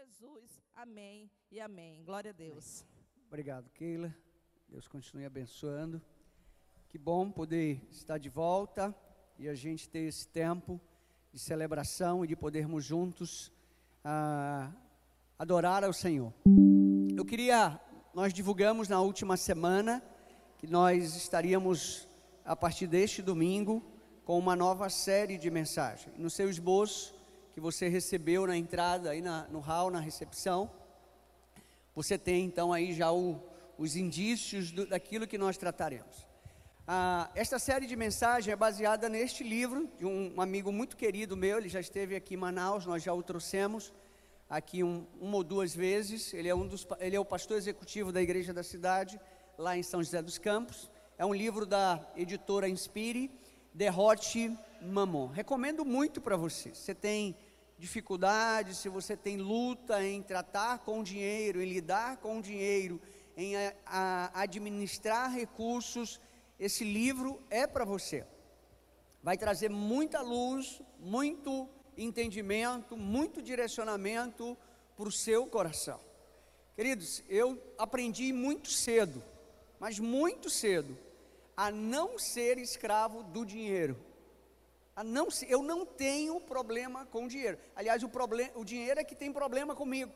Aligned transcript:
Jesus. 0.00 0.62
Amém 0.74 1.30
e 1.50 1.60
amém. 1.60 2.02
Glória 2.04 2.30
a 2.30 2.32
Deus. 2.32 2.86
Obrigado, 3.26 3.68
Keila. 3.74 4.14
Deus 4.66 4.88
continue 4.88 5.26
abençoando. 5.26 6.00
Que 6.88 6.96
bom 6.96 7.30
poder 7.30 7.86
estar 7.90 8.16
de 8.16 8.30
volta 8.30 8.96
e 9.38 9.46
a 9.46 9.54
gente 9.54 9.90
ter 9.90 10.08
esse 10.08 10.26
tempo 10.26 10.80
de 11.30 11.38
celebração 11.38 12.24
e 12.24 12.28
de 12.28 12.34
podermos 12.34 12.82
juntos 12.82 13.52
ah, 14.02 14.72
adorar 15.38 15.84
ao 15.84 15.92
Senhor. 15.92 16.32
Eu 17.14 17.24
queria, 17.26 17.78
nós 18.14 18.32
divulgamos 18.32 18.88
na 18.88 19.02
última 19.02 19.36
semana 19.36 20.02
que 20.56 20.66
nós 20.66 21.14
estaríamos, 21.14 22.08
a 22.42 22.56
partir 22.56 22.86
deste 22.86 23.20
domingo, 23.20 23.84
com 24.24 24.38
uma 24.38 24.56
nova 24.56 24.88
série 24.88 25.36
de 25.36 25.50
mensagens. 25.50 26.16
No 26.16 26.30
seu 26.30 26.48
esboço, 26.48 27.19
que 27.52 27.60
você 27.60 27.88
recebeu 27.88 28.46
na 28.46 28.56
entrada, 28.56 29.10
aí 29.10 29.20
na, 29.20 29.46
no 29.48 29.60
hall, 29.60 29.90
na 29.90 30.00
recepção, 30.00 30.70
você 31.94 32.16
tem 32.16 32.44
então 32.44 32.72
aí 32.72 32.92
já 32.94 33.12
o, 33.12 33.42
os 33.76 33.96
indícios 33.96 34.70
do, 34.70 34.86
daquilo 34.86 35.26
que 35.26 35.36
nós 35.36 35.56
trataremos. 35.56 36.26
Ah, 36.86 37.30
esta 37.34 37.58
série 37.58 37.86
de 37.86 37.94
mensagens 37.96 38.52
é 38.52 38.56
baseada 38.56 39.08
neste 39.08 39.44
livro 39.44 39.88
de 39.98 40.06
um, 40.06 40.40
amigo 40.40 40.72
muito 40.72 40.96
querido 40.96 41.36
meu, 41.36 41.58
ele 41.58 41.68
já 41.68 41.80
esteve 41.80 42.16
aqui 42.16 42.34
em 42.34 42.36
Manaus, 42.36 42.86
nós 42.86 43.02
já 43.02 43.12
o 43.12 43.22
trouxemos 43.22 43.92
aqui 44.50 44.82
um, 44.82 45.06
uma 45.20 45.36
ou 45.36 45.44
duas 45.44 45.74
vezes. 45.74 46.34
Ele 46.34 46.48
é, 46.48 46.54
um 46.54 46.66
dos, 46.66 46.86
ele 46.98 47.14
é 47.14 47.20
o 47.20 47.24
pastor 47.24 47.56
executivo 47.56 48.10
da 48.10 48.20
igreja 48.20 48.52
da 48.52 48.64
cidade, 48.64 49.20
lá 49.56 49.78
em 49.78 49.82
São 49.84 50.02
José 50.02 50.20
dos 50.20 50.36
Campos. 50.36 50.90
É 51.16 51.24
um 51.24 51.32
livro 51.32 51.64
da 51.64 52.00
editora 52.16 52.68
Inspire, 52.68 53.30
Derrote 53.72 54.56
Mamon. 54.82 55.28
Recomendo 55.28 55.84
muito 55.84 56.20
para 56.20 56.36
você. 56.36 56.74
Você 56.74 56.94
tem 56.94 57.36
dificuldade, 57.80 58.76
se 58.76 58.88
você 58.88 59.16
tem 59.16 59.38
luta 59.38 60.04
em 60.04 60.22
tratar 60.22 60.80
com 60.80 61.00
o 61.00 61.02
dinheiro, 61.02 61.62
em 61.62 61.68
lidar 61.68 62.18
com 62.18 62.38
o 62.38 62.42
dinheiro, 62.42 63.00
em 63.36 63.56
a, 63.56 63.72
a 63.86 64.42
administrar 64.42 65.32
recursos, 65.32 66.20
esse 66.58 66.84
livro 66.84 67.42
é 67.48 67.66
para 67.66 67.86
você. 67.86 68.26
Vai 69.22 69.38
trazer 69.38 69.70
muita 69.70 70.20
luz, 70.20 70.80
muito 70.98 71.68
entendimento, 71.96 72.96
muito 72.96 73.40
direcionamento 73.40 74.56
para 74.94 75.08
o 75.08 75.12
seu 75.12 75.46
coração. 75.46 76.00
Queridos, 76.76 77.24
eu 77.28 77.58
aprendi 77.78 78.30
muito 78.32 78.68
cedo, 78.70 79.22
mas 79.78 79.98
muito 79.98 80.50
cedo, 80.50 80.96
a 81.56 81.70
não 81.70 82.18
ser 82.18 82.58
escravo 82.58 83.22
do 83.22 83.44
dinheiro 83.44 84.09
não, 85.04 85.28
eu 85.48 85.62
não 85.62 85.86
tenho 85.86 86.40
problema 86.40 87.06
com 87.06 87.24
o 87.24 87.28
dinheiro. 87.28 87.58
Aliás, 87.74 88.02
o, 88.02 88.08
problema, 88.08 88.50
o 88.54 88.64
dinheiro 88.64 89.00
é 89.00 89.04
que 89.04 89.14
tem 89.14 89.32
problema 89.32 89.74
comigo. 89.74 90.12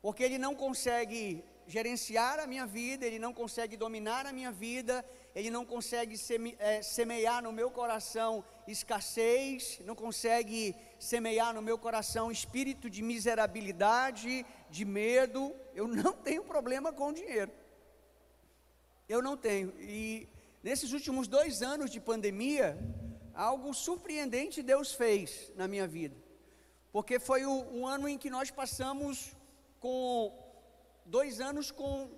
Porque 0.00 0.22
ele 0.22 0.38
não 0.38 0.54
consegue 0.54 1.42
gerenciar 1.66 2.38
a 2.40 2.46
minha 2.46 2.66
vida, 2.66 3.04
ele 3.04 3.18
não 3.18 3.34
consegue 3.34 3.76
dominar 3.76 4.24
a 4.24 4.32
minha 4.32 4.50
vida, 4.50 5.04
ele 5.34 5.50
não 5.50 5.66
consegue 5.66 6.16
seme, 6.16 6.56
é, 6.58 6.80
semear 6.80 7.42
no 7.42 7.52
meu 7.52 7.70
coração 7.70 8.42
escassez, 8.66 9.78
não 9.84 9.94
consegue 9.94 10.74
semear 10.98 11.52
no 11.52 11.60
meu 11.60 11.76
coração 11.76 12.30
espírito 12.30 12.88
de 12.88 13.02
miserabilidade, 13.02 14.46
de 14.70 14.84
medo. 14.84 15.54
Eu 15.74 15.86
não 15.86 16.12
tenho 16.28 16.42
problema 16.42 16.92
com 16.92 17.08
o 17.08 17.12
dinheiro. 17.12 17.52
Eu 19.08 19.20
não 19.20 19.36
tenho. 19.36 19.72
E 19.80 20.28
nesses 20.62 20.92
últimos 20.92 21.28
dois 21.28 21.62
anos 21.62 21.90
de 21.90 22.00
pandemia, 22.00 22.78
algo 23.38 23.72
surpreendente 23.72 24.62
Deus 24.62 24.92
fez 24.92 25.50
na 25.54 25.66
minha 25.68 25.86
vida, 25.86 26.16
porque 26.90 27.20
foi 27.20 27.46
o, 27.46 27.52
um 27.72 27.86
ano 27.86 28.08
em 28.08 28.18
que 28.18 28.28
nós 28.28 28.50
passamos 28.50 29.32
com 29.78 30.36
dois 31.06 31.40
anos 31.40 31.70
com 31.70 32.10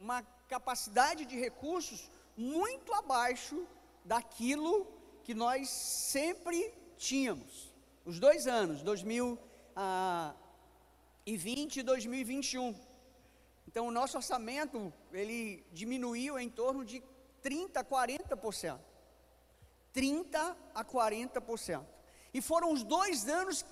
uma 0.00 0.20
capacidade 0.48 1.24
de 1.24 1.38
recursos 1.38 2.10
muito 2.36 2.92
abaixo 2.92 3.64
daquilo 4.04 4.84
que 5.22 5.32
nós 5.32 5.68
sempre 5.68 6.74
tínhamos. 6.96 7.72
Os 8.04 8.18
dois 8.18 8.48
anos, 8.48 8.82
2020 8.82 11.76
e 11.76 11.82
2021. 11.84 12.74
Então 13.68 13.86
o 13.86 13.92
nosso 13.92 14.16
orçamento, 14.16 14.92
ele 15.12 15.64
diminuiu 15.72 16.36
em 16.38 16.50
torno 16.50 16.84
de 16.84 17.00
30, 17.42 17.84
40%. 17.84 18.87
30 19.92 20.56
a 20.74 20.84
40%. 20.84 21.84
E 22.32 22.40
foram 22.40 22.72
os 22.72 22.82
dois 22.82 23.28
anos 23.28 23.64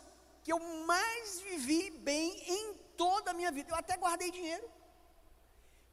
que 0.43 0.53
eu 0.53 0.59
mais 0.87 1.41
vivi 1.41 1.91
bem 1.91 2.43
em 2.47 2.75
toda 2.97 3.31
a 3.31 3.35
minha 3.35 3.53
vida. 3.53 3.71
Eu 3.71 3.77
até 3.77 3.97
guardei 3.97 4.31
dinheiro. 4.31 4.69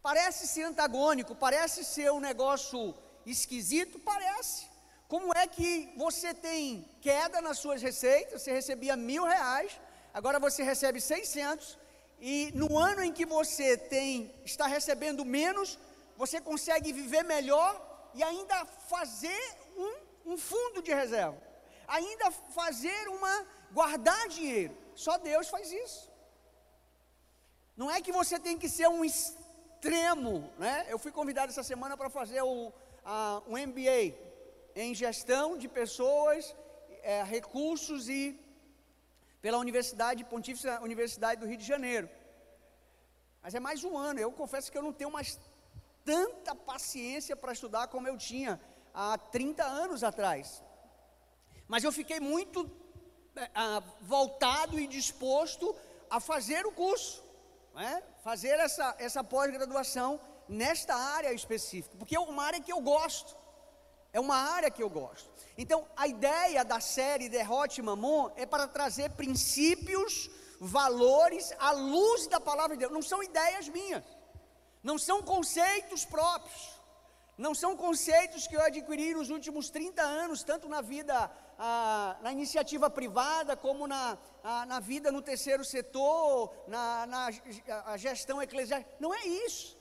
Parece 0.02 0.48
ser 0.48 0.64
antagônico, 0.64 1.34
parece 1.34 1.84
ser 1.84 2.12
um 2.12 2.20
negócio 2.20 2.94
esquisito, 3.26 4.00
parece. 4.00 4.66
Como 5.08 5.34
é 5.34 5.48
que 5.48 5.94
você 5.96 6.34
tem 6.34 6.88
queda 7.02 7.42
nas 7.42 7.60
suas 7.60 7.82
receitas? 7.82 8.42
Você 8.42 8.52
recebia 8.52 8.98
mil 8.98 9.24
reais, 9.24 9.80
agora 10.14 10.40
você 10.40 10.64
recebe 10.64 11.00
600, 11.00 11.78
e 12.20 12.52
no 12.54 12.78
ano 12.78 13.04
em 13.04 13.12
que 13.12 13.26
você 13.26 13.78
tem 13.78 14.34
está 14.44 14.66
recebendo 14.66 15.24
menos, 15.24 15.78
você 16.18 16.42
consegue 16.42 16.92
viver 16.92 17.24
melhor 17.24 17.72
e 18.14 18.24
ainda 18.24 18.66
fazer 18.66 19.44
um 20.26 20.38
fundo 20.38 20.82
de 20.82 20.94
reserva, 20.94 21.42
ainda 21.88 22.32
fazer 22.32 23.08
uma, 23.10 23.46
guardar 23.72 24.28
dinheiro. 24.30 24.76
Só 24.96 25.18
Deus 25.18 25.50
faz 25.50 25.72
isso. 25.72 26.12
Não 27.76 27.90
é 27.90 28.02
que 28.02 28.12
você 28.12 28.40
tem 28.40 28.58
que 28.58 28.70
ser 28.70 28.88
um 28.88 29.04
extremo, 29.04 30.52
né? 30.58 30.86
Eu 30.90 31.00
fui 31.00 31.12
convidado 31.12 31.52
essa 31.52 31.64
semana 31.64 31.98
para 31.98 32.10
fazer 32.10 32.42
o, 32.42 32.72
a, 33.04 33.42
um 33.48 33.58
MBA 33.58 34.16
em 34.76 34.94
gestão 34.94 35.58
de 35.58 35.68
pessoas, 35.68 36.56
é, 37.02 37.24
recursos 37.24 38.08
e 38.10 38.40
pela 39.42 39.58
Universidade 39.58 40.24
Pontífice 40.24 40.68
Universidade 40.82 41.42
do 41.42 41.48
Rio 41.48 41.58
de 41.58 41.66
Janeiro. 41.66 42.10
Mas 43.42 43.54
é 43.54 43.60
mais 43.60 43.84
um 43.84 43.98
ano. 43.98 44.20
Eu 44.20 44.32
confesso 44.32 44.72
que 44.72 44.78
eu 44.78 44.84
não 44.84 44.94
tenho 44.94 45.12
mais 45.12 45.40
tanta 46.06 46.56
paciência 46.56 47.36
para 47.36 47.52
estudar 47.52 47.88
como 47.88 48.08
eu 48.08 48.18
tinha 48.18 48.60
há 48.94 49.18
30 49.18 49.64
anos 49.64 50.04
atrás. 50.04 50.62
Mas 51.68 51.84
eu 51.84 51.92
fiquei 51.92 52.20
muito 52.20 52.70
é, 53.36 53.50
voltado 54.02 54.80
e 54.80 54.86
disposto 54.86 55.76
a 56.10 56.20
fazer 56.20 56.66
o 56.66 56.72
curso, 56.72 57.24
né? 57.74 58.04
fazer 58.24 58.60
essa, 58.60 58.96
essa 59.00 59.24
pós-graduação 59.24 60.20
nesta 60.48 60.96
área 60.96 61.34
específica, 61.34 61.96
porque 61.98 62.16
é 62.16 62.20
uma 62.20 62.44
área 62.44 62.62
que 62.62 62.72
eu 62.72 62.80
gosto. 62.80 63.36
É 64.12 64.20
uma 64.20 64.36
área 64.36 64.70
que 64.70 64.84
eu 64.84 64.90
gosto. 64.92 65.28
Então, 65.58 65.88
a 65.98 66.08
ideia 66.08 66.64
da 66.64 66.80
série 66.80 67.30
Derrote 67.30 67.82
Mamon 67.82 68.30
é 68.36 68.46
para 68.46 68.68
trazer 68.68 69.10
princípios, 69.12 70.30
valores 70.60 71.52
à 71.58 71.72
luz 71.72 72.28
da 72.28 72.40
palavra 72.40 72.76
de 72.76 72.82
Deus. 72.82 72.92
Não 72.92 73.02
são 73.02 73.24
ideias 73.24 73.68
minhas, 73.68 74.04
não 74.84 75.00
são 75.00 75.24
conceitos 75.24 76.06
próprios. 76.06 76.83
Não 77.36 77.56
são 77.56 77.76
conceitos 77.76 78.46
que 78.46 78.56
eu 78.56 78.62
adquiri 78.62 79.14
nos 79.16 79.32
últimos 79.32 79.70
30 79.70 80.04
anos, 80.04 80.44
tanto 80.44 80.70
na 80.70 80.82
vida, 80.82 81.32
ah, 81.58 82.16
na 82.22 82.32
iniciativa 82.32 82.90
privada, 82.92 83.58
como 83.58 83.88
na, 83.88 84.18
ah, 84.44 84.66
na 84.68 84.80
vida 84.80 85.12
no 85.12 85.22
terceiro 85.22 85.66
setor, 85.66 86.54
na, 86.68 87.08
na 87.08 87.98
gestão 87.98 88.40
eclesiástica. 88.42 88.96
Não 89.00 89.14
é 89.14 89.26
isso. 89.26 89.76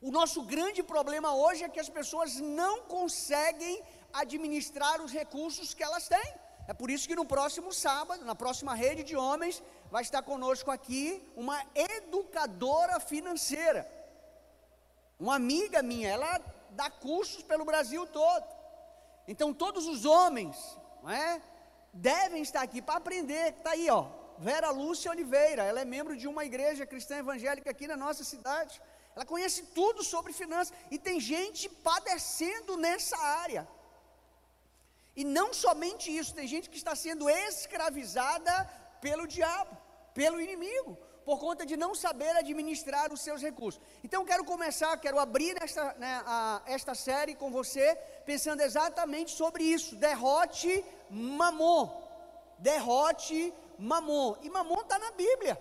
O 0.00 0.12
nosso 0.12 0.42
grande 0.42 0.84
problema 0.84 1.34
hoje 1.34 1.64
é 1.64 1.68
que 1.68 1.80
as 1.80 1.88
pessoas 1.88 2.36
não 2.36 2.82
conseguem 2.82 3.82
administrar 4.12 5.00
os 5.02 5.12
recursos 5.12 5.74
que 5.74 5.82
elas 5.82 6.06
têm. 6.08 6.34
É 6.68 6.72
por 6.72 6.90
isso 6.90 7.08
que 7.08 7.16
no 7.16 7.26
próximo 7.26 7.72
sábado, 7.72 8.24
na 8.24 8.36
próxima 8.36 8.72
rede 8.74 9.02
de 9.02 9.16
homens, 9.16 9.60
vai 9.90 10.02
estar 10.02 10.22
conosco 10.22 10.70
aqui 10.70 11.28
uma 11.34 11.60
educadora 11.74 13.00
financeira 13.00 13.99
uma 15.20 15.34
amiga 15.34 15.82
minha, 15.82 16.08
ela 16.08 16.40
dá 16.70 16.88
cursos 16.90 17.42
pelo 17.42 17.64
Brasil 17.64 18.06
todo. 18.06 18.46
Então 19.28 19.52
todos 19.52 19.86
os 19.86 20.06
homens, 20.06 20.56
não 21.02 21.10
é, 21.10 21.42
devem 21.92 22.40
estar 22.42 22.62
aqui 22.62 22.80
para 22.80 22.96
aprender. 22.96 23.52
Está 23.52 23.72
aí, 23.72 23.90
ó, 23.90 24.06
Vera 24.38 24.70
Lúcia 24.70 25.10
Oliveira. 25.10 25.62
Ela 25.62 25.80
é 25.82 25.84
membro 25.84 26.16
de 26.16 26.26
uma 26.26 26.44
igreja 26.44 26.86
cristã 26.86 27.18
evangélica 27.18 27.70
aqui 27.70 27.86
na 27.86 27.98
nossa 27.98 28.24
cidade. 28.24 28.80
Ela 29.14 29.26
conhece 29.26 29.62
tudo 29.78 30.02
sobre 30.02 30.32
finanças 30.32 30.74
e 30.90 30.98
tem 30.98 31.20
gente 31.20 31.68
padecendo 31.68 32.78
nessa 32.78 33.18
área. 33.18 33.68
E 35.14 35.22
não 35.22 35.52
somente 35.52 36.16
isso, 36.16 36.34
tem 36.34 36.46
gente 36.46 36.70
que 36.70 36.78
está 36.78 36.96
sendo 36.96 37.28
escravizada 37.28 38.52
pelo 39.02 39.26
diabo, 39.26 39.76
pelo 40.14 40.40
inimigo 40.40 40.96
por 41.30 41.38
conta 41.38 41.64
de 41.64 41.76
não 41.76 41.94
saber 41.94 42.32
administrar 42.36 43.12
os 43.12 43.20
seus 43.20 43.40
recursos. 43.40 43.80
Então, 44.02 44.24
quero 44.24 44.44
começar, 44.44 44.96
quero 45.04 45.18
abrir 45.26 45.54
esta, 45.62 45.84
né, 45.94 46.12
a, 46.26 46.60
esta 46.66 46.92
série 46.92 47.36
com 47.36 47.52
você, 47.52 47.86
pensando 48.26 48.60
exatamente 48.68 49.30
sobre 49.40 49.62
isso: 49.62 49.94
derrote 49.94 50.84
mamon, 51.08 51.84
derrote 52.58 53.54
Mamon. 53.78 54.36
E 54.42 54.50
Mamon 54.50 54.82
está 54.82 54.98
na 54.98 55.12
Bíblia. 55.12 55.54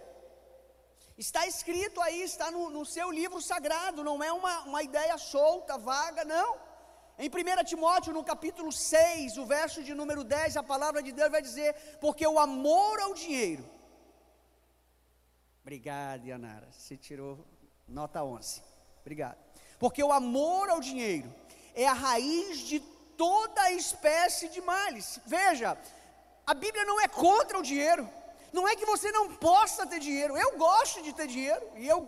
Está 1.18 1.46
escrito 1.48 2.02
aí, 2.02 2.22
está 2.24 2.50
no, 2.52 2.70
no 2.70 2.84
seu 2.86 3.12
livro 3.12 3.40
sagrado, 3.42 4.04
não 4.04 4.22
é 4.24 4.32
uma, 4.32 4.56
uma 4.64 4.84
ideia 4.84 5.18
solta, 5.18 5.78
vaga, 5.78 6.26
não. 6.26 6.58
Em 7.18 7.30
1 7.30 7.64
Timóteo, 7.64 8.12
no 8.12 8.24
capítulo 8.24 8.72
6, 8.72 9.38
o 9.38 9.46
verso 9.46 9.84
de 9.84 9.94
número 9.94 10.24
10, 10.24 10.58
a 10.58 10.64
palavra 10.64 11.04
de 11.04 11.12
Deus 11.12 11.30
vai 11.30 11.42
dizer: 11.42 11.76
Porque 12.02 12.26
o 12.26 12.40
amor 12.40 13.00
ao 13.02 13.14
dinheiro. 13.14 13.79
Obrigado, 15.70 16.26
Yanara. 16.26 16.68
Você 16.72 16.98
tirou 16.98 17.46
nota 17.88 18.24
11. 18.24 18.60
Obrigado. 19.02 19.38
Porque 19.78 20.04
o 20.04 20.12
amor 20.12 20.68
ao 20.68 20.80
dinheiro 20.80 21.32
é 21.76 21.86
a 21.86 21.94
raiz 21.94 22.58
de 22.62 22.80
toda 23.16 23.72
espécie 23.74 24.50
de 24.50 24.62
males. 24.62 25.20
Veja, 25.28 25.78
a 26.48 26.54
Bíblia 26.56 26.84
não 26.86 27.00
é 27.00 27.08
contra 27.08 27.60
o 27.60 27.62
dinheiro. 27.62 28.10
Não 28.52 28.68
é 28.68 28.76
que 28.76 28.84
você 28.84 29.12
não 29.12 29.36
possa 29.36 29.86
ter 29.86 30.00
dinheiro. 30.00 30.36
Eu 30.36 30.58
gosto 30.58 31.04
de 31.04 31.14
ter 31.14 31.28
dinheiro 31.28 31.64
e 31.76 31.88
eu 31.88 32.02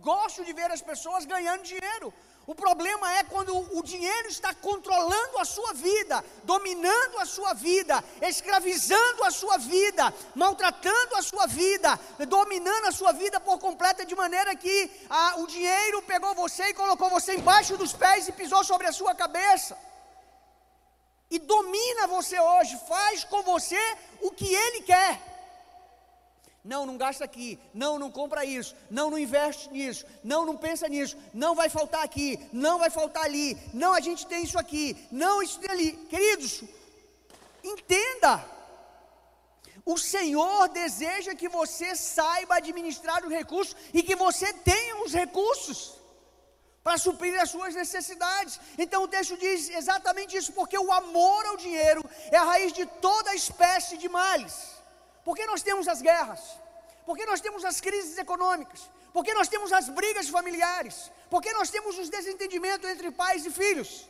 gosto 0.00 0.42
de 0.42 0.54
ver 0.54 0.70
as 0.70 0.80
pessoas 0.80 1.26
ganhando 1.26 1.64
dinheiro. 1.64 2.14
O 2.44 2.56
problema 2.56 3.12
é 3.18 3.22
quando 3.22 3.56
o 3.78 3.82
dinheiro 3.84 4.28
está 4.28 4.52
controlando 4.52 5.38
a 5.38 5.44
sua 5.44 5.72
vida, 5.74 6.24
dominando 6.42 7.18
a 7.20 7.24
sua 7.24 7.54
vida, 7.54 8.02
escravizando 8.20 9.22
a 9.22 9.30
sua 9.30 9.58
vida, 9.58 10.12
maltratando 10.34 11.14
a 11.14 11.22
sua 11.22 11.46
vida, 11.46 11.98
dominando 12.28 12.86
a 12.86 12.92
sua 12.92 13.12
vida 13.12 13.38
por 13.38 13.58
completa, 13.60 14.04
de 14.04 14.16
maneira 14.16 14.56
que 14.56 14.90
ah, 15.08 15.34
o 15.38 15.46
dinheiro 15.46 16.02
pegou 16.02 16.34
você 16.34 16.64
e 16.64 16.74
colocou 16.74 17.08
você 17.10 17.36
embaixo 17.36 17.76
dos 17.76 17.92
pés 17.92 18.26
e 18.26 18.32
pisou 18.32 18.64
sobre 18.64 18.88
a 18.88 18.92
sua 18.92 19.14
cabeça. 19.14 19.78
E 21.30 21.38
domina 21.38 22.08
você 22.08 22.38
hoje, 22.38 22.76
faz 22.88 23.22
com 23.22 23.42
você 23.44 23.80
o 24.20 24.32
que 24.32 24.52
ele 24.52 24.82
quer. 24.82 25.31
Não, 26.64 26.86
não 26.86 26.96
gasta 26.96 27.24
aqui. 27.24 27.58
Não, 27.74 27.98
não 27.98 28.10
compra 28.10 28.44
isso. 28.44 28.74
Não, 28.88 29.10
não 29.10 29.18
investe 29.18 29.68
nisso. 29.70 30.06
Não, 30.22 30.46
não 30.46 30.56
pensa 30.56 30.88
nisso. 30.88 31.16
Não 31.34 31.54
vai 31.54 31.68
faltar 31.68 32.04
aqui. 32.04 32.38
Não 32.52 32.78
vai 32.78 32.88
faltar 32.88 33.24
ali. 33.24 33.56
Não, 33.74 33.92
a 33.92 34.00
gente 34.00 34.26
tem 34.26 34.44
isso 34.44 34.58
aqui. 34.58 34.96
Não, 35.10 35.42
isso 35.42 35.58
tem 35.58 35.70
ali. 35.70 35.92
Queridos, 36.08 36.62
entenda. 37.64 38.44
O 39.84 39.98
Senhor 39.98 40.68
deseja 40.68 41.34
que 41.34 41.48
você 41.48 41.96
saiba 41.96 42.56
administrar 42.56 43.24
os 43.24 43.30
recursos 43.30 43.76
e 43.92 44.00
que 44.00 44.14
você 44.14 44.52
tenha 44.52 45.02
os 45.02 45.12
recursos 45.12 46.00
para 46.84 46.96
suprir 46.96 47.40
as 47.40 47.50
suas 47.50 47.74
necessidades. 47.74 48.60
Então 48.78 49.02
o 49.02 49.08
texto 49.08 49.36
diz 49.36 49.68
exatamente 49.70 50.36
isso, 50.36 50.52
porque 50.52 50.78
o 50.78 50.92
amor 50.92 51.46
ao 51.46 51.56
dinheiro 51.56 52.04
é 52.30 52.36
a 52.36 52.44
raiz 52.44 52.72
de 52.72 52.86
toda 52.86 53.34
espécie 53.34 53.96
de 53.96 54.08
males. 54.08 54.71
Por 55.24 55.36
que 55.36 55.46
nós 55.46 55.62
temos 55.62 55.86
as 55.88 56.00
guerras? 56.02 56.40
Por 57.06 57.16
que 57.16 57.26
nós 57.26 57.40
temos 57.40 57.64
as 57.64 57.80
crises 57.80 58.16
econômicas? 58.18 58.88
Por 59.12 59.24
que 59.24 59.34
nós 59.34 59.48
temos 59.48 59.72
as 59.72 59.88
brigas 59.88 60.28
familiares? 60.28 61.10
Por 61.28 61.42
que 61.42 61.52
nós 61.52 61.70
temos 61.70 61.98
os 61.98 62.08
desentendimentos 62.08 62.88
entre 62.88 63.10
pais 63.10 63.44
e 63.44 63.50
filhos? 63.50 64.08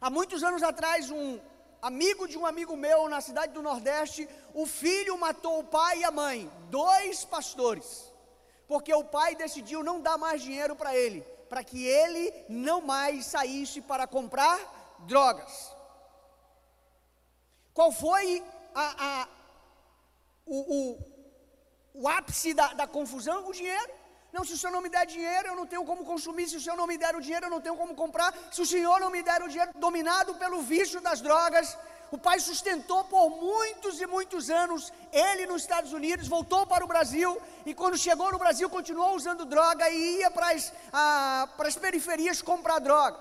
Há 0.00 0.10
muitos 0.10 0.42
anos 0.42 0.62
atrás, 0.62 1.10
um 1.10 1.38
amigo 1.80 2.26
de 2.26 2.36
um 2.38 2.46
amigo 2.46 2.76
meu 2.76 3.08
na 3.08 3.20
cidade 3.20 3.52
do 3.52 3.62
Nordeste, 3.62 4.28
o 4.54 4.66
filho 4.66 5.16
matou 5.18 5.60
o 5.60 5.64
pai 5.64 6.00
e 6.00 6.04
a 6.04 6.10
mãe, 6.10 6.50
dois 6.70 7.24
pastores, 7.24 8.12
porque 8.66 8.92
o 8.92 9.04
pai 9.04 9.34
decidiu 9.34 9.82
não 9.82 10.00
dar 10.00 10.18
mais 10.18 10.42
dinheiro 10.42 10.74
para 10.74 10.96
ele, 10.96 11.22
para 11.48 11.62
que 11.62 11.84
ele 11.84 12.32
não 12.48 12.80
mais 12.80 13.26
saísse 13.26 13.80
para 13.80 14.06
comprar 14.06 14.58
drogas. 15.00 15.72
Qual 17.74 17.90
foi 17.90 18.42
a, 18.74 19.22
a 19.22 19.28
o, 20.46 20.58
o, 20.76 22.02
o 22.02 22.08
ápice 22.08 22.54
da, 22.54 22.72
da 22.74 22.86
confusão? 22.86 23.48
O 23.48 23.52
dinheiro. 23.52 23.92
Não, 24.32 24.44
se 24.44 24.54
o 24.54 24.56
senhor 24.56 24.72
não 24.72 24.80
me 24.80 24.88
der 24.88 25.06
dinheiro, 25.06 25.48
eu 25.48 25.56
não 25.56 25.66
tenho 25.66 25.84
como 25.84 26.04
consumir. 26.04 26.48
Se 26.48 26.56
o 26.56 26.60
senhor 26.60 26.76
não 26.76 26.86
me 26.86 26.96
der 26.96 27.14
o 27.14 27.20
dinheiro, 27.20 27.46
eu 27.46 27.50
não 27.50 27.60
tenho 27.60 27.76
como 27.76 27.94
comprar. 27.94 28.32
Se 28.50 28.62
o 28.62 28.66
senhor 28.66 28.98
não 28.98 29.10
me 29.10 29.22
der 29.22 29.42
o 29.42 29.48
dinheiro, 29.48 29.72
dominado 29.74 30.34
pelo 30.36 30.62
vício 30.62 31.00
das 31.02 31.20
drogas, 31.20 31.76
o 32.10 32.18
pai 32.18 32.38
sustentou 32.40 33.04
por 33.04 33.28
muitos 33.30 34.00
e 34.00 34.06
muitos 34.06 34.50
anos 34.50 34.92
ele 35.12 35.46
nos 35.46 35.62
Estados 35.62 35.92
Unidos, 35.92 36.28
voltou 36.28 36.66
para 36.66 36.84
o 36.84 36.86
Brasil 36.86 37.40
e 37.64 37.74
quando 37.74 37.96
chegou 37.96 38.30
no 38.30 38.38
Brasil 38.38 38.68
continuou 38.68 39.14
usando 39.16 39.44
droga 39.44 39.88
e 39.88 40.18
ia 40.20 40.30
para 40.30 40.52
as, 40.52 40.72
para 40.90 41.68
as 41.68 41.76
periferias 41.76 42.42
comprar 42.42 42.78
droga. 42.80 43.18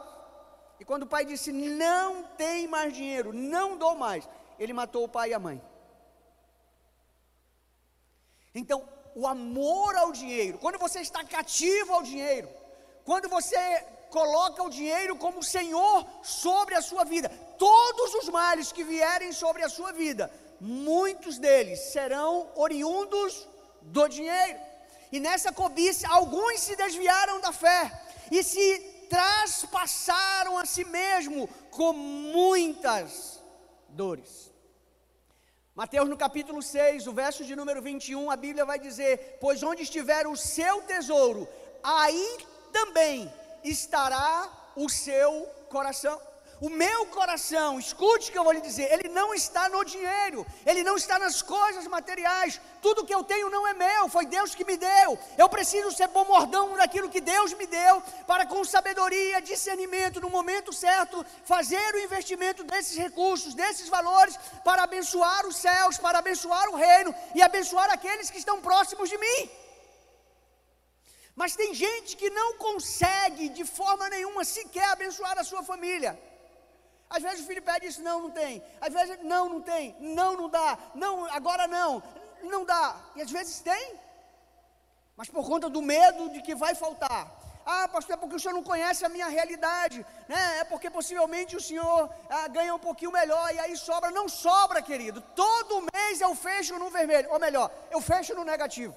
E 0.79 0.83
quando 0.83 1.03
o 1.03 1.07
pai 1.07 1.23
disse: 1.23 1.51
Não 1.51 2.23
tem 2.37 2.67
mais 2.67 2.93
dinheiro, 2.93 3.31
não 3.31 3.77
dou 3.77 3.95
mais, 3.95 4.27
ele 4.57 4.73
matou 4.73 5.03
o 5.03 5.09
pai 5.09 5.29
e 5.29 5.33
a 5.33 5.39
mãe. 5.39 5.61
Então, 8.53 8.87
o 9.15 9.27
amor 9.27 9.95
ao 9.95 10.11
dinheiro, 10.11 10.57
quando 10.57 10.77
você 10.77 10.99
está 10.99 11.23
cativo 11.23 11.93
ao 11.93 12.03
dinheiro, 12.03 12.49
quando 13.03 13.29
você 13.29 13.85
coloca 14.09 14.61
o 14.63 14.69
dinheiro 14.69 15.15
como 15.15 15.43
Senhor 15.43 16.05
sobre 16.21 16.75
a 16.75 16.81
sua 16.81 17.03
vida, 17.03 17.29
todos 17.57 18.13
os 18.15 18.29
males 18.29 18.71
que 18.71 18.83
vierem 18.83 19.31
sobre 19.31 19.63
a 19.63 19.69
sua 19.69 19.91
vida, 19.91 20.31
muitos 20.59 21.37
deles 21.37 21.79
serão 21.91 22.51
oriundos 22.55 23.47
do 23.81 24.07
dinheiro. 24.07 24.59
E 25.11 25.19
nessa 25.19 25.51
cobiça, 25.51 26.07
alguns 26.07 26.59
se 26.59 26.75
desviaram 26.75 27.39
da 27.41 27.51
fé 27.51 27.91
e 28.29 28.43
se 28.43 28.79
traspassaram 29.09 30.57
a 30.57 30.65
si 30.65 30.85
mesmo 30.85 31.47
com 31.69 31.91
muitas 31.91 33.41
dores. 33.89 34.50
Mateus 35.73 36.09
no 36.09 36.17
capítulo 36.17 36.61
6, 36.61 37.07
o 37.07 37.13
verso 37.13 37.45
de 37.45 37.55
número 37.55 37.81
21, 37.81 38.29
a 38.29 38.35
Bíblia 38.35 38.65
vai 38.65 38.77
dizer: 38.77 39.37
Pois 39.39 39.63
onde 39.63 39.83
estiver 39.83 40.27
o 40.27 40.35
seu 40.35 40.81
tesouro, 40.81 41.47
aí 41.81 42.37
também 42.73 43.31
estará 43.63 44.49
o 44.75 44.89
seu 44.89 45.47
coração. 45.69 46.19
O 46.65 46.69
meu 46.69 47.07
coração, 47.07 47.79
escute 47.79 48.29
o 48.29 48.31
que 48.31 48.37
eu 48.37 48.43
vou 48.43 48.53
lhe 48.53 48.61
dizer, 48.61 48.87
ele 48.93 49.09
não 49.09 49.33
está 49.33 49.67
no 49.67 49.83
dinheiro, 49.83 50.45
ele 50.63 50.83
não 50.83 50.95
está 50.95 51.17
nas 51.17 51.41
coisas 51.41 51.87
materiais. 51.87 52.61
Tudo 52.83 53.03
que 53.03 53.15
eu 53.15 53.23
tenho 53.23 53.49
não 53.49 53.65
é 53.67 53.73
meu, 53.73 54.07
foi 54.07 54.27
Deus 54.27 54.53
que 54.53 54.63
me 54.63 54.77
deu. 54.77 55.17
Eu 55.39 55.49
preciso 55.49 55.91
ser 55.91 56.07
bom 56.09 56.23
mordão 56.23 56.77
daquilo 56.77 57.09
que 57.09 57.19
Deus 57.19 57.51
me 57.55 57.65
deu, 57.65 58.03
para 58.27 58.45
com 58.45 58.63
sabedoria, 58.63 59.41
discernimento, 59.41 60.21
no 60.21 60.29
momento 60.29 60.71
certo, 60.71 61.25
fazer 61.45 61.95
o 61.95 62.03
investimento 62.07 62.63
desses 62.63 62.95
recursos, 62.95 63.55
desses 63.55 63.89
valores, 63.89 64.37
para 64.63 64.83
abençoar 64.83 65.47
os 65.47 65.55
céus, 65.55 65.97
para 65.97 66.19
abençoar 66.19 66.69
o 66.69 66.75
reino 66.75 67.15
e 67.33 67.41
abençoar 67.41 67.89
aqueles 67.89 68.29
que 68.29 68.37
estão 68.37 68.61
próximos 68.61 69.09
de 69.09 69.17
mim. 69.17 69.49
Mas 71.35 71.55
tem 71.55 71.73
gente 71.73 72.15
que 72.15 72.29
não 72.29 72.53
consegue 72.53 73.49
de 73.49 73.65
forma 73.65 74.07
nenhuma 74.09 74.45
sequer 74.45 74.89
abençoar 74.91 75.39
a 75.39 75.43
sua 75.43 75.63
família. 75.63 76.29
Às 77.15 77.21
vezes 77.21 77.41
o 77.41 77.47
filho 77.47 77.61
pede 77.61 77.87
isso, 77.87 78.01
não, 78.01 78.21
não 78.21 78.31
tem. 78.31 78.63
Às 78.79 78.93
vezes, 78.93 79.19
não, 79.21 79.49
não 79.49 79.61
tem. 79.61 79.95
Não, 79.99 80.31
não 80.37 80.49
dá. 80.49 80.77
Não, 80.95 81.25
agora 81.25 81.67
não. 81.67 82.01
Não 82.41 82.63
dá. 82.63 82.95
E 83.17 83.21
às 83.21 83.29
vezes 83.29 83.59
tem. 83.59 83.99
Mas 85.17 85.29
por 85.29 85.45
conta 85.45 85.69
do 85.69 85.81
medo 85.81 86.29
de 86.29 86.41
que 86.41 86.55
vai 86.55 86.73
faltar. 86.73 87.39
Ah, 87.65 87.87
pastor, 87.89 88.13
é 88.13 88.17
porque 88.17 88.37
o 88.37 88.39
senhor 88.39 88.53
não 88.53 88.63
conhece 88.63 89.05
a 89.05 89.09
minha 89.09 89.27
realidade, 89.27 90.05
né? 90.27 90.59
É 90.59 90.63
porque 90.63 90.89
possivelmente 90.89 91.55
o 91.55 91.61
senhor 91.61 92.09
ah, 92.29 92.47
ganha 92.47 92.73
um 92.73 92.79
pouquinho 92.79 93.11
melhor 93.11 93.53
e 93.53 93.59
aí 93.59 93.75
sobra. 93.75 94.09
Não 94.09 94.29
sobra, 94.29 94.81
querido. 94.81 95.19
Todo 95.35 95.85
mês 95.93 96.21
eu 96.21 96.33
fecho 96.33 96.79
no 96.79 96.89
vermelho, 96.89 97.29
ou 97.29 97.39
melhor, 97.39 97.69
eu 97.91 97.99
fecho 97.99 98.33
no 98.33 98.45
negativo. 98.45 98.95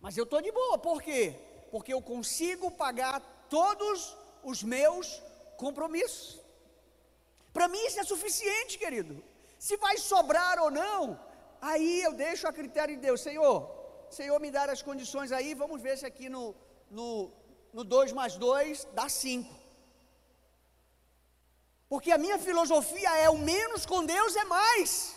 Mas 0.00 0.16
eu 0.18 0.24
estou 0.24 0.42
de 0.42 0.52
boa, 0.52 0.76
por 0.76 1.00
quê? 1.00 1.34
Porque 1.70 1.94
eu 1.94 2.02
consigo 2.02 2.70
pagar 2.70 3.20
todos 3.48 4.16
os 4.44 4.62
meus 4.62 5.22
compromissos. 5.56 6.41
Para 7.52 7.68
mim 7.68 7.82
isso 7.86 8.00
é 8.00 8.04
suficiente, 8.04 8.78
querido. 8.78 9.22
Se 9.58 9.76
vai 9.76 9.96
sobrar 9.98 10.58
ou 10.58 10.70
não, 10.70 11.00
aí 11.60 12.02
eu 12.02 12.12
deixo 12.12 12.48
a 12.48 12.52
critério 12.52 12.94
de 12.96 13.02
Deus. 13.06 13.20
Senhor, 13.20 13.56
Senhor 14.10 14.38
me 14.40 14.50
dar 14.50 14.68
as 14.70 14.82
condições 14.82 15.30
aí, 15.32 15.54
vamos 15.54 15.80
ver 15.80 15.96
se 15.98 16.06
aqui 16.06 16.28
no, 16.28 16.54
no, 16.90 17.30
no 17.72 17.84
2 17.84 18.12
mais 18.12 18.36
2 18.36 18.88
dá 18.92 19.08
5. 19.08 19.62
Porque 21.92 22.10
a 22.10 22.18
minha 22.24 22.38
filosofia 22.38 23.10
é 23.18 23.28
o 23.28 23.38
menos 23.38 23.84
com 23.84 24.04
Deus 24.04 24.34
é 24.34 24.44
mais. 24.44 25.14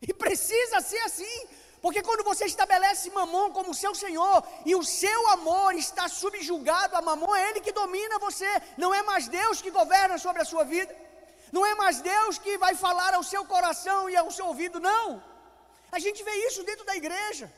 E 0.00 0.12
precisa 0.12 0.80
ser 0.80 1.00
assim. 1.00 1.36
Porque 1.84 2.02
quando 2.02 2.24
você 2.24 2.46
estabelece 2.46 3.10
Mamon 3.10 3.50
como 3.56 3.74
seu 3.74 3.94
Senhor 3.94 4.42
e 4.64 4.74
o 4.74 4.82
seu 4.82 5.20
amor 5.32 5.74
está 5.74 6.08
subjugado 6.08 6.96
a 6.96 7.02
Mamon, 7.02 7.34
é 7.36 7.50
Ele 7.50 7.60
que 7.60 7.72
domina 7.72 8.18
você, 8.18 8.50
não 8.78 8.94
é 8.94 9.02
mais 9.02 9.28
Deus 9.28 9.60
que 9.60 9.70
governa 9.70 10.16
sobre 10.16 10.40
a 10.40 10.46
sua 10.46 10.64
vida, 10.64 10.96
não 11.52 11.66
é 11.66 11.74
mais 11.74 12.00
Deus 12.00 12.38
que 12.38 12.56
vai 12.56 12.74
falar 12.74 13.12
ao 13.12 13.22
seu 13.22 13.44
coração 13.44 14.08
e 14.08 14.16
ao 14.16 14.30
seu 14.30 14.46
ouvido, 14.46 14.80
não. 14.80 15.22
A 15.92 15.98
gente 15.98 16.22
vê 16.22 16.34
isso 16.46 16.64
dentro 16.64 16.86
da 16.86 16.96
igreja. 16.96 17.52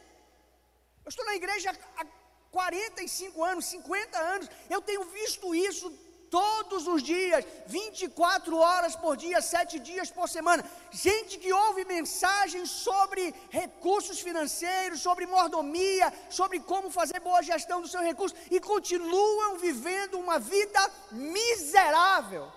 Eu 1.04 1.08
estou 1.08 1.24
na 1.24 1.36
igreja 1.36 1.70
há 1.96 2.04
45 2.50 3.44
anos, 3.44 3.66
50 3.66 4.18
anos, 4.18 4.50
eu 4.68 4.82
tenho 4.82 5.04
visto 5.04 5.54
isso 5.54 5.88
todos 6.30 6.86
os 6.86 7.02
dias, 7.02 7.44
24 7.66 8.56
horas 8.56 8.96
por 8.96 9.16
dia, 9.16 9.40
7 9.40 9.78
dias 9.78 10.10
por 10.10 10.28
semana. 10.28 10.64
Gente 10.90 11.38
que 11.38 11.52
ouve 11.52 11.84
mensagens 11.84 12.70
sobre 12.70 13.34
recursos 13.50 14.20
financeiros, 14.20 15.00
sobre 15.00 15.26
mordomia, 15.26 16.12
sobre 16.30 16.60
como 16.60 16.90
fazer 16.90 17.20
boa 17.20 17.42
gestão 17.42 17.80
do 17.80 17.88
seu 17.88 18.00
recurso 18.00 18.36
e 18.50 18.60
continuam 18.60 19.56
vivendo 19.58 20.18
uma 20.18 20.38
vida 20.38 20.90
miserável. 21.10 22.52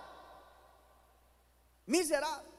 Miserável. 1.86 2.50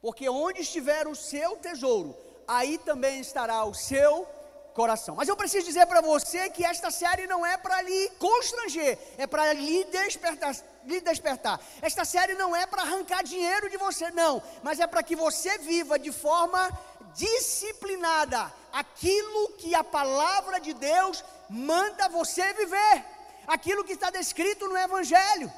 Porque 0.00 0.28
onde 0.28 0.60
estiver 0.60 1.06
o 1.08 1.14
seu 1.14 1.56
tesouro, 1.56 2.16
aí 2.46 2.78
também 2.78 3.20
estará 3.20 3.64
o 3.64 3.74
seu 3.74 4.26
coração. 4.74 5.14
Mas 5.16 5.28
eu 5.28 5.36
preciso 5.36 5.66
dizer 5.66 5.86
para 5.86 6.00
você 6.00 6.48
que 6.50 6.64
esta 6.64 6.90
série 6.90 7.26
não 7.26 7.44
é 7.44 7.56
para 7.56 7.80
lhe 7.82 8.10
constranger, 8.18 8.98
é 9.16 9.26
para 9.26 9.52
lhe 9.52 9.84
despertar, 9.84 10.54
lhe 10.84 11.00
despertar. 11.00 11.60
Esta 11.82 12.04
série 12.04 12.34
não 12.34 12.54
é 12.54 12.66
para 12.66 12.82
arrancar 12.82 13.22
dinheiro 13.22 13.68
de 13.68 13.76
você, 13.76 14.10
não, 14.10 14.42
mas 14.62 14.80
é 14.80 14.86
para 14.86 15.02
que 15.02 15.16
você 15.16 15.58
viva 15.58 15.98
de 15.98 16.12
forma 16.12 16.70
disciplinada 17.14 18.52
aquilo 18.72 19.52
que 19.58 19.74
a 19.74 19.82
palavra 19.82 20.60
de 20.60 20.72
Deus 20.72 21.24
manda 21.48 22.08
você 22.08 22.52
viver, 22.52 23.04
aquilo 23.46 23.84
que 23.84 23.92
está 23.92 24.10
descrito 24.10 24.68
no 24.68 24.76
Evangelho 24.76 25.52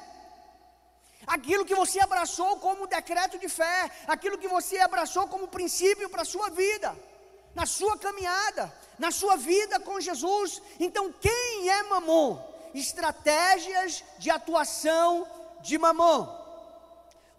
aquilo 1.27 1.65
que 1.65 1.75
você 1.75 1.99
abraçou 1.99 2.57
como 2.57 2.87
decreto 2.87 3.37
de 3.37 3.47
fé, 3.47 3.89
aquilo 4.07 4.37
que 4.37 4.47
você 4.47 4.79
abraçou 4.79 5.27
como 5.27 5.47
princípio 5.47 6.09
para 6.09 6.23
a 6.23 6.25
sua 6.25 6.49
vida, 6.49 6.95
na 7.53 7.65
sua 7.65 7.97
caminhada, 7.97 8.73
na 9.03 9.09
sua 9.19 9.35
vida 9.51 9.75
com 9.87 10.05
Jesus. 10.07 10.49
Então, 10.87 11.05
quem 11.25 11.69
é 11.77 11.79
Mamon? 11.91 12.29
Estratégias 12.85 13.91
de 14.23 14.29
atuação 14.37 15.09
de 15.67 15.75
Mamon. 15.83 16.23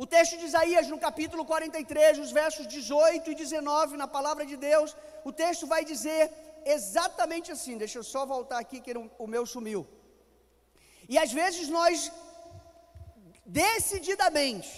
O 0.02 0.06
texto 0.14 0.36
de 0.40 0.46
Isaías, 0.50 0.88
no 0.92 0.98
capítulo 1.06 1.42
43, 1.44 2.18
os 2.24 2.32
versos 2.40 2.66
18 2.66 3.30
e 3.30 3.34
19, 3.42 3.96
na 4.02 4.08
palavra 4.16 4.44
de 4.50 4.56
Deus, 4.68 4.96
o 5.28 5.32
texto 5.42 5.64
vai 5.72 5.82
dizer 5.92 6.22
exatamente 6.76 7.48
assim. 7.54 7.76
Deixa 7.82 7.98
eu 8.00 8.06
só 8.14 8.22
voltar 8.34 8.58
aqui, 8.58 8.80
que 8.80 8.94
o 9.24 9.28
meu 9.34 9.44
sumiu. 9.54 9.82
E 11.12 11.16
às 11.24 11.32
vezes 11.40 11.68
nós 11.76 12.10
decididamente, 13.44 14.72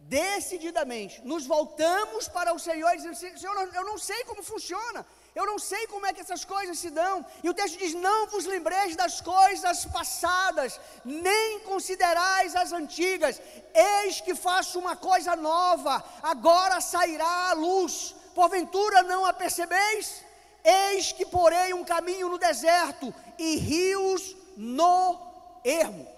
decididamente, 0.00 1.14
nos 1.32 1.44
voltamos 1.54 2.26
para 2.36 2.52
o 2.56 2.62
Senhor 2.66 2.90
e 2.92 2.96
dizemos: 2.96 3.18
Senhor, 3.18 3.56
eu 3.80 3.84
não 3.90 3.98
sei 4.08 4.20
como 4.24 4.42
funciona, 4.52 5.00
eu 5.36 5.44
não 5.44 5.58
sei 5.58 5.86
como 5.88 6.06
é 6.06 6.14
que 6.14 6.22
essas 6.22 6.46
coisas 6.46 6.78
se 6.78 6.88
dão. 6.88 7.24
E 7.42 7.50
o 7.50 7.52
texto 7.52 7.76
diz: 7.76 7.92
Não 7.92 8.26
vos 8.26 8.46
lembreis 8.46 8.96
das 8.96 9.20
coisas 9.20 9.84
passadas, 9.84 10.80
nem 11.04 11.60
considerais 11.60 12.56
as 12.56 12.72
antigas. 12.72 13.38
Eis 13.74 14.18
que 14.22 14.34
faço 14.34 14.78
uma 14.78 14.96
coisa 14.96 15.36
nova, 15.36 16.02
agora 16.22 16.80
sairá 16.80 17.50
a 17.50 17.52
luz. 17.52 18.14
Porventura 18.34 19.02
não 19.02 19.26
a 19.26 19.32
percebeis? 19.34 20.24
Eis 20.64 21.12
que 21.12 21.26
porei 21.26 21.74
um 21.74 21.84
caminho 21.84 22.30
no 22.30 22.38
deserto 22.38 23.14
e 23.38 23.56
rios 23.56 24.34
no 24.56 25.20
ermo. 25.62 26.15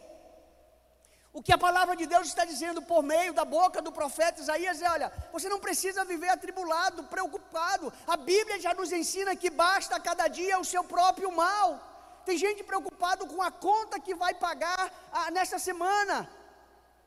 O 1.38 1.42
que 1.47 1.52
a 1.52 1.64
palavra 1.66 1.95
de 1.95 2.04
Deus 2.12 2.26
está 2.26 2.45
dizendo 2.45 2.80
por 2.83 3.00
meio 3.00 3.33
da 3.33 3.45
boca 3.45 3.80
do 3.80 3.92
profeta 3.99 4.40
Isaías 4.40 4.83
é: 4.83 4.90
olha, 4.90 5.12
você 5.35 5.49
não 5.49 5.61
precisa 5.66 6.04
viver 6.04 6.30
atribulado, 6.30 7.04
preocupado. 7.04 7.92
A 8.14 8.16
Bíblia 8.16 8.59
já 8.64 8.73
nos 8.75 8.90
ensina 8.90 9.37
que 9.37 9.49
basta 9.49 10.00
cada 10.00 10.26
dia 10.26 10.59
o 10.59 10.64
seu 10.64 10.83
próprio 10.83 11.30
mal. 11.30 11.68
Tem 12.26 12.37
gente 12.37 12.64
preocupado 12.64 13.25
com 13.28 13.40
a 13.40 13.52
conta 13.52 14.00
que 14.00 14.16
vai 14.16 14.35
pagar 14.35 14.83
ah, 15.12 15.30
nesta 15.30 15.61
semana. 15.61 16.28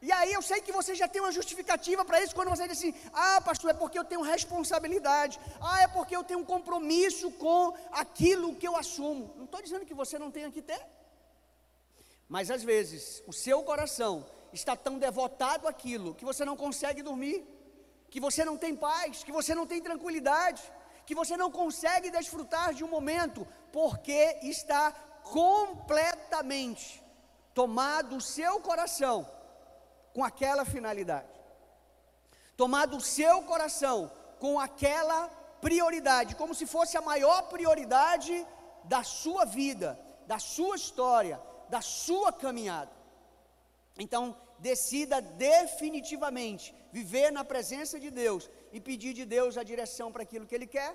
E 0.01 0.09
aí 0.13 0.31
eu 0.31 0.41
sei 0.41 0.61
que 0.61 0.71
você 0.71 0.95
já 0.95 1.09
tem 1.09 1.21
uma 1.21 1.33
justificativa 1.39 2.05
para 2.05 2.21
isso 2.23 2.33
quando 2.33 2.53
você 2.55 2.65
diz 2.69 2.77
assim: 2.77 2.95
"Ah, 3.11 3.41
pastor, 3.41 3.71
é 3.71 3.73
porque 3.73 3.99
eu 3.99 4.05
tenho 4.05 4.21
responsabilidade. 4.21 5.41
Ah, 5.59 5.81
é 5.81 5.89
porque 5.89 6.15
eu 6.15 6.23
tenho 6.23 6.39
um 6.39 6.49
compromisso 6.55 7.31
com 7.31 7.59
aquilo 7.91 8.55
que 8.55 8.69
eu 8.69 8.77
assumo". 8.77 9.33
Não 9.35 9.43
estou 9.43 9.61
dizendo 9.61 9.85
que 9.85 10.01
você 10.03 10.17
não 10.17 10.31
tenha 10.31 10.49
que 10.49 10.61
ter. 10.61 10.81
Mas 12.31 12.49
às 12.49 12.63
vezes 12.63 13.21
o 13.27 13.33
seu 13.33 13.61
coração 13.61 14.25
está 14.53 14.73
tão 14.73 14.97
devotado 14.97 15.67
àquilo 15.67 16.15
que 16.15 16.23
você 16.23 16.45
não 16.45 16.55
consegue 16.55 17.03
dormir, 17.03 17.45
que 18.09 18.21
você 18.21 18.45
não 18.45 18.55
tem 18.57 18.73
paz, 18.73 19.21
que 19.21 19.33
você 19.33 19.53
não 19.53 19.67
tem 19.67 19.81
tranquilidade, 19.81 20.63
que 21.05 21.13
você 21.13 21.35
não 21.35 21.51
consegue 21.51 22.09
desfrutar 22.09 22.73
de 22.73 22.85
um 22.85 22.87
momento, 22.87 23.45
porque 23.73 24.39
está 24.43 24.93
completamente 25.23 27.03
tomado 27.53 28.15
o 28.15 28.21
seu 28.21 28.61
coração 28.61 29.29
com 30.13 30.23
aquela 30.23 30.63
finalidade, 30.63 31.27
tomado 32.55 32.95
o 32.95 33.01
seu 33.01 33.41
coração 33.41 34.09
com 34.39 34.57
aquela 34.57 35.27
prioridade, 35.59 36.37
como 36.37 36.55
se 36.55 36.65
fosse 36.65 36.95
a 36.95 37.01
maior 37.01 37.41
prioridade 37.49 38.47
da 38.85 39.03
sua 39.03 39.43
vida, 39.43 39.99
da 40.25 40.39
sua 40.39 40.77
história, 40.77 41.50
da 41.73 41.81
sua 41.81 42.31
caminhada. 42.33 42.91
Então, 43.97 44.23
decida 44.59 45.21
definitivamente 45.21 46.75
viver 46.91 47.31
na 47.31 47.43
presença 47.45 47.95
de 48.03 48.09
Deus 48.23 48.49
e 48.73 48.79
pedir 48.79 49.13
de 49.13 49.25
Deus 49.25 49.57
a 49.57 49.63
direção 49.63 50.11
para 50.11 50.23
aquilo 50.23 50.45
que 50.45 50.53
Ele 50.53 50.67
quer. 50.67 50.91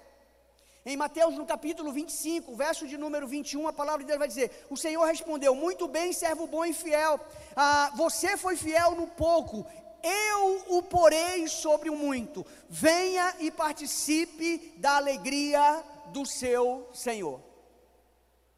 Em 0.85 0.97
Mateus, 0.97 1.35
no 1.35 1.47
capítulo 1.47 1.91
25, 1.93 2.55
verso 2.55 2.87
de 2.87 2.97
número 2.97 3.27
21, 3.27 3.67
a 3.67 3.73
palavra 3.73 4.03
de 4.03 4.09
Deus 4.09 4.19
vai 4.19 4.29
dizer: 4.29 4.67
O 4.71 4.77
Senhor 4.77 5.05
respondeu: 5.05 5.55
Muito 5.55 5.89
bem, 5.89 6.13
servo 6.13 6.47
bom 6.47 6.65
e 6.65 6.75
fiel. 6.75 7.19
Ah, 7.57 7.91
você 7.97 8.37
foi 8.37 8.55
fiel 8.55 8.95
no 8.95 9.07
pouco, 9.07 9.67
eu 10.03 10.77
o 10.77 10.83
porei 10.83 11.49
sobre 11.49 11.89
o 11.91 11.97
muito. 11.97 12.47
Venha 12.69 13.35
e 13.41 13.51
participe 13.51 14.75
da 14.77 14.97
alegria 14.97 15.83
do 16.13 16.25
seu 16.27 16.89
Senhor. 16.93 17.46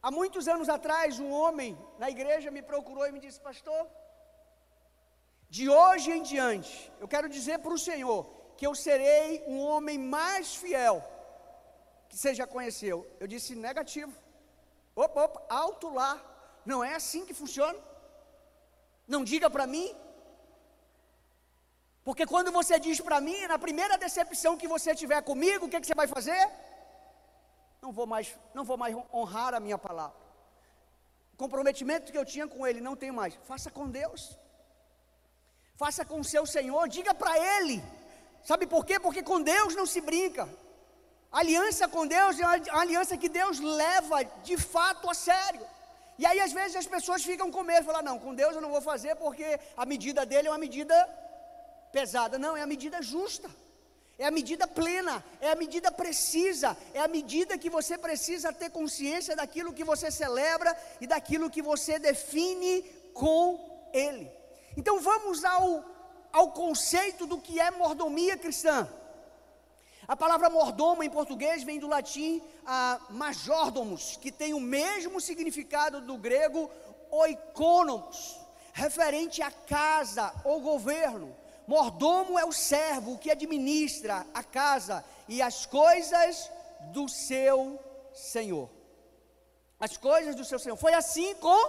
Há 0.02 0.10
muitos 0.10 0.46
anos 0.54 0.68
atrás, 0.68 1.18
um 1.18 1.30
homem 1.32 1.76
na 1.98 2.08
igreja 2.08 2.50
me 2.50 2.62
procurou 2.62 3.06
e 3.06 3.12
me 3.12 3.20
disse: 3.24 3.40
Pastor, 3.40 3.82
de 5.50 5.68
hoje 5.68 6.10
em 6.16 6.22
diante, 6.22 6.92
eu 7.00 7.08
quero 7.08 7.28
dizer 7.28 7.58
para 7.58 7.74
o 7.74 7.84
Senhor 7.88 8.20
que 8.56 8.66
eu 8.66 8.74
serei 8.74 9.42
um 9.46 9.58
homem 9.60 9.98
mais 9.98 10.54
fiel 10.54 10.96
que 12.08 12.16
você 12.16 12.34
já 12.34 12.46
conheceu. 12.46 13.06
Eu 13.18 13.26
disse: 13.26 13.54
Negativo. 13.54 14.14
Opa, 14.94 15.24
opa, 15.24 15.42
alto 15.48 15.88
lá. 16.00 16.12
Não 16.64 16.82
é 16.84 16.94
assim 16.94 17.24
que 17.26 17.34
funciona. 17.34 17.78
Não 19.06 19.24
diga 19.24 19.48
para 19.48 19.66
mim. 19.66 19.88
Porque 22.04 22.24
quando 22.32 22.50
você 22.50 22.78
diz 22.86 23.00
para 23.00 23.20
mim, 23.20 23.38
na 23.46 23.58
primeira 23.58 23.98
decepção 23.98 24.56
que 24.56 24.68
você 24.74 24.94
tiver 24.94 25.20
comigo, 25.22 25.66
o 25.66 25.68
que, 25.68 25.80
que 25.80 25.86
você 25.86 25.94
vai 25.94 26.06
fazer? 26.06 26.42
Não 27.82 27.92
vou 27.92 28.06
mais, 28.06 28.34
não 28.54 28.64
vou 28.64 28.76
mais 28.76 28.94
honrar 29.12 29.54
a 29.54 29.60
minha 29.60 29.78
palavra. 29.78 30.16
O 31.34 31.36
comprometimento 31.36 32.10
que 32.12 32.18
eu 32.18 32.24
tinha 32.24 32.46
com 32.46 32.66
ele, 32.66 32.80
não 32.80 32.96
tenho 32.96 33.14
mais. 33.14 33.34
Faça 33.44 33.70
com 33.70 33.88
Deus. 33.88 34.36
Faça 35.76 36.04
com 36.04 36.18
o 36.20 36.24
seu 36.24 36.44
Senhor, 36.44 36.88
diga 36.88 37.14
para 37.14 37.38
ele. 37.38 37.82
Sabe 38.44 38.66
por 38.66 38.84
quê? 38.84 38.98
Porque 38.98 39.22
com 39.22 39.40
Deus 39.40 39.74
não 39.76 39.86
se 39.86 40.00
brinca. 40.00 40.48
Aliança 41.30 41.86
com 41.86 42.06
Deus 42.06 42.40
é 42.40 42.44
a 42.44 42.80
aliança 42.80 43.16
que 43.16 43.28
Deus 43.28 43.60
leva 43.60 44.24
de 44.42 44.56
fato 44.56 45.08
a 45.08 45.14
sério. 45.14 45.64
E 46.18 46.26
aí 46.26 46.40
às 46.40 46.52
vezes 46.52 46.74
as 46.74 46.86
pessoas 46.86 47.22
ficam 47.22 47.50
com 47.50 47.62
medo, 47.62 47.86
falam, 47.86 48.02
não, 48.02 48.18
com 48.18 48.34
Deus 48.34 48.54
eu 48.54 48.60
não 48.60 48.70
vou 48.70 48.80
fazer 48.80 49.14
porque 49.16 49.60
a 49.76 49.86
medida 49.86 50.26
dele 50.26 50.48
é 50.48 50.50
uma 50.50 50.58
medida 50.58 50.96
pesada. 51.92 52.38
Não, 52.38 52.56
é 52.56 52.62
a 52.62 52.66
medida 52.66 53.00
justa 53.00 53.48
é 54.18 54.26
a 54.26 54.32
medida 54.32 54.66
plena, 54.66 55.24
é 55.40 55.52
a 55.52 55.54
medida 55.54 55.92
precisa, 55.92 56.76
é 56.92 57.00
a 57.00 57.06
medida 57.06 57.56
que 57.56 57.70
você 57.70 57.96
precisa 57.96 58.52
ter 58.52 58.68
consciência 58.68 59.36
daquilo 59.36 59.72
que 59.72 59.84
você 59.84 60.10
celebra 60.10 60.76
e 61.00 61.06
daquilo 61.06 61.48
que 61.48 61.62
você 61.62 62.00
define 62.00 62.82
com 63.14 63.88
Ele. 63.92 64.28
Então 64.76 64.98
vamos 64.98 65.44
ao, 65.44 65.84
ao 66.32 66.50
conceito 66.50 67.26
do 67.26 67.40
que 67.40 67.60
é 67.60 67.70
mordomia 67.70 68.36
cristã. 68.36 68.88
A 70.08 70.16
palavra 70.16 70.50
mordomo 70.50 71.04
em 71.04 71.10
português 71.10 71.62
vem 71.62 71.78
do 71.78 71.86
latim 71.86 72.42
a 72.66 72.98
majordomos, 73.10 74.16
que 74.16 74.32
tem 74.32 74.52
o 74.52 74.60
mesmo 74.60 75.20
significado 75.20 76.00
do 76.00 76.16
grego 76.18 76.68
oikonomos, 77.10 78.36
referente 78.72 79.42
à 79.42 79.50
casa 79.52 80.32
ou 80.44 80.60
governo. 80.60 81.36
Mordomo 81.68 82.38
é 82.38 82.46
o 82.46 82.52
servo 82.52 83.18
que 83.18 83.30
administra 83.30 84.26
a 84.32 84.42
casa 84.42 85.04
e 85.28 85.42
as 85.42 85.66
coisas 85.66 86.50
do 86.94 87.06
seu 87.10 87.78
senhor. 88.14 88.70
As 89.78 89.94
coisas 89.98 90.34
do 90.34 90.46
seu 90.46 90.58
senhor. 90.58 90.76
Foi 90.76 90.94
assim 90.94 91.34
com 91.34 91.60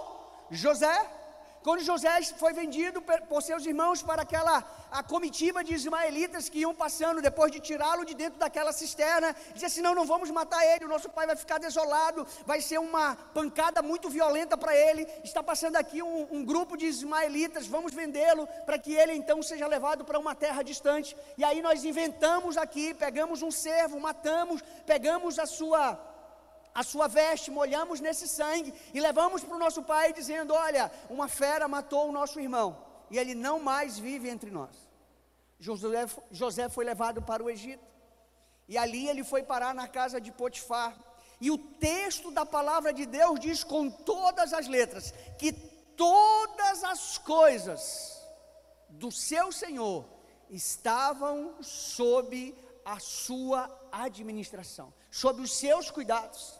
José. 0.50 1.19
Quando 1.62 1.84
José 1.84 2.22
foi 2.38 2.54
vendido 2.54 3.02
por 3.02 3.42
seus 3.42 3.66
irmãos 3.66 4.02
para 4.02 4.22
aquela 4.22 4.64
a 4.90 5.02
comitiva 5.02 5.62
de 5.62 5.74
ismaelitas 5.74 6.48
que 6.48 6.60
iam 6.60 6.74
passando, 6.74 7.20
depois 7.20 7.52
de 7.52 7.60
tirá-lo 7.60 8.04
de 8.04 8.14
dentro 8.14 8.38
daquela 8.38 8.72
cisterna, 8.72 9.36
dizia 9.52 9.68
assim: 9.68 9.82
não, 9.82 9.94
não 9.94 10.06
vamos 10.06 10.30
matar 10.30 10.64
ele, 10.64 10.86
o 10.86 10.88
nosso 10.88 11.10
pai 11.10 11.26
vai 11.26 11.36
ficar 11.36 11.58
desolado, 11.58 12.26
vai 12.46 12.62
ser 12.62 12.78
uma 12.78 13.14
pancada 13.34 13.82
muito 13.82 14.08
violenta 14.08 14.56
para 14.56 14.74
ele. 14.74 15.06
Está 15.22 15.42
passando 15.42 15.76
aqui 15.76 16.02
um, 16.02 16.26
um 16.32 16.44
grupo 16.44 16.78
de 16.78 16.86
ismaelitas, 16.86 17.66
vamos 17.66 17.92
vendê-lo 17.92 18.46
para 18.64 18.78
que 18.78 18.94
ele 18.94 19.12
então 19.12 19.42
seja 19.42 19.66
levado 19.66 20.02
para 20.02 20.18
uma 20.18 20.34
terra 20.34 20.62
distante. 20.62 21.14
E 21.36 21.44
aí 21.44 21.60
nós 21.60 21.84
inventamos 21.84 22.56
aqui, 22.56 22.94
pegamos 22.94 23.42
um 23.42 23.50
servo, 23.50 24.00
matamos, 24.00 24.62
pegamos 24.86 25.38
a 25.38 25.44
sua 25.44 26.09
a 26.74 26.82
sua 26.82 27.08
veste, 27.08 27.50
molhamos 27.50 28.00
nesse 28.00 28.28
sangue 28.28 28.72
e 28.94 29.00
levamos 29.00 29.42
para 29.42 29.56
o 29.56 29.58
nosso 29.58 29.82
pai, 29.82 30.12
dizendo: 30.12 30.54
Olha, 30.54 30.90
uma 31.08 31.28
fera 31.28 31.66
matou 31.66 32.08
o 32.08 32.12
nosso 32.12 32.38
irmão 32.38 32.84
e 33.10 33.18
ele 33.18 33.34
não 33.34 33.58
mais 33.58 33.98
vive 33.98 34.28
entre 34.28 34.50
nós. 34.50 34.70
José, 35.58 36.06
José 36.30 36.68
foi 36.68 36.84
levado 36.84 37.20
para 37.20 37.42
o 37.42 37.50
Egito 37.50 37.84
e 38.68 38.78
ali 38.78 39.08
ele 39.08 39.24
foi 39.24 39.42
parar 39.42 39.74
na 39.74 39.88
casa 39.88 40.20
de 40.20 40.30
Potifar. 40.30 40.96
E 41.40 41.50
o 41.50 41.58
texto 41.58 42.30
da 42.30 42.44
palavra 42.46 42.92
de 42.92 43.06
Deus 43.06 43.40
diz 43.40 43.64
com 43.64 43.90
todas 43.90 44.52
as 44.52 44.68
letras 44.68 45.12
que 45.38 45.52
todas 45.52 46.84
as 46.84 47.18
coisas 47.18 48.22
do 48.90 49.10
seu 49.10 49.50
Senhor 49.50 50.04
estavam 50.48 51.62
sob 51.62 52.54
a 52.84 52.98
sua 53.00 53.70
administração, 53.90 54.92
sob 55.10 55.42
os 55.42 55.56
seus 55.56 55.90
cuidados. 55.90 56.59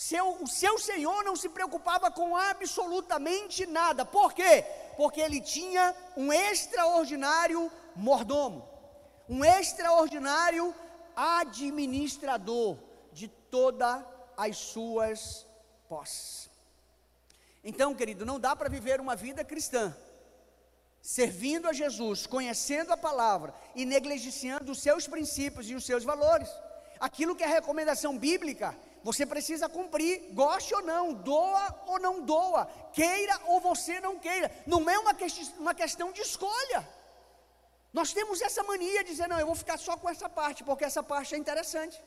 Seu, 0.00 0.42
o 0.42 0.46
seu 0.46 0.78
senhor 0.78 1.22
não 1.24 1.36
se 1.36 1.46
preocupava 1.50 2.10
com 2.10 2.34
absolutamente 2.34 3.66
nada. 3.66 4.02
Por 4.02 4.32
quê? 4.32 4.64
Porque 4.96 5.20
ele 5.20 5.42
tinha 5.42 5.94
um 6.16 6.32
extraordinário 6.32 7.70
mordomo, 7.94 8.66
um 9.28 9.44
extraordinário 9.44 10.74
administrador 11.14 12.78
de 13.12 13.28
todas 13.28 14.02
as 14.38 14.56
suas 14.56 15.46
posses. 15.86 16.48
Então, 17.62 17.94
querido, 17.94 18.24
não 18.24 18.40
dá 18.40 18.56
para 18.56 18.70
viver 18.70 19.02
uma 19.02 19.14
vida 19.14 19.44
cristã 19.44 19.94
servindo 21.02 21.68
a 21.68 21.74
Jesus, 21.74 22.26
conhecendo 22.26 22.90
a 22.90 22.96
palavra 22.96 23.54
e 23.74 23.84
negligenciando 23.84 24.72
os 24.72 24.80
seus 24.80 25.06
princípios 25.06 25.68
e 25.68 25.74
os 25.74 25.84
seus 25.84 26.04
valores. 26.04 26.48
Aquilo 26.98 27.36
que 27.36 27.44
é 27.44 27.46
recomendação 27.46 28.16
bíblica 28.16 28.74
você 29.02 29.24
precisa 29.24 29.68
cumprir, 29.68 30.32
goste 30.32 30.74
ou 30.74 30.82
não, 30.82 31.12
doa 31.14 31.82
ou 31.86 31.98
não 31.98 32.20
doa, 32.20 32.66
queira 32.92 33.40
ou 33.46 33.60
você 33.60 34.00
não 34.00 34.18
queira. 34.18 34.50
Não 34.66 34.88
é 34.88 34.98
uma, 34.98 35.14
que, 35.14 35.26
uma 35.58 35.74
questão 35.74 36.12
de 36.12 36.20
escolha. 36.20 36.86
Nós 37.92 38.12
temos 38.12 38.40
essa 38.40 38.62
mania 38.62 39.02
de 39.02 39.10
dizer, 39.10 39.28
não, 39.28 39.40
eu 39.40 39.46
vou 39.46 39.54
ficar 39.54 39.78
só 39.78 39.96
com 39.96 40.08
essa 40.08 40.28
parte, 40.28 40.62
porque 40.62 40.84
essa 40.84 41.02
parte 41.02 41.34
é 41.34 41.38
interessante. 41.38 42.00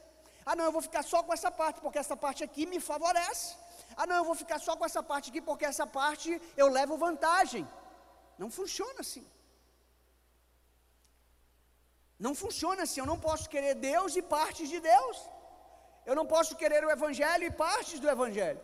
Ah, 0.46 0.56
não, 0.56 0.66
eu 0.66 0.72
vou 0.72 0.82
ficar 0.82 1.04
só 1.04 1.24
com 1.24 1.34
essa 1.34 1.52
parte, 1.52 1.82
porque 1.82 1.98
essa 1.98 2.16
parte 2.16 2.44
aqui 2.44 2.66
me 2.66 2.80
favorece. 2.80 3.56
Ah, 3.96 4.06
não, 4.06 4.18
eu 4.18 4.24
vou 4.24 4.36
ficar 4.36 4.60
só 4.60 4.76
com 4.76 4.86
essa 4.86 5.02
parte 5.02 5.30
aqui, 5.30 5.42
porque 5.42 5.66
essa 5.66 5.86
parte 5.86 6.42
eu 6.56 6.68
levo 6.68 6.98
vantagem. 6.98 7.68
Não 8.38 8.50
funciona 8.50 9.00
assim. 9.00 9.26
Não 12.20 12.34
funciona 12.34 12.84
assim. 12.84 13.00
Eu 13.00 13.06
não 13.06 13.20
posso 13.20 13.50
querer 13.50 13.76
Deus 13.76 14.16
e 14.16 14.22
partes 14.22 14.70
de 14.70 14.80
Deus. 14.80 15.18
Eu 16.06 16.16
não 16.16 16.26
posso 16.26 16.56
querer 16.56 16.84
o 16.86 16.92
Evangelho 16.92 17.46
e 17.46 17.52
partes 17.52 18.00
do 18.00 18.10
Evangelho. 18.10 18.60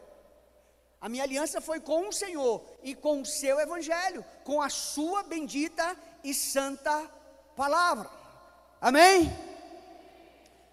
A 1.02 1.08
minha 1.08 1.24
aliança 1.24 1.62
foi 1.62 1.80
com 1.80 2.10
o 2.10 2.14
Senhor 2.14 2.64
e 2.84 2.94
com 2.94 3.22
o 3.22 3.26
seu 3.26 3.60
Evangelho, 3.60 4.24
com 4.44 4.62
a 4.62 4.70
sua 4.70 5.24
bendita 5.24 5.96
e 6.24 6.34
santa 6.34 7.10
palavra. 7.56 8.10
Amém? 8.82 9.32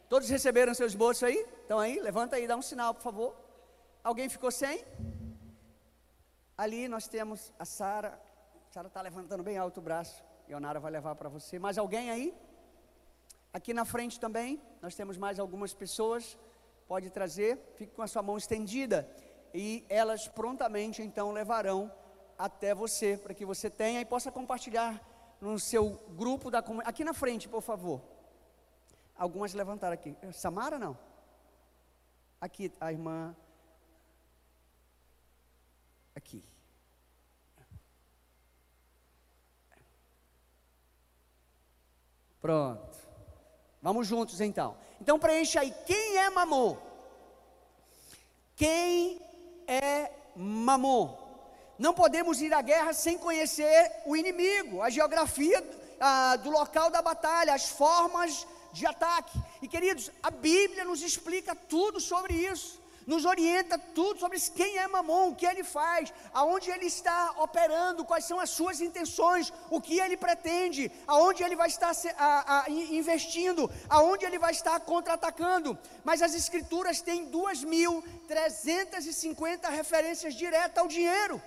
Todos 0.08 0.28
receberam 0.28 0.74
seus 0.74 0.94
bolsos 0.94 1.22
aí? 1.22 1.36
Estão 1.62 1.78
aí? 1.78 2.00
Levanta 2.00 2.36
aí, 2.36 2.46
dá 2.46 2.56
um 2.56 2.62
sinal, 2.62 2.94
por 2.94 3.02
favor. 3.02 3.36
Alguém 4.02 4.28
ficou 4.28 4.50
sem? 4.50 4.84
Ali 6.56 6.88
nós 6.88 7.06
temos 7.06 7.52
a 7.58 7.64
Sara. 7.64 8.20
Sara 8.70 8.88
está 8.88 9.00
levantando 9.02 9.42
bem 9.42 9.58
alto 9.58 9.78
o 9.78 9.82
braço. 9.82 10.24
E 10.48 10.52
a 10.52 10.56
Onara 10.56 10.80
vai 10.80 10.90
levar 10.90 11.14
para 11.14 11.28
você. 11.28 11.58
Mais 11.58 11.76
alguém 11.76 12.10
aí? 12.10 12.34
Aqui 13.52 13.72
na 13.74 13.84
frente 13.84 14.20
também, 14.20 14.60
nós 14.80 14.94
temos 14.94 15.16
mais 15.16 15.38
algumas 15.38 15.72
pessoas 15.72 16.36
pode 16.86 17.10
trazer, 17.10 17.58
fique 17.76 17.94
com 17.94 18.02
a 18.02 18.06
sua 18.06 18.22
mão 18.22 18.36
estendida 18.36 19.08
e 19.52 19.84
elas 19.88 20.28
prontamente 20.28 21.02
então 21.02 21.32
levarão 21.32 21.90
até 22.38 22.74
você, 22.74 23.16
para 23.16 23.34
que 23.34 23.44
você 23.44 23.70
tenha 23.70 24.00
e 24.00 24.04
possa 24.04 24.30
compartilhar 24.30 25.00
no 25.40 25.58
seu 25.58 25.90
grupo 26.16 26.50
da 26.50 26.62
comunidade. 26.62 26.90
Aqui 26.90 27.04
na 27.04 27.14
frente, 27.14 27.48
por 27.48 27.62
favor. 27.62 28.02
Algumas 29.16 29.54
levantaram 29.54 29.94
aqui. 29.94 30.16
Samara 30.32 30.78
não? 30.78 30.98
Aqui, 32.40 32.70
a 32.78 32.92
irmã. 32.92 33.34
Aqui. 36.14 36.44
Pronto. 42.40 42.96
Vamos 43.82 44.06
juntos 44.06 44.40
então. 44.40 44.76
Então 45.00 45.18
preencha 45.18 45.60
aí. 45.60 45.74
Quem 45.86 46.18
é 46.18 46.30
Mamon? 46.30 46.76
Quem 48.54 49.20
é 49.66 50.10
Mamon? 50.34 51.16
Não 51.78 51.92
podemos 51.92 52.40
ir 52.40 52.54
à 52.54 52.62
guerra 52.62 52.92
sem 52.92 53.18
conhecer 53.18 53.92
o 54.06 54.16
inimigo, 54.16 54.82
a 54.82 54.88
geografia 54.88 55.62
ah, 56.00 56.36
do 56.36 56.50
local 56.50 56.90
da 56.90 57.02
batalha, 57.02 57.52
as 57.52 57.68
formas 57.68 58.46
de 58.72 58.86
ataque. 58.86 59.38
E 59.60 59.68
queridos, 59.68 60.10
a 60.22 60.30
Bíblia 60.30 60.84
nos 60.84 61.02
explica 61.02 61.54
tudo 61.54 62.00
sobre 62.00 62.34
isso 62.34 62.85
nos 63.06 63.24
orienta 63.24 63.78
tudo 63.78 64.18
sobre 64.18 64.40
quem 64.40 64.78
é 64.78 64.88
Mamon, 64.88 65.30
o 65.30 65.36
que 65.36 65.46
ele 65.46 65.62
faz, 65.62 66.12
aonde 66.34 66.68
ele 66.70 66.86
está 66.86 67.36
operando, 67.38 68.04
quais 68.04 68.24
são 68.24 68.40
as 68.40 68.50
suas 68.50 68.80
intenções, 68.80 69.52
o 69.70 69.80
que 69.80 70.00
ele 70.00 70.16
pretende, 70.16 70.90
aonde 71.06 71.44
ele 71.44 71.54
vai 71.54 71.68
estar 71.68 71.92
a, 72.18 72.64
a, 72.64 72.70
investindo, 72.70 73.70
aonde 73.88 74.26
ele 74.26 74.40
vai 74.40 74.50
estar 74.50 74.80
contra-atacando. 74.80 75.78
Mas 76.02 76.20
as 76.20 76.34
escrituras 76.34 77.00
têm 77.00 77.30
2.350 77.30 79.70
referências 79.70 80.34
diretas 80.34 80.78
ao 80.78 80.88
dinheiro. 80.88 81.40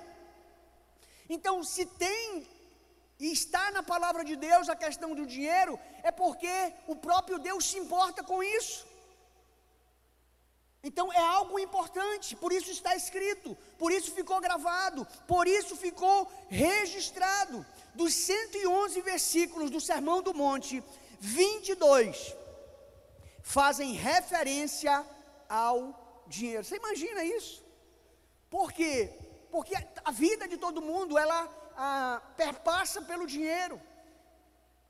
Então, 1.29 1.61
se 1.63 1.85
tem 1.85 2.47
e 3.19 3.33
está 3.33 3.69
na 3.71 3.83
palavra 3.83 4.23
de 4.23 4.37
Deus 4.37 4.69
a 4.69 4.77
questão 4.77 5.13
do 5.13 5.25
dinheiro, 5.25 5.77
é 6.03 6.09
porque 6.09 6.73
o 6.87 6.95
próprio 6.95 7.37
Deus 7.37 7.69
se 7.69 7.77
importa 7.77 8.23
com 8.23 8.41
isso. 8.41 8.87
Então 10.81 11.11
é 11.11 11.19
algo 11.19 11.59
importante, 11.59 12.35
por 12.37 12.53
isso 12.53 12.71
está 12.71 12.95
escrito, 12.95 13.57
por 13.77 13.91
isso 13.91 14.13
ficou 14.13 14.39
gravado, 14.39 15.05
por 15.27 15.45
isso 15.47 15.75
ficou 15.75 16.31
registrado. 16.47 17.65
Dos 17.93 18.13
111 18.13 19.01
versículos 19.01 19.69
do 19.69 19.81
Sermão 19.81 20.21
do 20.21 20.33
Monte, 20.33 20.81
22 21.19 22.33
fazem 23.41 23.93
referência 23.93 25.05
ao 25.49 26.23
dinheiro. 26.27 26.63
Você 26.63 26.77
imagina 26.77 27.23
isso? 27.25 27.63
Por 28.49 28.71
quê? 28.71 29.11
Porque 29.51 29.75
a 30.05 30.11
vida 30.11 30.47
de 30.47 30.55
todo 30.55 30.81
mundo, 30.81 31.17
ela 31.17 31.49
ah, 31.75 32.21
perpassa 32.37 33.01
pelo 33.01 33.25
dinheiro. 33.25 33.81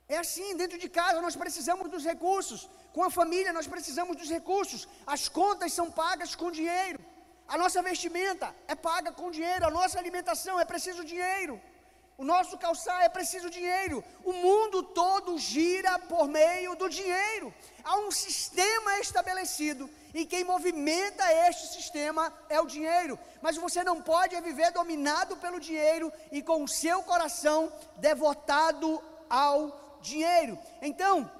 É 0.08 0.18
assim, 0.18 0.56
dentro 0.56 0.78
de 0.78 0.88
casa 0.88 1.20
nós 1.20 1.36
precisamos 1.36 1.90
dos 1.90 2.04
recursos. 2.04 2.68
Com 2.92 3.02
a 3.04 3.10
família 3.10 3.52
nós 3.52 3.66
precisamos 3.66 4.16
dos 4.16 4.28
recursos. 4.28 4.88
As 5.06 5.28
contas 5.28 5.72
são 5.72 5.90
pagas 5.90 6.34
com 6.34 6.50
dinheiro. 6.50 7.00
A 7.46 7.58
nossa 7.58 7.82
vestimenta 7.82 8.54
é 8.68 8.74
paga 8.74 9.12
com 9.12 9.30
dinheiro. 9.30 9.66
A 9.66 9.70
nossa 9.70 9.98
alimentação 9.98 10.58
é 10.58 10.64
preciso 10.64 11.04
dinheiro. 11.04 11.60
O 12.20 12.24
nosso 12.24 12.58
calçar 12.58 13.02
é 13.02 13.08
preciso 13.08 13.48
dinheiro. 13.48 14.04
O 14.22 14.32
mundo 14.32 14.82
todo 14.82 15.38
gira 15.38 15.98
por 16.00 16.28
meio 16.28 16.74
do 16.76 16.86
dinheiro. 16.86 17.52
Há 17.82 17.96
um 17.96 18.10
sistema 18.10 18.98
estabelecido 18.98 19.88
e 20.12 20.26
quem 20.26 20.44
movimenta 20.44 21.32
este 21.48 21.66
sistema 21.68 22.32
é 22.50 22.60
o 22.60 22.66
dinheiro. 22.66 23.18
Mas 23.40 23.56
você 23.56 23.82
não 23.82 24.02
pode 24.02 24.38
viver 24.42 24.70
dominado 24.70 25.38
pelo 25.38 25.58
dinheiro 25.58 26.12
e 26.30 26.42
com 26.42 26.62
o 26.62 26.68
seu 26.68 27.02
coração 27.02 27.72
devotado 27.96 29.02
ao 29.30 29.98
dinheiro. 30.02 30.58
Então, 30.82 31.30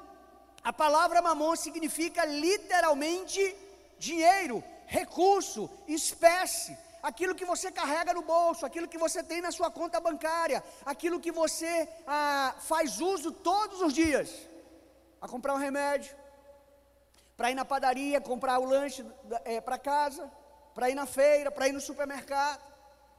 a 0.63 0.73
palavra 0.73 1.23
mamon 1.23 1.57
significa 1.57 2.25
literalmente 2.25 3.57
dinheiro, 3.99 4.63
recurso, 4.87 5.71
espécie, 5.89 6.77
aquilo 7.03 7.35
que 7.35 7.45
você 7.45 7.71
carrega 7.71 8.13
no 8.13 8.23
bolso, 8.23 8.67
aquilo 8.67 8.89
que 8.89 8.99
você 8.99 9.23
tem 9.23 9.41
na 9.41 9.51
sua 9.51 9.71
conta 9.71 10.01
bancária, 10.01 10.63
aquilo 10.85 11.21
que 11.21 11.33
você 11.33 11.89
ah, 12.07 12.55
faz 12.61 13.01
uso 13.01 13.33
todos 13.33 13.81
os 13.81 13.93
dias, 13.93 14.31
a 15.21 15.29
comprar 15.29 15.55
um 15.55 15.59
remédio, 15.59 16.15
para 17.37 17.51
ir 17.51 17.55
na 17.55 17.65
padaria, 17.65 18.21
comprar 18.21 18.59
o 18.59 18.65
lanche 18.65 19.05
é, 19.45 19.61
para 19.61 19.79
casa, 19.79 20.31
para 20.75 20.91
ir 20.91 20.95
na 20.95 21.07
feira, 21.07 21.51
para 21.51 21.69
ir 21.69 21.73
no 21.73 21.81
supermercado, 21.81 22.61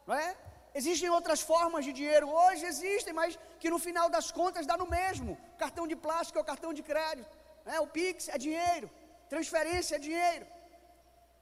não 0.06 0.14
é? 0.14 0.36
Existem 0.74 1.10
outras 1.10 1.42
formas 1.42 1.84
de 1.84 1.92
dinheiro 1.92 2.28
hoje, 2.30 2.66
existem, 2.66 3.14
mas 3.14 3.38
que 3.60 3.70
no 3.70 3.80
final 3.88 4.10
das 4.10 4.32
contas 4.32 4.66
dá 4.66 4.78
no 4.78 4.88
mesmo. 4.88 5.38
Cartão 5.58 5.86
de 5.86 5.96
plástico 5.96 6.40
é 6.40 6.42
o 6.42 6.50
cartão 6.52 6.74
de 6.74 6.82
crédito, 6.82 7.30
né? 7.66 7.80
o 7.80 7.88
Pix 7.88 8.30
é 8.30 8.38
dinheiro, 8.38 8.90
transferência 9.30 9.98
é 9.98 10.00
dinheiro, 10.00 10.46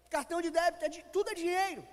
cartão 0.09 0.41
de 0.41 0.49
débito 0.49 0.85
é 0.85 0.89
di 0.89 1.05
tudo 1.13 1.29
é 1.29 1.35
dinheiro. 1.35 1.87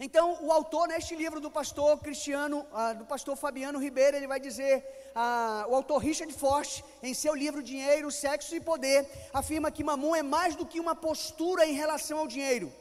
Então, 0.00 0.38
o 0.46 0.52
autor 0.52 0.86
neste 0.86 1.14
livro 1.16 1.40
do 1.40 1.50
pastor 1.50 1.98
Cristiano, 1.98 2.64
ah, 2.72 2.92
do 2.92 3.04
pastor 3.04 3.36
Fabiano 3.36 3.80
Ribeiro, 3.80 4.16
ele 4.16 4.28
vai 4.28 4.38
dizer, 4.38 4.74
ah, 5.14 5.66
o 5.68 5.74
autor 5.74 5.98
Richard 5.98 6.32
Forte, 6.32 6.84
em 7.02 7.12
seu 7.12 7.34
livro 7.34 7.60
Dinheiro, 7.60 8.10
Sexo 8.10 8.54
e 8.54 8.60
Poder, 8.60 9.08
afirma 9.32 9.72
que 9.72 9.82
Mamon 9.82 10.14
é 10.14 10.22
mais 10.22 10.54
do 10.54 10.64
que 10.64 10.78
uma 10.78 10.94
postura 10.94 11.66
em 11.66 11.72
relação 11.72 12.18
ao 12.18 12.28
dinheiro 12.28 12.72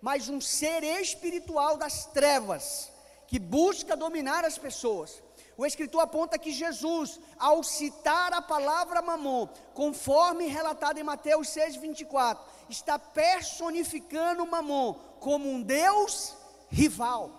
mas 0.00 0.28
um 0.28 0.40
ser 0.40 0.82
espiritual 0.82 1.76
das 1.76 2.06
trevas, 2.06 2.90
que 3.26 3.38
busca 3.38 3.96
dominar 3.96 4.44
as 4.44 4.56
pessoas. 4.56 5.22
O 5.56 5.66
escritor 5.66 6.02
aponta 6.02 6.38
que 6.38 6.52
Jesus, 6.52 7.18
ao 7.36 7.64
citar 7.64 8.32
a 8.32 8.40
palavra 8.40 9.02
mamon, 9.02 9.48
conforme 9.74 10.46
relatado 10.46 10.98
em 10.98 11.02
Mateus 11.02 11.48
6,24, 11.48 12.38
está 12.70 12.96
personificando 12.98 14.46
mamon 14.46 14.94
como 15.18 15.50
um 15.50 15.60
Deus 15.60 16.36
rival. 16.70 17.32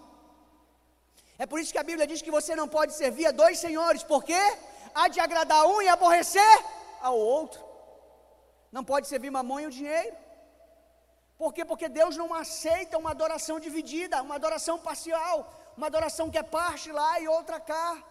É 1.38 1.46
por 1.46 1.62
isso 1.62 1.72
que 1.72 1.78
a 1.78 1.84
Bíblia 1.84 2.06
diz 2.06 2.22
que 2.22 2.30
você 2.30 2.54
não 2.58 2.68
pode 2.68 2.94
servir 2.94 3.28
a 3.28 3.32
dois 3.32 3.58
senhores, 3.58 4.04
porque 4.04 4.36
há 4.94 5.08
de 5.08 5.22
agradar 5.22 5.66
um 5.66 5.82
e 5.82 5.88
aborrecer 5.88 6.66
ao 7.02 7.18
outro. 7.18 7.64
Não 8.70 8.84
pode 8.84 9.08
servir 9.08 9.32
mamon 9.32 9.62
e 9.62 9.68
o 9.68 9.72
dinheiro. 9.72 10.16
Por 11.40 11.54
quê? 11.54 11.64
Porque 11.64 11.88
Deus 11.88 12.18
não 12.18 12.34
aceita 12.34 12.98
uma 12.98 13.12
adoração 13.12 13.62
dividida, 13.62 14.22
uma 14.22 14.36
adoração 14.36 14.78
parcial, 14.78 15.36
uma 15.78 15.88
adoração 15.88 16.30
que 16.30 16.38
é 16.38 16.44
parte 16.44 16.92
lá 16.92 17.18
e 17.22 17.30
outra 17.30 17.62
cá. 17.62 18.04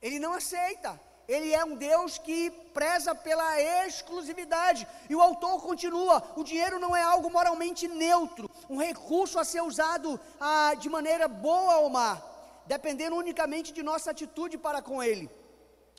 Ele 0.00 0.20
não 0.20 0.32
aceita. 0.32 1.00
Ele 1.26 1.52
é 1.52 1.64
um 1.64 1.74
Deus 1.74 2.18
que 2.18 2.48
preza 2.72 3.12
pela 3.12 3.60
exclusividade. 3.84 4.86
E 5.10 5.16
o 5.16 5.20
autor 5.20 5.60
continua: 5.60 6.22
o 6.36 6.44
dinheiro 6.44 6.78
não 6.78 6.94
é 6.94 7.02
algo 7.02 7.28
moralmente 7.28 7.88
neutro, 7.88 8.48
um 8.70 8.76
recurso 8.76 9.40
a 9.40 9.44
ser 9.44 9.62
usado 9.62 10.20
ah, 10.40 10.74
de 10.78 10.88
maneira 10.88 11.26
boa 11.26 11.78
ou 11.78 11.90
má, 11.90 12.22
dependendo 12.66 13.16
unicamente 13.16 13.72
de 13.72 13.82
nossa 13.82 14.12
atitude 14.12 14.56
para 14.56 14.80
com 14.80 15.02
ele. 15.02 15.28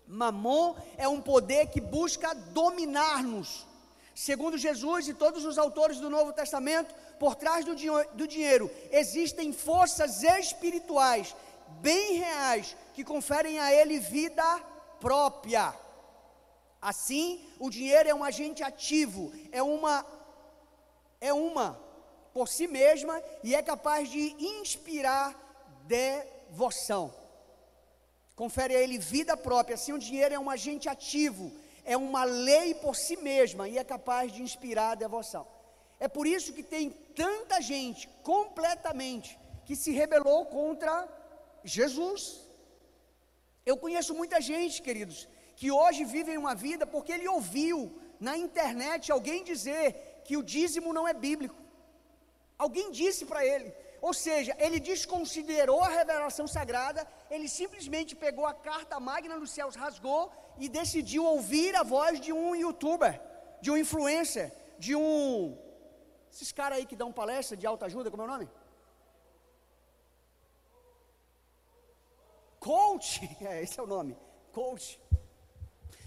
Mamon 0.07 0.73
é 0.97 1.05
um 1.05 1.21
poder 1.21 1.67
que 1.67 1.81
busca 1.81 2.33
dominar-nos 2.33 3.72
Segundo 4.15 4.58
Jesus 4.58 5.08
e 5.08 5.13
todos 5.13 5.43
os 5.43 5.58
autores 5.58 5.99
do 5.99 6.10
Novo 6.10 6.34
Testamento, 6.34 6.93
por 7.19 7.36
trás 7.36 7.65
do, 7.65 7.73
do 8.13 8.28
dinheiro 8.28 8.69
existem 8.91 9.52
forças 9.52 10.21
espirituais, 10.23 11.36
bem 11.82 12.17
reais, 12.17 12.76
que 12.93 13.04
conferem 13.04 13.60
a 13.60 13.73
ele 13.73 13.99
vida 13.99 14.43
própria. 14.99 15.73
Assim, 16.82 17.43
o 17.60 17.69
dinheiro 17.69 18.10
é 18.10 18.13
um 18.13 18.23
agente 18.23 18.62
ativo, 18.62 19.32
é 19.52 19.63
uma 19.63 20.06
é 21.19 21.34
uma 21.34 21.80
por 22.34 22.49
si 22.49 22.67
mesma 22.67 23.21
e 23.43 23.56
é 23.56 23.62
capaz 23.62 24.10
de 24.10 24.36
inspirar 24.38 25.34
devoção. 25.86 27.13
Confere 28.36 28.76
a 28.76 28.82
ele 28.82 28.97
vida 28.97 29.38
própria. 29.38 29.76
Assim, 29.76 29.93
o 29.93 29.99
dinheiro 29.99 30.34
é 30.36 30.39
um 30.39 30.49
agente 30.49 30.89
ativo, 30.89 31.52
é 31.85 31.97
uma 31.97 32.23
lei 32.23 32.73
por 32.75 32.95
si 32.95 33.17
mesma 33.17 33.67
e 33.67 33.77
é 33.77 33.83
capaz 33.83 34.31
de 34.31 34.41
inspirar 34.41 34.91
a 34.91 34.95
devoção. 34.95 35.47
É 35.99 36.07
por 36.07 36.25
isso 36.27 36.53
que 36.53 36.63
tem 36.63 36.89
tanta 37.15 37.61
gente 37.61 38.07
completamente 38.23 39.37
que 39.65 39.75
se 39.75 39.91
rebelou 39.91 40.45
contra 40.45 41.07
Jesus. 41.63 42.41
Eu 43.65 43.77
conheço 43.77 44.13
muita 44.13 44.41
gente, 44.41 44.81
queridos, 44.81 45.27
que 45.55 45.71
hoje 45.71 46.03
vivem 46.03 46.37
uma 46.37 46.55
vida 46.55 46.85
porque 46.85 47.11
ele 47.11 47.27
ouviu 47.27 47.97
na 48.19 48.37
internet 48.37 49.11
alguém 49.11 49.43
dizer 49.43 50.21
que 50.25 50.35
o 50.37 50.43
dízimo 50.43 50.93
não 50.93 51.07
é 51.07 51.13
bíblico. 51.13 51.55
Alguém 52.57 52.91
disse 52.91 53.25
para 53.25 53.45
ele. 53.45 53.73
Ou 54.07 54.13
seja, 54.13 54.53
ele 54.59 54.79
desconsiderou 54.87 55.81
a 55.81 55.87
revelação 55.87 56.45
sagrada, 56.45 57.01
ele 57.35 57.47
simplesmente 57.47 58.13
pegou 58.23 58.45
a 58.45 58.53
carta 58.53 58.99
magna 58.99 59.39
dos 59.39 59.51
céus, 59.57 59.77
rasgou 59.83 60.23
e 60.63 60.67
decidiu 60.67 61.23
ouvir 61.23 61.73
a 61.81 61.83
voz 61.83 62.19
de 62.25 62.33
um 62.33 62.53
youtuber, 62.53 63.13
de 63.61 63.71
um 63.71 63.77
influencer, 63.77 64.51
de 64.77 64.93
um. 64.93 65.57
Esses 66.33 66.51
caras 66.51 66.79
aí 66.79 66.85
que 66.85 66.97
dão 67.01 67.13
palestra 67.13 67.55
de 67.55 67.65
alta 67.65 67.85
ajuda, 67.85 68.11
como 68.11 68.23
é 68.23 68.25
o 68.25 68.33
nome? 68.33 68.49
Coach, 72.59 73.21
é, 73.51 73.63
esse 73.63 73.79
é 73.79 73.83
o 73.83 73.87
nome, 73.87 74.17
coach. 74.51 74.99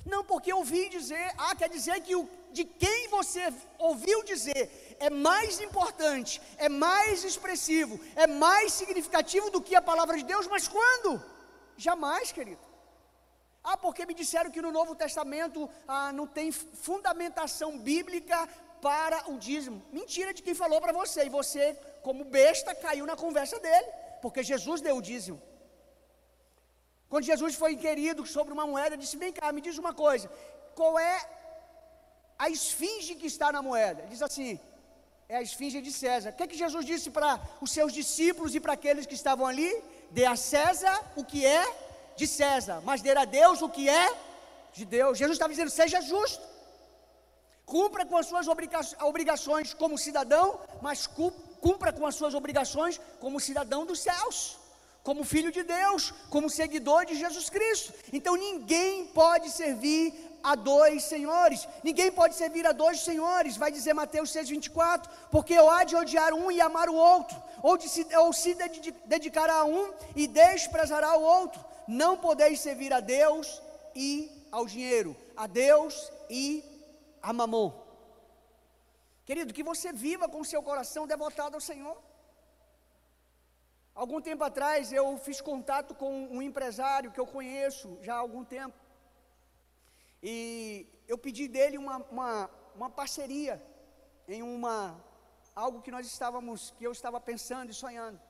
Não, 0.04 0.22
porque 0.22 0.52
ouvi 0.52 0.90
dizer, 0.90 1.26
ah, 1.38 1.56
quer 1.56 1.70
dizer 1.70 1.98
que 2.02 2.14
o, 2.14 2.28
de 2.58 2.64
quem 2.82 3.00
você 3.16 3.42
ouviu 3.88 4.18
dizer 4.32 4.62
é 5.06 5.10
mais 5.28 5.60
importante, 5.66 6.34
é 6.66 6.68
mais 6.86 7.24
expressivo, 7.30 7.94
é 8.24 8.26
mais 8.26 8.68
significativo 8.80 9.48
do 9.54 9.64
que 9.66 9.74
a 9.80 9.88
palavra 9.90 10.16
de 10.20 10.24
Deus, 10.32 10.46
mas 10.54 10.66
quando? 10.76 11.10
Jamais, 11.86 12.32
querido. 12.36 12.64
Ah, 13.68 13.76
porque 13.84 14.06
me 14.10 14.14
disseram 14.22 14.50
que 14.54 14.64
no 14.66 14.72
Novo 14.78 14.94
Testamento 15.04 15.68
ah, 15.86 16.10
não 16.18 16.26
tem 16.38 16.50
fundamentação 16.86 17.70
bíblica 17.90 18.38
para 18.86 19.18
o 19.32 19.36
dízimo. 19.46 19.78
Mentira 19.98 20.32
de 20.36 20.42
quem 20.46 20.54
falou 20.62 20.80
para 20.84 20.92
você. 21.00 21.20
E 21.24 21.34
você, 21.38 21.64
como 22.06 22.24
besta, 22.38 22.74
caiu 22.84 23.04
na 23.10 23.16
conversa 23.24 23.58
dele. 23.66 23.88
Porque 24.22 24.42
Jesus 24.52 24.80
deu 24.86 24.96
o 24.98 25.02
dízimo. 25.10 25.40
Quando 27.10 27.24
Jesus 27.32 27.54
foi 27.62 27.70
inquirido 27.72 28.22
sobre 28.36 28.52
uma 28.56 28.66
moeda, 28.72 29.00
disse: 29.02 29.16
Vem 29.24 29.32
cá, 29.38 29.50
me 29.56 29.64
diz 29.66 29.76
uma 29.84 29.92
coisa. 30.04 30.30
Qual 30.78 30.94
é 30.98 31.16
a 32.38 32.48
esfinge 32.48 33.14
que 33.14 33.26
está 33.26 33.50
na 33.50 33.62
moeda? 33.62 34.02
Ele 34.02 34.10
diz 34.10 34.22
assim: 34.22 34.60
É 35.28 35.36
a 35.36 35.42
esfinge 35.42 35.80
de 35.80 35.92
César. 35.92 36.30
O 36.30 36.32
que, 36.34 36.42
é 36.42 36.46
que 36.46 36.56
Jesus 36.64 36.84
disse 36.84 37.10
para 37.10 37.40
os 37.60 37.70
seus 37.70 37.92
discípulos 37.92 38.54
e 38.54 38.60
para 38.60 38.74
aqueles 38.74 39.06
que 39.06 39.14
estavam 39.14 39.46
ali? 39.46 39.70
Dê 40.10 40.24
a 40.24 40.36
César 40.36 40.96
o 41.16 41.24
que 41.24 41.44
é 41.44 41.64
de 42.16 42.26
César, 42.26 42.80
mas 42.84 43.02
dê 43.02 43.10
a 43.16 43.24
Deus 43.24 43.62
o 43.62 43.68
que 43.68 43.88
é 43.88 44.14
de 44.72 44.84
Deus. 44.84 45.18
Jesus 45.18 45.36
estava 45.36 45.52
dizendo: 45.52 45.70
seja 45.70 46.00
justo, 46.00 46.44
cumpra 47.64 48.04
com 48.06 48.16
as 48.16 48.26
suas 48.26 48.46
obrigações 49.00 49.74
como 49.74 49.98
cidadão, 49.98 50.60
mas 50.80 51.06
cumpra 51.60 51.92
com 51.92 52.06
as 52.06 52.14
suas 52.14 52.34
obrigações 52.34 53.00
como 53.18 53.40
cidadão 53.40 53.84
dos 53.84 54.00
céus, 54.00 54.58
como 55.02 55.24
filho 55.24 55.50
de 55.50 55.62
Deus, 55.62 56.12
como 56.30 56.50
seguidor 56.50 57.04
de 57.06 57.16
Jesus 57.16 57.48
Cristo. 57.50 57.92
Então 58.12 58.36
ninguém 58.36 59.06
pode 59.06 59.50
servir 59.50 60.14
a 60.50 60.54
dois 60.54 61.04
senhores, 61.12 61.60
ninguém 61.82 62.10
pode 62.18 62.34
servir 62.40 62.64
a 62.66 62.72
dois 62.82 62.98
senhores, 63.08 63.56
vai 63.62 63.70
dizer 63.76 63.94
Mateus 63.94 64.30
6,24, 64.32 65.08
porque 65.30 65.54
eu 65.54 65.68
há 65.68 65.84
de 65.84 65.96
odiar 66.02 66.32
um 66.32 66.50
e 66.50 66.60
amar 66.60 66.88
o 66.88 66.94
outro, 66.94 67.36
ou, 67.62 67.76
de 67.76 67.88
se, 67.88 68.02
ou 68.16 68.32
se 68.32 68.52
dedicar 69.14 69.48
a 69.50 69.64
um 69.64 69.92
e 70.14 70.26
desprezará 70.26 71.16
o 71.16 71.22
outro 71.22 71.60
não 71.86 72.16
podeis 72.16 72.60
servir 72.60 72.92
a 72.92 73.00
Deus 73.00 73.62
e 73.94 74.30
ao 74.50 74.66
dinheiro, 74.66 75.16
a 75.36 75.46
Deus 75.46 76.10
e 76.28 76.64
a 77.22 77.32
mamon. 77.32 77.72
Querido, 79.24 79.54
que 79.54 79.62
você 79.62 79.92
viva 79.92 80.28
com 80.28 80.42
seu 80.44 80.62
coração 80.62 81.06
devotado 81.06 81.54
ao 81.54 81.60
Senhor. 81.60 81.96
Algum 83.94 84.20
tempo 84.20 84.44
atrás 84.44 84.92
eu 84.92 85.16
fiz 85.18 85.40
contato 85.40 85.94
com 85.94 86.26
um 86.26 86.42
empresário 86.42 87.10
que 87.10 87.18
eu 87.18 87.26
conheço 87.26 87.98
já 88.02 88.14
há 88.14 88.18
algum 88.18 88.44
tempo. 88.44 88.76
E 90.22 90.86
eu 91.06 91.18
pedi 91.18 91.48
dele 91.48 91.78
uma, 91.78 91.98
uma, 92.10 92.50
uma 92.74 92.90
parceria 92.90 93.62
em 94.28 94.42
uma 94.42 95.02
algo 95.54 95.80
que 95.80 95.90
nós 95.90 96.06
estávamos, 96.06 96.74
que 96.76 96.86
eu 96.86 96.92
estava 96.92 97.18
pensando 97.20 97.70
e 97.70 97.74
sonhando. 97.74 98.20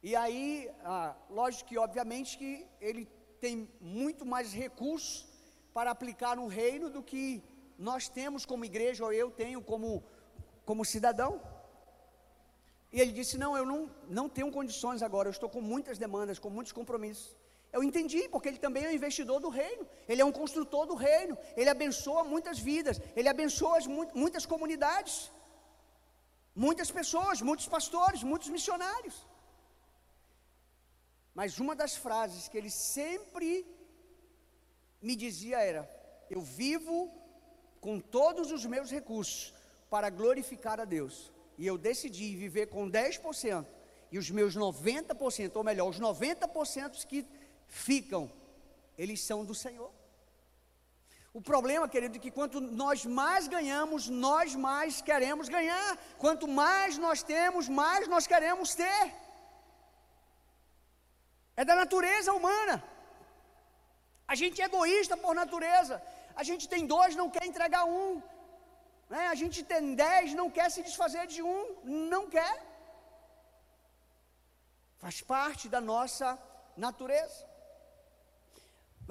E 0.00 0.14
aí, 0.14 0.70
ah, 0.84 1.16
lógico 1.28 1.68
que, 1.68 1.76
obviamente, 1.76 2.38
que 2.38 2.64
ele 2.80 3.04
tem 3.40 3.68
muito 3.80 4.24
mais 4.24 4.52
recursos 4.52 5.26
para 5.74 5.90
aplicar 5.90 6.36
no 6.36 6.46
reino 6.46 6.88
do 6.88 7.02
que 7.02 7.42
nós 7.76 8.08
temos 8.08 8.46
como 8.46 8.64
igreja, 8.64 9.04
ou 9.04 9.12
eu 9.12 9.30
tenho 9.30 9.60
como, 9.60 10.04
como 10.64 10.84
cidadão. 10.84 11.42
E 12.92 13.00
ele 13.00 13.12
disse: 13.12 13.36
Não, 13.36 13.56
eu 13.56 13.66
não, 13.66 13.90
não 14.08 14.28
tenho 14.28 14.52
condições 14.52 15.02
agora, 15.02 15.28
eu 15.28 15.32
estou 15.32 15.48
com 15.48 15.60
muitas 15.60 15.98
demandas, 15.98 16.38
com 16.38 16.50
muitos 16.50 16.72
compromissos. 16.72 17.36
Eu 17.78 17.84
entendi, 17.88 18.22
porque 18.32 18.48
ele 18.50 18.64
também 18.64 18.84
é 18.84 18.88
um 18.88 18.98
investidor 19.00 19.38
do 19.44 19.50
reino, 19.60 19.84
ele 20.10 20.22
é 20.22 20.24
um 20.30 20.36
construtor 20.38 20.84
do 20.90 20.96
reino, 21.08 21.34
ele 21.60 21.70
abençoa 21.74 22.22
muitas 22.32 22.58
vidas, 22.68 22.96
ele 23.18 23.28
abençoa 23.34 23.74
as, 23.80 23.86
muitas 24.22 24.44
comunidades, 24.52 25.16
muitas 26.66 26.90
pessoas, 26.98 27.40
muitos 27.48 27.68
pastores, 27.76 28.24
muitos 28.32 28.48
missionários. 28.56 29.16
Mas 31.38 31.60
uma 31.64 31.76
das 31.82 31.94
frases 32.04 32.48
que 32.48 32.58
ele 32.60 32.72
sempre 32.78 33.50
me 35.08 35.14
dizia 35.24 35.58
era: 35.72 35.82
Eu 36.28 36.40
vivo 36.60 36.96
com 37.80 38.00
todos 38.18 38.50
os 38.56 38.64
meus 38.74 38.90
recursos 38.98 39.54
para 39.92 40.10
glorificar 40.20 40.80
a 40.80 40.88
Deus. 40.96 41.16
E 41.56 41.64
eu 41.72 41.78
decidi 41.78 42.26
viver 42.44 42.66
com 42.74 42.90
10% 42.90 43.64
E 44.10 44.18
os 44.22 44.30
meus 44.38 44.56
90%, 44.56 45.56
ou 45.60 45.64
melhor, 45.70 45.88
os 45.88 46.00
90% 46.00 47.06
que 47.10 47.20
ficam, 47.68 48.30
eles 48.96 49.22
são 49.22 49.44
do 49.44 49.54
Senhor. 49.54 49.92
O 51.32 51.40
problema, 51.40 51.88
querido, 51.88 52.16
é 52.16 52.20
que 52.20 52.30
quanto 52.30 52.60
nós 52.60 53.04
mais 53.04 53.46
ganhamos, 53.46 54.08
nós 54.08 54.54
mais 54.54 55.00
queremos 55.00 55.48
ganhar. 55.48 55.96
Quanto 56.18 56.48
mais 56.48 56.98
nós 56.98 57.22
temos, 57.22 57.68
mais 57.68 58.08
nós 58.08 58.26
queremos 58.26 58.74
ter. 58.74 59.14
É 61.56 61.64
da 61.64 61.76
natureza 61.76 62.32
humana. 62.32 62.82
A 64.26 64.34
gente 64.34 64.60
é 64.60 64.64
egoísta 64.64 65.16
por 65.16 65.34
natureza. 65.34 66.02
A 66.34 66.42
gente 66.42 66.68
tem 66.68 66.86
dois, 66.86 67.14
não 67.14 67.30
quer 67.30 67.46
entregar 67.46 67.84
um. 67.84 68.22
Né? 69.08 69.26
A 69.28 69.34
gente 69.34 69.62
tem 69.62 69.94
dez, 69.94 70.34
não 70.34 70.50
quer 70.50 70.70
se 70.70 70.82
desfazer 70.82 71.26
de 71.26 71.42
um. 71.42 71.62
Não 71.84 72.28
quer. 72.28 72.56
Faz 74.98 75.20
parte 75.20 75.68
da 75.68 75.80
nossa 75.80 76.38
natureza. 76.76 77.47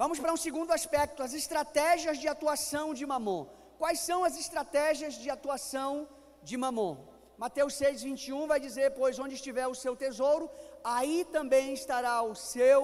Vamos 0.00 0.20
para 0.20 0.32
um 0.32 0.42
segundo 0.46 0.70
aspecto, 0.70 1.24
as 1.24 1.32
estratégias 1.34 2.18
de 2.22 2.28
atuação 2.28 2.94
de 2.98 3.04
Mamon. 3.04 3.46
Quais 3.80 3.98
são 4.08 4.18
as 4.22 4.34
estratégias 4.42 5.14
de 5.22 5.28
atuação 5.28 6.08
de 6.40 6.56
Mamon? 6.56 6.94
Mateus 7.36 7.74
6, 7.74 8.04
21 8.04 8.46
vai 8.46 8.60
dizer: 8.60 8.92
Pois 8.98 9.18
onde 9.18 9.34
estiver 9.34 9.66
o 9.66 9.74
seu 9.74 9.96
tesouro, 9.96 10.48
aí 10.84 11.16
também 11.32 11.72
estará 11.72 12.22
o 12.22 12.36
seu 12.36 12.80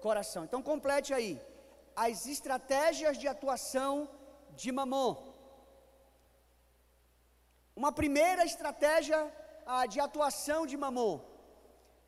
coração. 0.00 0.44
Então 0.44 0.62
complete 0.62 1.12
aí 1.12 1.32
as 1.96 2.26
estratégias 2.36 3.18
de 3.18 3.26
atuação 3.26 4.08
de 4.60 4.70
Mamon. 4.70 5.16
Uma 7.74 7.90
primeira 7.90 8.44
estratégia 8.44 9.18
ah, 9.66 9.84
de 9.86 9.98
atuação 9.98 10.64
de 10.64 10.76
Mamon 10.76 11.18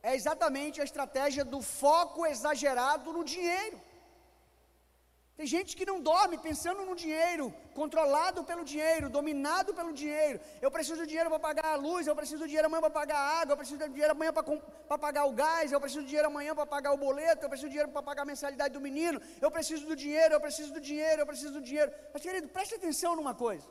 é 0.00 0.14
exatamente 0.14 0.80
a 0.80 0.84
estratégia 0.84 1.44
do 1.44 1.60
foco 1.60 2.24
exagerado 2.24 3.12
no 3.12 3.24
dinheiro. 3.34 3.87
Tem 5.38 5.46
gente 5.46 5.76
que 5.78 5.86
não 5.86 6.00
dorme 6.00 6.36
pensando 6.36 6.84
no 6.84 6.94
dinheiro, 6.96 7.54
controlado 7.72 8.42
pelo 8.42 8.64
dinheiro, 8.64 9.08
dominado 9.08 9.72
pelo 9.72 9.92
dinheiro. 9.92 10.40
Eu 10.60 10.68
preciso 10.68 11.02
de 11.02 11.06
dinheiro 11.10 11.30
para 11.30 11.38
pagar 11.38 11.66
a 11.74 11.76
luz, 11.76 12.08
eu 12.08 12.16
preciso 12.20 12.42
de 12.42 12.48
dinheiro 12.48 12.66
amanhã 12.66 12.80
para 12.80 12.90
pagar 12.90 13.18
a 13.18 13.28
água, 13.40 13.52
eu 13.52 13.56
preciso 13.56 13.78
de 13.78 13.88
dinheiro 13.88 14.14
amanhã 14.16 14.32
para 14.32 14.98
pagar 14.98 15.26
o 15.26 15.32
gás, 15.32 15.70
eu 15.70 15.80
preciso 15.80 16.02
de 16.02 16.08
dinheiro 16.08 16.26
amanhã 16.26 16.56
para 16.56 16.66
pagar 16.66 16.92
o 16.92 16.96
boleto, 16.96 17.44
eu 17.44 17.48
preciso 17.48 17.68
de 17.68 17.74
dinheiro 17.74 17.92
para 17.92 18.02
pagar 18.02 18.22
a 18.22 18.24
mensalidade 18.24 18.74
do 18.74 18.80
menino, 18.80 19.22
eu 19.40 19.48
preciso 19.48 19.86
do 19.86 19.94
dinheiro, 19.94 20.34
eu 20.34 20.40
preciso 20.40 20.72
do 20.72 20.80
dinheiro, 20.80 21.22
eu 21.22 21.26
preciso 21.26 21.52
do 21.52 21.60
dinheiro. 21.60 21.92
Mas 22.12 22.20
querido, 22.20 22.48
preste 22.48 22.74
atenção 22.74 23.14
numa 23.14 23.32
coisa. 23.32 23.64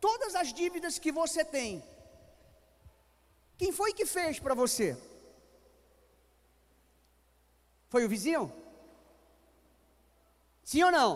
Todas 0.00 0.34
as 0.34 0.54
dívidas 0.54 0.98
que 0.98 1.12
você 1.12 1.44
tem, 1.44 1.84
quem 3.58 3.72
foi 3.72 3.92
que 3.92 4.06
fez 4.06 4.40
para 4.40 4.54
você? 4.54 4.96
Foi 7.90 8.06
o 8.06 8.08
vizinho? 8.08 8.57
Sim 10.70 10.82
ou 10.86 10.92
não? 10.98 11.10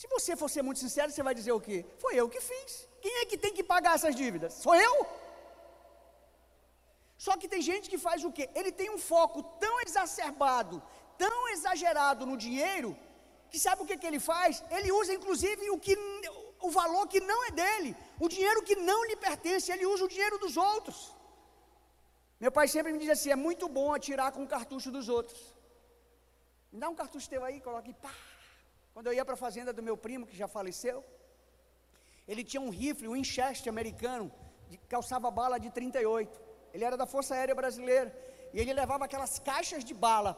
Se 0.00 0.06
você 0.12 0.32
for 0.40 0.48
ser 0.54 0.62
muito 0.66 0.82
sincero, 0.82 1.10
você 1.10 1.22
vai 1.28 1.34
dizer 1.38 1.54
o 1.54 1.64
quê? 1.66 1.78
Foi 2.02 2.12
eu 2.20 2.26
que 2.34 2.40
fiz. 2.48 2.72
Quem 3.02 3.14
é 3.20 3.24
que 3.30 3.36
tem 3.44 3.52
que 3.56 3.64
pagar 3.72 3.94
essas 3.96 4.14
dívidas? 4.20 4.52
Sou 4.64 4.74
eu? 4.88 4.94
Só 7.24 7.32
que 7.40 7.48
tem 7.52 7.62
gente 7.70 7.90
que 7.92 7.98
faz 8.06 8.20
o 8.28 8.30
quê? 8.36 8.44
Ele 8.54 8.70
tem 8.80 8.88
um 8.94 9.00
foco 9.12 9.42
tão 9.64 9.74
exacerbado, 9.86 10.80
tão 11.18 11.40
exagerado 11.54 12.24
no 12.30 12.36
dinheiro, 12.46 12.90
que 13.50 13.58
sabe 13.58 13.82
o 13.82 13.88
que, 13.88 14.00
que 14.00 14.08
ele 14.10 14.20
faz? 14.32 14.62
Ele 14.70 14.92
usa 15.00 15.12
inclusive 15.18 15.70
o, 15.70 15.78
que, 15.86 15.96
o 16.68 16.70
valor 16.80 17.04
que 17.08 17.20
não 17.32 17.40
é 17.48 17.50
dele, 17.50 17.96
o 18.20 18.28
dinheiro 18.28 18.62
que 18.62 18.76
não 18.76 19.04
lhe 19.08 19.16
pertence, 19.16 19.72
ele 19.72 19.86
usa 19.94 20.04
o 20.04 20.12
dinheiro 20.16 20.38
dos 20.44 20.56
outros. 20.56 20.98
Meu 22.38 22.52
pai 22.52 22.68
sempre 22.68 22.92
me 22.92 23.00
diz 23.00 23.10
assim: 23.16 23.30
é 23.30 23.44
muito 23.48 23.68
bom 23.68 23.88
atirar 23.92 24.30
com 24.30 24.44
o 24.44 24.52
cartucho 24.56 24.92
dos 24.98 25.08
outros. 25.08 25.59
Me 26.72 26.78
dá 26.82 26.88
um 26.88 26.94
cartucho 26.94 27.28
teu 27.28 27.44
aí, 27.44 27.60
coloca 27.60 27.88
aí, 27.88 27.94
pá. 27.94 28.12
Quando 28.94 29.06
eu 29.08 29.12
ia 29.12 29.24
para 29.24 29.34
a 29.34 29.42
fazenda 29.46 29.72
do 29.72 29.82
meu 29.82 29.96
primo, 29.96 30.26
que 30.26 30.36
já 30.36 30.48
faleceu, 30.48 31.04
ele 32.30 32.44
tinha 32.44 32.60
um 32.60 32.70
rifle, 32.70 33.08
um 33.08 33.12
Winchester 33.12 33.70
americano, 33.76 34.30
de, 34.68 34.76
calçava 34.94 35.30
bala 35.30 35.58
de 35.58 35.70
38. 35.70 36.40
Ele 36.72 36.84
era 36.84 36.96
da 36.96 37.06
Força 37.06 37.34
Aérea 37.34 37.54
Brasileira. 37.54 38.10
E 38.52 38.60
ele 38.60 38.72
levava 38.72 39.04
aquelas 39.04 39.38
caixas 39.38 39.84
de 39.84 39.94
bala. 40.06 40.32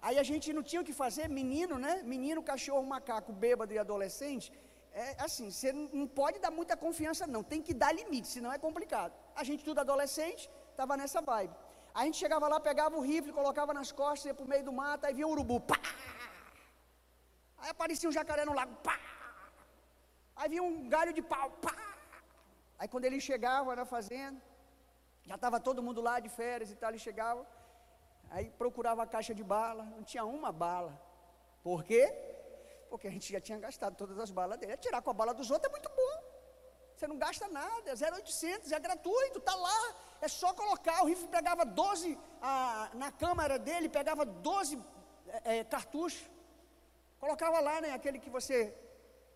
Aí 0.00 0.18
a 0.18 0.22
gente 0.22 0.52
não 0.52 0.62
tinha 0.62 0.80
o 0.82 0.84
que 0.88 0.92
fazer, 0.92 1.28
menino, 1.28 1.78
né? 1.78 2.02
Menino, 2.14 2.42
cachorro, 2.42 2.84
macaco, 2.94 3.32
bêbado 3.32 3.72
e 3.72 3.78
adolescente. 3.78 4.52
É 4.92 5.16
assim, 5.26 5.50
você 5.50 5.72
não 5.72 6.06
pode 6.20 6.38
dar 6.44 6.50
muita 6.50 6.76
confiança, 6.76 7.26
não. 7.26 7.42
Tem 7.42 7.62
que 7.62 7.74
dar 7.82 7.92
limite, 7.92 8.28
senão 8.28 8.52
é 8.52 8.58
complicado. 8.58 9.12
A 9.34 9.44
gente, 9.44 9.64
tudo 9.64 9.80
adolescente, 9.80 10.50
estava 10.70 10.96
nessa 10.96 11.20
vibe. 11.20 11.54
A 11.94 12.04
gente 12.04 12.16
chegava 12.16 12.46
lá, 12.48 12.60
pegava 12.60 12.96
o 12.96 13.00
rifle, 13.00 13.32
colocava 13.32 13.74
nas 13.74 13.90
costas, 13.90 14.26
ia 14.26 14.34
para 14.34 14.44
o 14.44 14.48
meio 14.48 14.64
do 14.64 14.72
mato, 14.72 15.04
aí 15.04 15.14
vinha 15.14 15.26
um 15.26 15.30
urubu, 15.30 15.60
pá! 15.60 15.80
Aí 17.58 17.70
aparecia 17.70 18.08
um 18.08 18.12
jacaré 18.12 18.44
no 18.44 18.54
lago, 18.54 18.74
pá! 18.76 18.98
Aí 20.36 20.48
vinha 20.48 20.62
um 20.62 20.88
galho 20.88 21.12
de 21.12 21.22
pau, 21.22 21.50
pá! 21.50 21.74
Aí 22.78 22.86
quando 22.86 23.04
ele 23.04 23.20
chegava 23.20 23.74
na 23.74 23.84
fazenda, 23.84 24.40
já 25.24 25.34
estava 25.34 25.58
todo 25.58 25.82
mundo 25.82 26.00
lá 26.00 26.20
de 26.20 26.28
férias 26.28 26.70
e 26.70 26.76
tal, 26.76 26.90
ele 26.90 26.98
chegava, 26.98 27.44
aí 28.30 28.50
procurava 28.50 29.02
a 29.02 29.06
caixa 29.06 29.34
de 29.34 29.42
bala, 29.42 29.84
não 29.84 30.02
tinha 30.02 30.24
uma 30.24 30.52
bala. 30.52 30.92
Por 31.62 31.82
quê? 31.82 32.04
Porque 32.88 33.08
a 33.08 33.10
gente 33.10 33.32
já 33.32 33.40
tinha 33.40 33.58
gastado 33.58 33.96
todas 33.96 34.18
as 34.18 34.30
balas 34.30 34.58
dele. 34.58 34.76
Tirar 34.76 35.02
com 35.02 35.10
a 35.10 35.12
bala 35.12 35.34
dos 35.34 35.50
outros 35.50 35.68
é 35.68 35.72
muito 35.72 35.90
bom. 35.90 36.27
Você 36.98 37.06
não 37.06 37.16
gasta 37.16 37.46
nada, 37.46 37.90
é 37.92 37.94
0,800, 37.94 38.72
é 38.72 38.80
gratuito, 38.80 39.38
está 39.38 39.54
lá. 39.54 39.80
É 40.20 40.26
só 40.26 40.52
colocar. 40.52 40.96
O 41.02 41.06
rifle 41.06 41.28
pegava 41.28 41.64
12, 41.64 42.18
a, 42.42 42.90
na 42.94 43.12
câmara 43.12 43.56
dele, 43.56 43.88
pegava 43.88 44.24
12 44.24 44.76
é, 45.28 45.58
é, 45.58 45.64
cartuchos. 45.74 46.28
Colocava 47.20 47.60
lá, 47.60 47.80
né? 47.80 47.92
Aquele 47.92 48.18
que 48.18 48.28
você. 48.28 48.74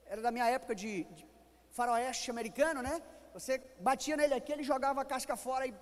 Era 0.07 0.21
da 0.21 0.33
minha 0.33 0.49
época 0.57 0.75
de, 0.75 1.05
de 1.05 1.25
faroeste 1.71 2.33
americano, 2.33 2.83
né? 2.83 3.01
Você 3.33 3.59
batia 3.79 4.17
nele 4.17 4.35
aqui, 4.35 4.51
ele 4.51 4.65
jogava 4.65 5.01
a 5.01 5.05
casca 5.05 5.37
fora 5.37 5.65
e. 5.65 5.73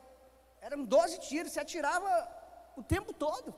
Eram 0.61 0.85
12 0.85 1.19
tiros, 1.21 1.51
você 1.51 1.61
atirava 1.61 2.13
o 2.77 2.83
tempo 2.83 3.15
todo. 3.15 3.55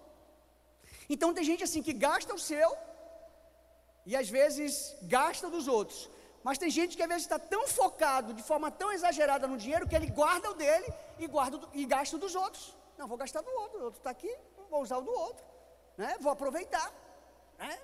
Então 1.11 1.35
tem 1.35 1.43
gente 1.43 1.65
assim 1.65 1.83
que 1.83 1.93
gasta 1.93 2.33
o 2.33 2.39
seu 2.39 2.71
e 4.07 4.15
às 4.15 4.29
vezes 4.29 4.97
gasta 5.03 5.51
dos 5.51 5.67
outros. 5.67 6.09
Mas 6.43 6.59
tem 6.59 6.71
gente 6.71 6.97
que 6.97 7.03
às 7.03 7.09
vezes 7.09 7.25
está 7.25 7.39
tão 7.39 7.67
focado, 7.69 8.35
de 8.35 8.43
forma 8.43 8.71
tão 8.71 8.91
exagerada 8.93 9.47
no 9.47 9.57
dinheiro, 9.57 9.89
que 9.89 9.95
ele 9.95 10.09
guarda 10.09 10.51
o 10.51 10.55
dele 10.55 10.93
e, 11.19 11.27
guarda 11.27 11.61
e 11.73 11.85
gasta 11.85 12.17
o 12.17 12.19
dos 12.19 12.35
outros. 12.35 12.75
Não, 12.99 13.07
vou 13.07 13.17
gastar 13.17 13.43
do 13.43 13.51
outro, 13.51 13.79
o 13.79 13.85
outro 13.85 13.99
está 13.99 14.11
aqui, 14.11 14.35
vou 14.71 14.83
usar 14.83 14.99
o 14.99 15.03
do 15.03 15.13
outro. 15.13 15.45
Né? 15.97 16.17
Vou 16.21 16.33
aproveitar. 16.33 16.93
Está 17.53 17.67
né? 17.67 17.79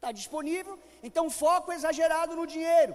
Tá 0.00 0.12
disponível. 0.12 0.78
Então, 1.02 1.30
foco 1.30 1.72
exagerado 1.72 2.34
no 2.34 2.46
dinheiro. 2.46 2.94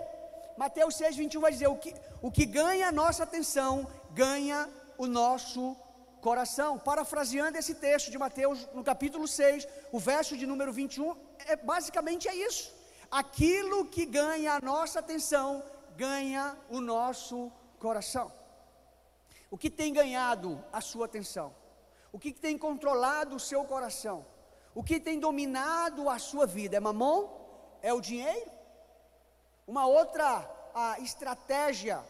Mateus 0.57 0.95
6, 0.95 1.15
21 1.15 1.39
vai 1.39 1.51
dizer: 1.51 1.67
o 1.67 1.77
que, 1.77 1.93
o 2.21 2.31
que 2.31 2.45
ganha 2.45 2.89
a 2.89 2.91
nossa 2.91 3.23
atenção, 3.23 3.87
ganha 4.11 4.67
o 4.97 5.07
nosso 5.07 5.77
coração. 6.19 6.77
Parafraseando 6.77 7.57
esse 7.57 7.75
texto 7.75 8.11
de 8.11 8.17
Mateus, 8.17 8.67
no 8.73 8.83
capítulo 8.83 9.27
6, 9.27 9.67
o 9.91 9.99
verso 9.99 10.35
de 10.35 10.45
número 10.45 10.73
21, 10.73 11.15
é, 11.45 11.55
basicamente 11.55 12.27
é 12.27 12.35
isso. 12.35 12.76
Aquilo 13.09 13.85
que 13.85 14.05
ganha 14.05 14.53
a 14.53 14.61
nossa 14.61 14.99
atenção, 14.99 15.63
ganha 15.95 16.57
o 16.69 16.81
nosso 16.81 17.51
coração. 17.79 18.31
O 19.49 19.57
que 19.57 19.69
tem 19.69 19.93
ganhado 19.93 20.63
a 20.73 20.81
sua 20.81 21.05
atenção? 21.05 21.55
O 22.11 22.19
que 22.19 22.33
tem 22.33 22.57
controlado 22.57 23.35
o 23.35 23.39
seu 23.39 23.63
coração? 23.63 24.25
O 24.75 24.83
que 24.83 24.99
tem 24.99 25.19
dominado 25.19 26.09
a 26.09 26.19
sua 26.19 26.45
vida? 26.45 26.77
É 26.77 26.79
mamon? 26.79 27.29
É 27.81 27.93
o 27.93 28.01
dinheiro? 28.01 28.51
Uma 29.65 29.85
outra 29.85 30.49
estratégia 30.99 32.03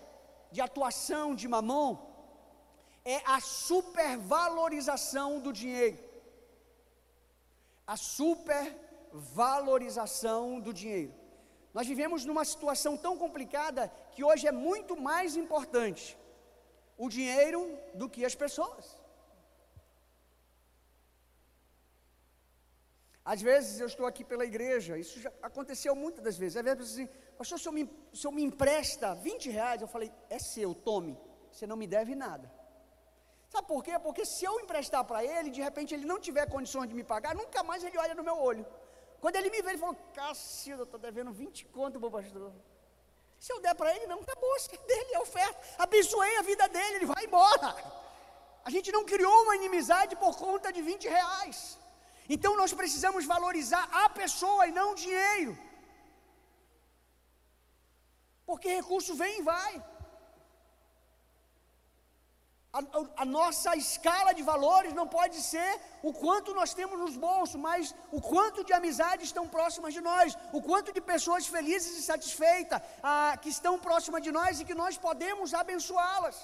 de 0.52 0.62
atuação 0.62 1.36
de 1.36 1.48
mamon 1.48 1.98
é 3.06 3.22
a 3.26 3.40
supervalorização 3.40 5.40
do 5.40 5.54
dinheiro. 5.54 6.04
A 7.86 7.96
super 7.96 8.87
valorização 9.14 10.60
do 10.60 10.74
dinheiro. 10.74 11.14
Nós 11.74 11.88
vivemos 11.88 12.26
numa 12.26 12.44
situação 12.44 12.98
tão 12.98 13.18
complicada 13.18 13.92
que 14.12 14.24
hoje 14.24 14.48
é 14.48 14.52
muito 14.52 14.96
mais 14.96 15.36
importante 15.36 16.18
o 16.98 17.10
dinheiro 17.10 17.78
do 17.94 18.10
que 18.10 18.26
as 18.26 18.36
pessoas. 18.36 18.98
Às 23.24 23.42
vezes 23.42 23.80
eu 23.80 23.88
estou 23.88 24.06
aqui 24.06 24.24
pela 24.24 24.46
igreja, 24.46 24.98
isso 24.98 25.20
já 25.20 25.32
aconteceu 25.42 25.94
muitas 25.94 26.24
das 26.24 26.38
vezes. 26.38 26.56
Às 26.56 26.64
vezes 26.64 26.94
assim, 26.94 27.10
pastor, 27.38 27.60
se 27.60 27.68
eu, 27.68 27.74
me, 27.74 27.84
se 28.14 28.26
eu 28.26 28.32
me 28.32 28.42
empresta 28.42 29.14
20 29.14 29.50
reais, 29.50 29.82
eu 29.82 29.88
falei, 29.88 30.12
é 30.30 30.40
seu, 30.40 30.74
tome, 30.74 31.20
você 31.52 31.68
não 31.68 31.76
me 31.76 31.86
deve 31.86 32.16
nada. 32.16 32.50
Sabe 33.50 33.68
por 33.68 33.84
quê? 33.84 34.00
Porque 34.00 34.26
se 34.26 34.46
eu 34.46 34.60
emprestar 34.62 35.04
para 35.04 35.24
ele, 35.24 35.50
de 35.50 35.62
repente 35.62 35.94
ele 35.94 36.06
não 36.06 36.20
tiver 36.20 36.46
condições 36.50 36.88
de 36.88 36.96
me 36.96 37.04
pagar, 37.04 37.36
nunca 37.36 37.64
mais 37.64 37.84
ele 37.84 37.98
olha 37.98 38.16
no 38.16 38.24
meu 38.24 38.38
olho. 38.40 38.66
Quando 39.28 39.40
ele 39.40 39.50
me 39.54 39.62
vê, 39.62 39.72
ele 39.72 39.84
falou: 39.84 39.96
Cacilda, 40.18 40.84
eu 40.84 40.90
estou 40.90 41.00
devendo 41.06 41.32
20 41.34 41.66
conto 41.78 42.00
para 42.00 42.08
o 42.10 42.12
pastor. 42.18 42.50
Se 43.38 43.52
eu 43.54 43.60
der 43.66 43.76
para 43.80 43.90
ele, 43.94 44.06
não, 44.12 44.20
acabou, 44.22 44.54
se 44.58 44.74
é 44.74 44.78
dele, 44.90 45.16
é 45.16 45.20
oferta. 45.20 45.60
Abençoei 45.86 46.38
a 46.38 46.44
vida 46.50 46.66
dele, 46.76 46.96
ele 46.96 47.10
vai 47.14 47.26
embora. 47.26 47.70
A 48.64 48.70
gente 48.76 48.90
não 48.90 49.04
criou 49.12 49.38
uma 49.44 49.58
inimizade 49.58 50.16
por 50.16 50.34
conta 50.38 50.72
de 50.72 50.82
20 50.82 51.10
reais. 51.10 51.78
Então 52.36 52.56
nós 52.62 52.74
precisamos 52.82 53.26
valorizar 53.26 53.84
a 54.04 54.08
pessoa 54.22 54.66
e 54.66 54.72
não 54.80 54.88
o 54.94 55.00
dinheiro. 55.04 55.54
Porque 58.46 58.78
recurso 58.80 59.14
vem 59.24 59.40
e 59.40 59.48
vai. 59.52 59.74
A, 62.78 63.24
a, 63.24 63.26
nossa 63.26 63.76
escala 63.76 64.32
de 64.38 64.44
valores 64.44 64.94
não 64.94 65.08
pode 65.08 65.38
ser 65.42 65.72
o 66.04 66.12
quanto 66.24 66.54
nós 66.60 66.76
temos 66.80 66.98
nos 67.04 67.16
bolsos, 67.18 67.60
mas 67.68 67.96
o 68.18 68.22
quanto 68.22 68.64
de 68.64 68.74
amizades 68.80 69.26
estão 69.30 69.46
próximas 69.56 69.96
de 69.96 70.02
nós, 70.10 70.38
o 70.58 70.62
quanto 70.68 70.94
de 70.98 71.02
pessoas 71.02 71.48
felizes 71.48 71.98
e 71.98 72.04
satisfeitas 72.04 72.80
ah, 73.02 73.36
que 73.42 73.50
estão 73.50 73.74
próximas 73.88 74.22
de 74.22 74.32
nós 74.32 74.60
e 74.60 74.66
que 74.70 74.76
nós 74.76 74.96
podemos 74.96 75.56
abençoá-las, 75.56 76.38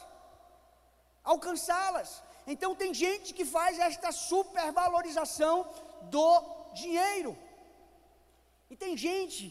alcançá-las. 1.23 2.23
Então 2.47 2.73
tem 2.81 2.91
gente 3.05 3.31
que 3.31 3.45
faz 3.45 3.77
esta 3.77 4.11
supervalorização 4.11 5.55
do 6.15 6.29
dinheiro. 6.73 7.37
E 8.71 8.75
tem 8.75 8.97
gente, 8.97 9.43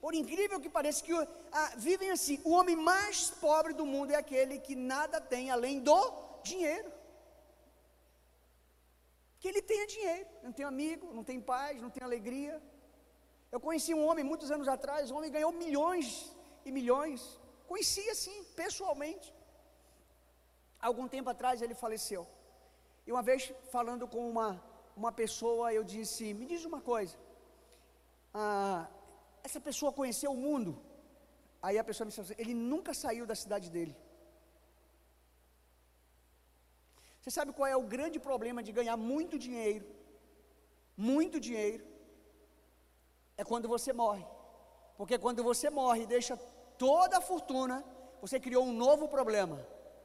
por 0.00 0.14
incrível 0.14 0.60
que 0.60 0.70
pareça, 0.78 1.02
que 1.02 1.12
ah, 1.50 1.72
vivem 1.76 2.12
assim. 2.12 2.40
O 2.44 2.52
homem 2.52 2.76
mais 2.76 3.28
pobre 3.28 3.72
do 3.72 3.84
mundo 3.84 4.12
é 4.12 4.16
aquele 4.16 4.60
que 4.60 4.76
nada 4.76 5.20
tem 5.20 5.50
além 5.50 5.80
do 5.80 6.27
dinheiro. 6.42 6.90
Que 9.40 9.48
ele 9.48 9.62
tenha 9.62 9.86
dinheiro, 9.86 10.28
não 10.42 10.52
tem 10.52 10.64
amigo, 10.64 11.12
não 11.12 11.24
tem 11.24 11.40
paz, 11.40 11.80
não 11.80 11.90
tem 11.90 12.02
alegria. 12.02 12.60
Eu 13.50 13.60
conheci 13.60 13.94
um 13.94 14.04
homem 14.06 14.24
muitos 14.24 14.50
anos 14.50 14.68
atrás, 14.68 15.10
um 15.10 15.16
homem 15.16 15.30
ganhou 15.30 15.52
milhões 15.52 16.34
e 16.64 16.72
milhões. 16.72 17.40
Conheci 17.66 18.08
assim, 18.10 18.44
pessoalmente. 18.56 19.32
Algum 20.80 21.06
tempo 21.08 21.30
atrás 21.30 21.62
ele 21.62 21.74
faleceu. 21.74 22.26
E 23.06 23.12
uma 23.12 23.22
vez 23.22 23.52
falando 23.70 24.06
com 24.06 24.28
uma, 24.28 24.62
uma 24.96 25.12
pessoa, 25.12 25.72
eu 25.72 25.82
disse: 25.82 26.34
Me 26.34 26.46
diz 26.46 26.64
uma 26.64 26.80
coisa, 26.80 27.16
ah, 28.34 28.86
essa 29.42 29.60
pessoa 29.60 29.92
conheceu 29.92 30.30
o 30.32 30.36
mundo? 30.36 30.80
Aí 31.62 31.78
a 31.78 31.84
pessoa 31.84 32.04
me 32.06 32.12
disse: 32.12 32.34
Ele 32.38 32.54
nunca 32.54 32.92
saiu 32.92 33.26
da 33.26 33.34
cidade 33.34 33.70
dele. 33.70 33.96
Você 37.28 37.34
sabe 37.34 37.52
qual 37.52 37.66
é 37.66 37.76
o 37.76 37.82
grande 37.82 38.18
problema 38.18 38.62
de 38.62 38.72
ganhar 38.72 38.96
muito 38.96 39.38
dinheiro? 39.38 39.86
Muito 40.96 41.38
dinheiro. 41.38 41.84
É 43.36 43.44
quando 43.44 43.68
você 43.68 43.92
morre. 43.92 44.24
Porque 44.96 45.18
quando 45.18 45.44
você 45.44 45.68
morre 45.68 46.04
e 46.04 46.06
deixa 46.06 46.38
toda 46.78 47.18
a 47.18 47.20
fortuna, 47.20 47.84
você 48.22 48.40
criou 48.40 48.64
um 48.64 48.72
novo 48.72 49.08
problema 49.08 49.58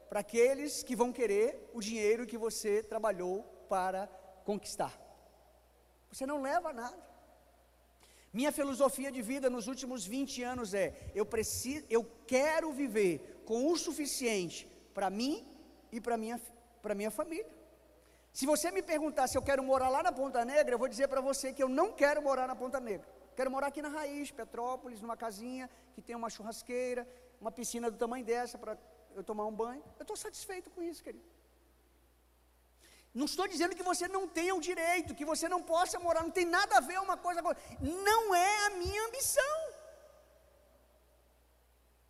para 0.09 0.19
aqueles 0.19 0.83
que 0.83 0.97
vão 0.97 1.13
querer 1.13 1.71
o 1.73 1.79
dinheiro 1.79 2.27
que 2.27 2.37
você 2.37 2.83
trabalhou 2.83 3.43
para 3.69 4.07
conquistar. 4.43 4.93
Você 6.11 6.25
não 6.25 6.41
leva 6.41 6.73
nada. 6.73 7.01
Minha 8.33 8.51
filosofia 8.51 9.09
de 9.09 9.21
vida 9.21 9.49
nos 9.49 9.67
últimos 9.67 10.05
20 10.05 10.43
anos 10.43 10.73
é: 10.73 11.09
eu 11.15 11.25
preciso, 11.25 11.85
eu 11.89 12.03
quero 12.27 12.73
viver 12.73 13.43
com 13.45 13.71
o 13.71 13.77
suficiente 13.77 14.67
para 14.93 15.09
mim 15.09 15.47
e 15.89 16.01
para 16.01 16.17
minha 16.17 16.37
para 16.83 16.93
minha 17.01 17.11
família. 17.19 17.51
Se 18.37 18.45
você 18.51 18.67
me 18.77 18.83
perguntar 18.91 19.25
se 19.27 19.37
eu 19.37 19.43
quero 19.49 19.63
morar 19.71 19.89
lá 19.95 20.01
na 20.07 20.11
Ponta 20.19 20.41
Negra, 20.53 20.71
eu 20.75 20.81
vou 20.83 20.89
dizer 20.93 21.07
para 21.07 21.21
você 21.29 21.53
que 21.55 21.63
eu 21.65 21.69
não 21.79 21.87
quero 22.01 22.21
morar 22.29 22.45
na 22.51 22.55
Ponta 22.61 22.79
Negra. 22.87 23.07
Quero 23.37 23.49
morar 23.55 23.67
aqui 23.67 23.81
na 23.85 23.91
Raiz, 23.97 24.31
Petrópolis, 24.39 25.01
numa 25.03 25.17
casinha 25.25 25.69
que 25.93 26.01
tem 26.07 26.15
uma 26.21 26.29
churrasqueira, 26.35 27.07
uma 27.43 27.51
piscina 27.59 27.89
do 27.93 27.97
tamanho 28.03 28.25
dessa 28.31 28.57
para 28.63 28.73
eu 29.15 29.23
tomar 29.23 29.45
um 29.51 29.55
banho. 29.63 29.83
Eu 29.99 30.03
estou 30.03 30.17
satisfeito 30.25 30.69
com 30.71 30.81
isso, 30.89 31.03
querido. 31.07 31.25
Não 33.13 33.25
estou 33.31 33.47
dizendo 33.53 33.75
que 33.79 33.85
você 33.91 34.07
não 34.07 34.23
tenha 34.37 34.53
o 34.55 34.61
direito, 34.69 35.17
que 35.19 35.29
você 35.33 35.47
não 35.47 35.61
possa 35.73 35.99
morar, 35.99 36.23
não 36.23 36.35
tem 36.39 36.45
nada 36.57 36.77
a 36.77 36.85
ver 36.89 36.99
uma 37.07 37.17
coisa 37.25 37.41
com 37.41 37.49
outra. 37.49 37.63
Não 38.09 38.21
é 38.35 38.65
a 38.67 38.69
minha 38.81 39.01
ambição. 39.07 39.55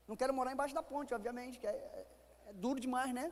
Não 0.08 0.16
quero 0.16 0.34
morar 0.34 0.54
embaixo 0.54 0.74
da 0.74 0.84
ponte, 0.92 1.14
obviamente, 1.14 1.60
que 1.60 1.68
é, 1.68 1.72
é, 1.72 2.08
é 2.50 2.54
duro 2.54 2.80
demais, 2.80 3.14
né? 3.14 3.30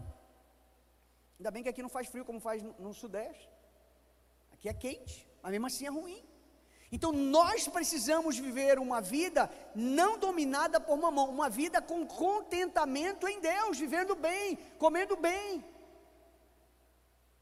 Ainda 1.41 1.49
bem 1.49 1.63
que 1.63 1.69
aqui 1.69 1.81
não 1.81 1.89
faz 1.89 2.07
frio 2.07 2.23
como 2.23 2.39
faz 2.39 2.61
no, 2.61 2.71
no 2.77 2.93
Sudeste. 2.93 3.49
Aqui 4.53 4.69
é 4.69 4.73
quente, 4.75 5.27
mas 5.41 5.51
mesmo 5.51 5.65
assim 5.65 5.87
é 5.87 5.89
ruim. 5.89 6.23
Então 6.91 7.11
nós 7.11 7.67
precisamos 7.67 8.37
viver 8.37 8.77
uma 8.77 9.01
vida 9.01 9.49
não 9.73 10.19
dominada 10.19 10.79
por 10.79 10.95
mamão, 11.05 11.31
uma 11.31 11.49
vida 11.49 11.81
com 11.81 12.05
contentamento 12.05 13.27
em 13.27 13.39
Deus, 13.39 13.79
vivendo 13.79 14.13
bem, 14.13 14.55
comendo 14.77 15.17
bem. 15.17 15.65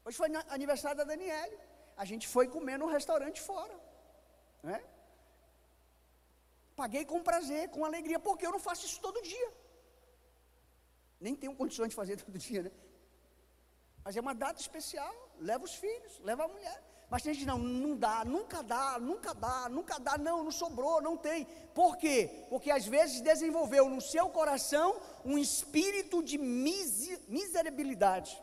Hoje 0.02 0.16
foi 0.16 0.28
aniversário 0.48 0.96
da 0.96 1.04
Daniele. 1.04 1.58
A 1.94 2.06
gente 2.06 2.26
foi 2.26 2.48
comer 2.48 2.78
num 2.78 2.86
restaurante 2.86 3.38
fora. 3.38 3.78
Né? 4.62 4.82
Paguei 6.74 7.04
com 7.04 7.22
prazer, 7.22 7.68
com 7.68 7.84
alegria, 7.84 8.18
porque 8.18 8.46
eu 8.46 8.52
não 8.52 8.66
faço 8.68 8.86
isso 8.86 8.98
todo 8.98 9.20
dia. 9.20 9.52
Nem 11.20 11.36
tenho 11.36 11.54
condições 11.54 11.90
de 11.90 11.94
fazer 11.94 12.16
todo 12.24 12.38
dia, 12.38 12.62
né? 12.62 12.72
Mas 14.04 14.16
é 14.16 14.20
uma 14.20 14.34
data 14.34 14.60
especial. 14.60 15.14
Leva 15.38 15.64
os 15.64 15.74
filhos, 15.74 16.18
leva 16.20 16.44
a 16.44 16.48
mulher. 16.48 16.82
Mas 17.10 17.22
tem 17.22 17.34
gente, 17.34 17.46
não, 17.46 17.58
não 17.58 17.96
dá, 17.96 18.24
nunca 18.24 18.62
dá, 18.62 18.96
nunca 19.00 19.34
dá, 19.34 19.68
nunca 19.68 19.98
dá, 19.98 20.16
não, 20.16 20.44
não 20.44 20.52
sobrou, 20.52 21.02
não 21.02 21.16
tem. 21.16 21.44
Por 21.74 21.96
quê? 21.96 22.46
Porque 22.48 22.70
às 22.70 22.86
vezes 22.86 23.20
desenvolveu 23.20 23.88
no 23.88 24.00
seu 24.00 24.28
coração 24.28 24.96
um 25.24 25.36
espírito 25.36 26.22
de 26.22 26.38
miserabilidade. 26.38 28.40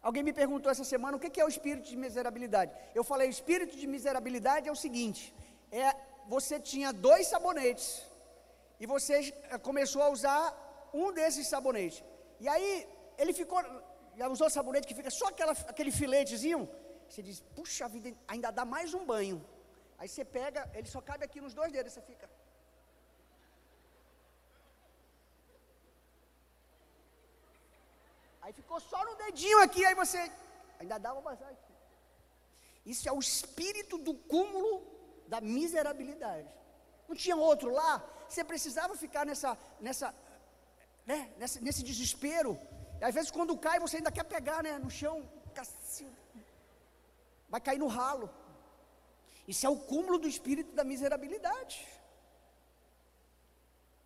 Alguém 0.00 0.22
me 0.22 0.32
perguntou 0.32 0.70
essa 0.70 0.84
semana 0.84 1.16
o 1.16 1.20
que 1.20 1.40
é 1.40 1.44
o 1.44 1.48
espírito 1.48 1.88
de 1.88 1.96
miserabilidade. 1.96 2.72
Eu 2.94 3.02
falei, 3.02 3.28
o 3.28 3.36
espírito 3.38 3.76
de 3.76 3.86
miserabilidade 3.86 4.68
é 4.68 4.72
o 4.72 4.76
seguinte: 4.76 5.34
é 5.72 5.92
você 6.28 6.60
tinha 6.60 6.92
dois 6.92 7.26
sabonetes 7.26 8.06
e 8.78 8.86
você 8.86 9.34
eh, 9.50 9.58
começou 9.58 10.02
a 10.02 10.08
usar 10.08 10.90
um 10.94 11.12
desses 11.12 11.48
sabonetes. 11.48 12.02
E 12.38 12.48
aí 12.48 12.86
ele 13.18 13.32
ficou, 13.32 13.60
já 14.20 14.26
usou 14.34 14.48
sabonete 14.54 14.86
que 14.88 14.98
fica 15.00 15.10
só 15.18 15.26
aquela, 15.32 15.52
aquele 15.72 15.92
filetezinho. 15.98 16.62
Você 17.08 17.22
diz, 17.26 17.38
puxa 17.56 17.86
vida, 17.94 18.08
ainda 18.32 18.50
dá 18.58 18.64
mais 18.74 18.92
um 18.98 19.04
banho. 19.12 19.38
Aí 19.98 20.08
você 20.10 20.24
pega, 20.38 20.60
ele 20.78 20.88
só 20.94 21.00
cabe 21.10 21.24
aqui 21.24 21.40
nos 21.44 21.54
dois 21.60 21.72
dedos, 21.76 21.92
você 21.94 22.02
fica. 22.10 22.26
Aí 28.42 28.52
ficou 28.60 28.78
só 28.90 29.00
no 29.08 29.14
dedinho 29.24 29.58
aqui, 29.66 29.82
aí 29.88 29.94
você. 30.02 30.20
Ainda 30.80 30.98
dá 31.06 31.12
uma. 31.14 31.32
Isso 32.92 33.08
é 33.08 33.12
o 33.12 33.24
espírito 33.28 33.96
do 34.08 34.14
cúmulo 34.32 34.72
da 35.32 35.40
miserabilidade. 35.40 36.50
Não 37.08 37.16
tinha 37.24 37.36
outro 37.50 37.70
lá? 37.80 37.92
Você 38.28 38.44
precisava 38.52 38.94
ficar 39.04 39.24
nessa, 39.30 39.56
nessa, 39.80 40.14
né, 41.06 41.18
nesse 41.66 41.82
desespero. 41.90 42.52
Às 43.00 43.14
vezes 43.14 43.30
quando 43.30 43.56
cai, 43.56 43.78
você 43.80 43.96
ainda 43.98 44.12
quer 44.12 44.24
pegar 44.24 44.62
né, 44.62 44.78
no 44.78 44.90
chão. 44.90 45.28
Vai 47.48 47.60
cair 47.60 47.78
no 47.78 47.86
ralo. 47.86 48.30
Isso 49.48 49.66
é 49.66 49.68
o 49.68 49.76
cúmulo 49.76 50.18
do 50.18 50.28
espírito 50.28 50.72
da 50.74 50.84
miserabilidade. 50.84 51.86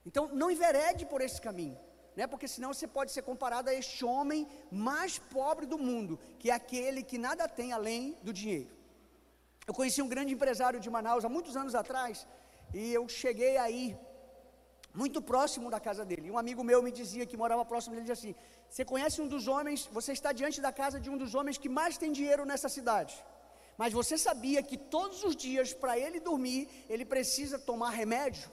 Então, 0.07 0.29
não 0.29 0.51
enverede 0.51 1.07
por 1.07 1.21
esse 1.21 1.41
caminho, 1.41 1.79
né? 2.15 2.27
porque 2.27 2.47
senão 2.47 2.73
você 2.73 2.87
pode 2.87 3.11
ser 3.11 3.23
comparado 3.23 3.71
a 3.71 3.75
este 3.75 4.05
homem 4.05 4.47
mais 4.71 5.19
pobre 5.19 5.67
do 5.67 5.79
mundo, 5.79 6.19
que 6.39 6.51
é 6.51 6.55
aquele 6.55 7.03
que 7.03 7.19
nada 7.19 7.49
tem 7.49 7.73
além 7.73 8.17
do 8.23 8.33
dinheiro. 8.33 8.71
Eu 9.67 9.73
conheci 9.73 10.03
um 10.03 10.09
grande 10.09 10.35
empresário 10.35 10.79
de 10.79 10.91
Manaus 10.91 11.25
há 11.25 11.29
muitos 11.29 11.57
anos 11.57 11.75
atrás, 11.75 12.27
e 12.73 12.93
eu 12.93 13.09
cheguei 13.09 13.57
aí, 13.57 13.99
muito 14.95 15.21
próximo 15.21 15.71
da 15.75 15.81
casa 15.81 16.05
dele. 16.05 16.31
Um 16.31 16.39
amigo 16.39 16.63
meu 16.63 16.81
me 16.83 16.93
dizia 16.93 17.27
que 17.27 17.37
morava 17.37 17.65
próximo 17.65 17.95
dele, 17.95 18.07
dizia 18.09 18.21
assim: 18.21 18.35
Você 18.69 18.85
conhece 18.85 19.21
um 19.21 19.29
dos 19.29 19.49
homens, 19.49 19.89
você 19.93 20.13
está 20.13 20.33
diante 20.33 20.61
da 20.61 20.73
casa 20.73 21.01
de 21.01 21.11
um 21.11 21.19
dos 21.19 21.35
homens 21.35 21.59
que 21.59 21.69
mais 21.69 21.99
tem 21.99 22.13
dinheiro 22.13 22.45
nessa 22.47 22.69
cidade. 22.69 23.15
Mas 23.77 23.93
você 23.93 24.17
sabia 24.17 24.63
que 24.63 24.77
todos 24.79 25.25
os 25.25 25.35
dias, 25.35 25.75
para 25.75 25.99
ele 25.99 26.21
dormir, 26.21 26.69
ele 26.89 27.05
precisa 27.05 27.59
tomar 27.59 27.91
remédio? 27.91 28.49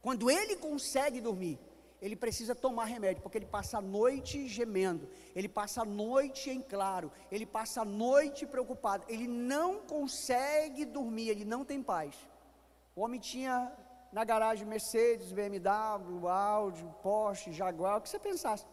Quando 0.00 0.30
ele 0.30 0.56
consegue 0.56 1.20
dormir, 1.20 1.58
ele 2.00 2.16
precisa 2.16 2.54
tomar 2.54 2.84
remédio, 2.84 3.22
porque 3.22 3.36
ele 3.36 3.46
passa 3.46 3.78
a 3.78 3.82
noite 3.82 4.46
gemendo, 4.46 5.08
ele 5.34 5.48
passa 5.48 5.82
a 5.82 5.84
noite 5.84 6.48
em 6.48 6.62
claro, 6.62 7.12
ele 7.30 7.44
passa 7.44 7.82
a 7.82 7.84
noite 7.84 8.46
preocupado, 8.46 9.04
ele 9.08 9.26
não 9.26 9.80
consegue 9.80 10.84
dormir, 10.84 11.28
ele 11.28 11.44
não 11.44 11.64
tem 11.64 11.82
paz. 11.82 12.14
O 12.94 13.02
homem 13.02 13.20
tinha 13.20 13.70
na 14.12 14.24
garagem 14.24 14.66
Mercedes, 14.66 15.32
BMW, 15.32 16.28
Audi, 16.28 16.84
Porsche, 17.02 17.52
Jaguar, 17.52 17.98
o 17.98 18.00
que 18.00 18.08
você 18.08 18.18
pensasse, 18.18 18.66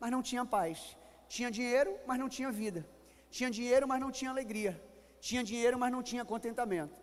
mas 0.00 0.10
não 0.10 0.22
tinha 0.22 0.44
paz. 0.44 0.96
Tinha 1.28 1.50
dinheiro, 1.50 1.98
mas 2.06 2.18
não 2.18 2.28
tinha 2.28 2.50
vida. 2.50 2.86
Tinha 3.30 3.50
dinheiro, 3.50 3.86
mas 3.88 4.00
não 4.00 4.10
tinha 4.10 4.30
alegria. 4.30 4.72
Tinha 5.20 5.42
dinheiro, 5.42 5.78
mas 5.78 5.90
não 5.90 6.02
tinha 6.02 6.24
contentamento. 6.24 7.00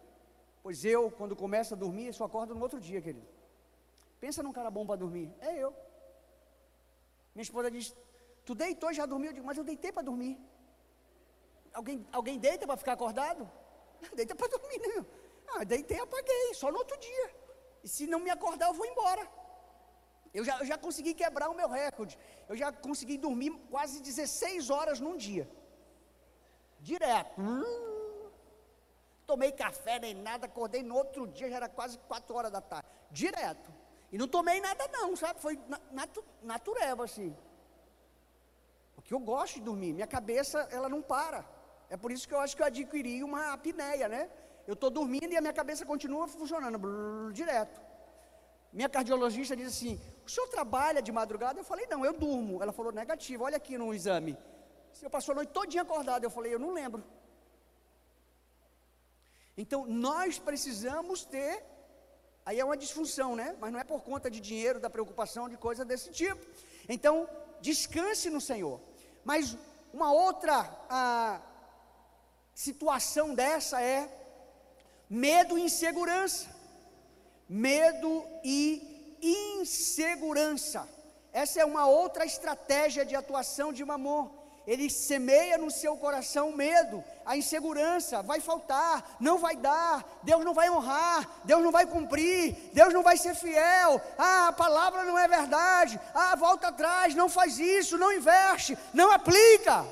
Pois 0.64 0.86
eu, 0.86 1.10
quando 1.12 1.36
começo 1.36 1.74
a 1.74 1.78
dormir, 1.78 2.14
só 2.14 2.26
acordo 2.26 2.54
no 2.54 2.62
outro 2.62 2.80
dia, 2.80 3.02
querido. 3.02 3.28
Pensa 4.20 4.44
num 4.44 4.54
cara 4.54 4.70
bom 4.70 4.86
para 4.86 4.96
dormir. 4.96 5.34
É 5.40 5.58
eu. 5.58 5.74
Minha 7.34 7.44
esposa 7.44 7.72
diz: 7.72 7.96
Tu 8.46 8.54
deitou 8.54 8.92
e 8.92 8.94
já 8.94 9.06
dormiu? 9.06 9.30
Eu 9.32 9.34
digo, 9.34 9.48
mas 9.48 9.58
eu 9.58 9.64
deitei 9.64 9.92
para 9.92 10.04
dormir. 10.04 10.38
Alguém, 11.74 12.06
alguém 12.12 12.38
deita 12.38 12.68
para 12.68 12.78
ficar 12.78 12.94
acordado? 12.94 13.50
Deita 14.16 14.36
para 14.36 14.48
dormir, 14.48 14.80
né? 14.80 15.06
Ah, 15.54 15.64
deitei 15.64 15.98
e 15.98 16.02
apaguei, 16.02 16.54
só 16.54 16.72
no 16.72 16.80
outro 16.80 16.98
dia. 17.00 17.41
E 17.84 17.88
se 17.88 18.06
não 18.08 18.20
me 18.20 18.30
acordar, 18.30 18.68
eu 18.68 18.74
vou 18.74 18.86
embora. 18.86 19.28
Eu 20.34 20.44
já, 20.46 20.60
eu 20.60 20.66
já 20.66 20.78
consegui 20.78 21.14
quebrar 21.14 21.50
o 21.50 21.56
meu 21.56 21.70
recorde. 21.70 22.18
Eu 22.48 22.56
já 22.56 22.72
consegui 22.72 23.18
dormir 23.18 23.52
quase 23.70 24.02
16 24.02 24.70
horas 24.70 25.00
num 25.00 25.18
dia. 25.18 25.50
Direto. 26.80 27.40
Hum, 27.40 28.30
tomei 29.28 29.52
café 29.52 30.00
nem 30.00 30.14
nada, 30.14 30.46
acordei 30.46 30.84
no 30.84 30.96
outro 30.96 31.28
dia, 31.28 31.50
já 31.50 31.56
era 31.58 31.70
quase 31.70 31.98
4 32.00 32.36
horas 32.36 32.52
da 32.52 32.62
tarde. 32.62 32.88
Direto. 33.12 33.72
E 34.12 34.18
não 34.18 34.28
tomei 34.28 34.60
nada 34.60 34.88
não, 34.92 35.16
sabe? 35.16 35.40
Foi 35.40 35.60
natu, 35.92 36.24
natureba 36.42 37.06
assim. 37.06 37.36
Porque 38.96 39.14
eu 39.14 39.20
gosto 39.20 39.56
de 39.56 39.62
dormir. 39.62 39.94
Minha 39.94 40.08
cabeça, 40.08 40.68
ela 40.72 40.90
não 40.90 41.02
para. 41.02 41.46
É 41.90 41.98
por 41.98 42.12
isso 42.12 42.28
que 42.28 42.34
eu 42.34 42.40
acho 42.40 42.56
que 42.56 42.62
eu 42.62 42.66
adquiri 42.66 43.24
uma 43.24 43.54
apneia, 43.54 44.08
né? 44.08 44.30
Eu 44.72 44.76
estou 44.76 44.90
dormindo 44.90 45.32
e 45.34 45.36
a 45.36 45.42
minha 45.42 45.52
cabeça 45.52 45.86
continua 45.86 46.26
funcionando, 46.30 46.78
brrr, 46.84 47.34
direto. 47.34 47.78
Minha 48.72 48.88
cardiologista 48.88 49.54
diz 49.54 49.68
assim: 49.68 50.00
O 50.26 50.30
senhor 50.30 50.48
trabalha 50.48 51.02
de 51.02 51.12
madrugada? 51.12 51.60
Eu 51.60 51.66
falei: 51.72 51.86
Não, 51.88 52.06
eu 52.06 52.14
durmo. 52.14 52.62
Ela 52.64 52.72
falou: 52.72 52.90
Negativo, 52.94 53.44
olha 53.44 53.58
aqui 53.58 53.78
no 53.78 53.94
exame. 53.94 54.38
Eu 55.02 55.10
passou 55.10 55.34
a 55.34 55.36
noite 55.40 55.52
todinha 55.52 55.84
acordado. 55.84 56.24
Eu 56.24 56.30
falei: 56.30 56.54
Eu 56.54 56.60
não 56.66 56.72
lembro. 56.72 57.04
Então, 59.58 59.86
nós 59.86 60.40
precisamos 60.40 61.26
ter. 61.26 61.66
Aí 62.46 62.58
é 62.58 62.64
uma 62.64 62.78
disfunção, 62.78 63.36
né? 63.36 63.58
Mas 63.60 63.74
não 63.74 63.80
é 63.82 63.84
por 63.84 64.02
conta 64.02 64.32
de 64.32 64.40
dinheiro, 64.40 64.80
da 64.80 64.90
preocupação, 64.90 65.50
de 65.50 65.58
coisa 65.58 65.84
desse 65.84 66.12
tipo. 66.12 66.46
Então, 66.88 67.28
descanse 67.60 68.30
no 68.30 68.40
Senhor. 68.40 68.80
Mas 69.26 69.58
uma 69.92 70.14
outra 70.14 70.56
ah, 70.90 71.42
situação 72.56 73.36
dessa 73.36 73.82
é 73.82 74.20
medo 75.12 75.58
e 75.58 75.64
insegurança. 75.64 76.48
Medo 77.50 78.26
e 78.42 79.20
insegurança. 79.22 80.88
Essa 81.34 81.60
é 81.60 81.66
uma 81.66 81.86
outra 81.86 82.26
estratégia 82.26 83.06
de 83.06 83.14
atuação 83.14 83.74
de 83.74 83.84
Mamon. 83.84 84.40
Ele 84.66 84.90
semeia 84.90 85.58
no 85.58 85.72
seu 85.72 85.98
coração 85.98 86.50
o 86.50 86.56
medo, 86.56 87.04
a 87.26 87.36
insegurança, 87.36 88.22
vai 88.22 88.40
faltar, 88.40 89.18
não 89.20 89.40
vai 89.40 89.56
dar, 89.56 90.06
Deus 90.22 90.46
não 90.46 90.54
vai 90.54 90.70
honrar, 90.70 91.28
Deus 91.44 91.64
não 91.64 91.72
vai 91.72 91.86
cumprir, 91.86 92.56
Deus 92.72 92.94
não 92.94 93.02
vai 93.02 93.18
ser 93.18 93.34
fiel, 93.34 94.00
ah, 94.20 94.50
a 94.50 94.54
palavra 94.54 95.04
não 95.04 95.18
é 95.18 95.28
verdade, 95.28 96.00
ah, 96.14 96.36
volta 96.36 96.68
atrás, 96.68 97.16
não 97.16 97.28
faz 97.28 97.58
isso, 97.58 97.98
não 97.98 98.14
investe, 98.14 98.78
não 98.94 99.12
aplica. 99.12 99.84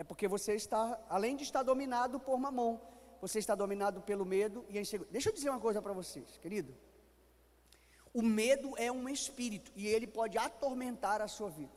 É 0.00 0.04
porque 0.10 0.26
você 0.26 0.54
está, 0.54 0.98
além 1.10 1.36
de 1.36 1.42
estar 1.42 1.62
dominado 1.62 2.18
por 2.18 2.38
mamão, 2.38 2.80
você 3.20 3.38
está 3.38 3.54
dominado 3.54 4.00
pelo 4.00 4.24
medo 4.24 4.64
e 4.70 4.78
a 4.78 4.80
insegurança. 4.80 5.12
Deixa 5.12 5.28
eu 5.28 5.34
dizer 5.34 5.50
uma 5.50 5.60
coisa 5.60 5.82
para 5.82 5.92
vocês, 5.92 6.38
querido. 6.38 6.74
O 8.14 8.22
medo 8.22 8.72
é 8.78 8.90
um 8.90 9.06
espírito 9.10 9.70
e 9.76 9.86
ele 9.86 10.06
pode 10.06 10.38
atormentar 10.38 11.20
a 11.20 11.28
sua 11.28 11.50
vida. 11.50 11.76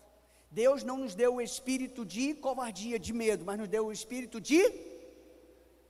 Deus 0.49 0.86
não 0.86 0.99
nos 0.99 1.15
deu 1.15 1.36
o 1.36 1.41
espírito 1.41 2.05
de 2.05 2.34
covardia, 2.34 2.97
de 2.97 3.11
medo, 3.11 3.43
mas 3.43 3.59
nos 3.59 3.67
deu 3.67 3.88
o 3.88 3.91
espírito 3.91 4.39
de 4.39 4.61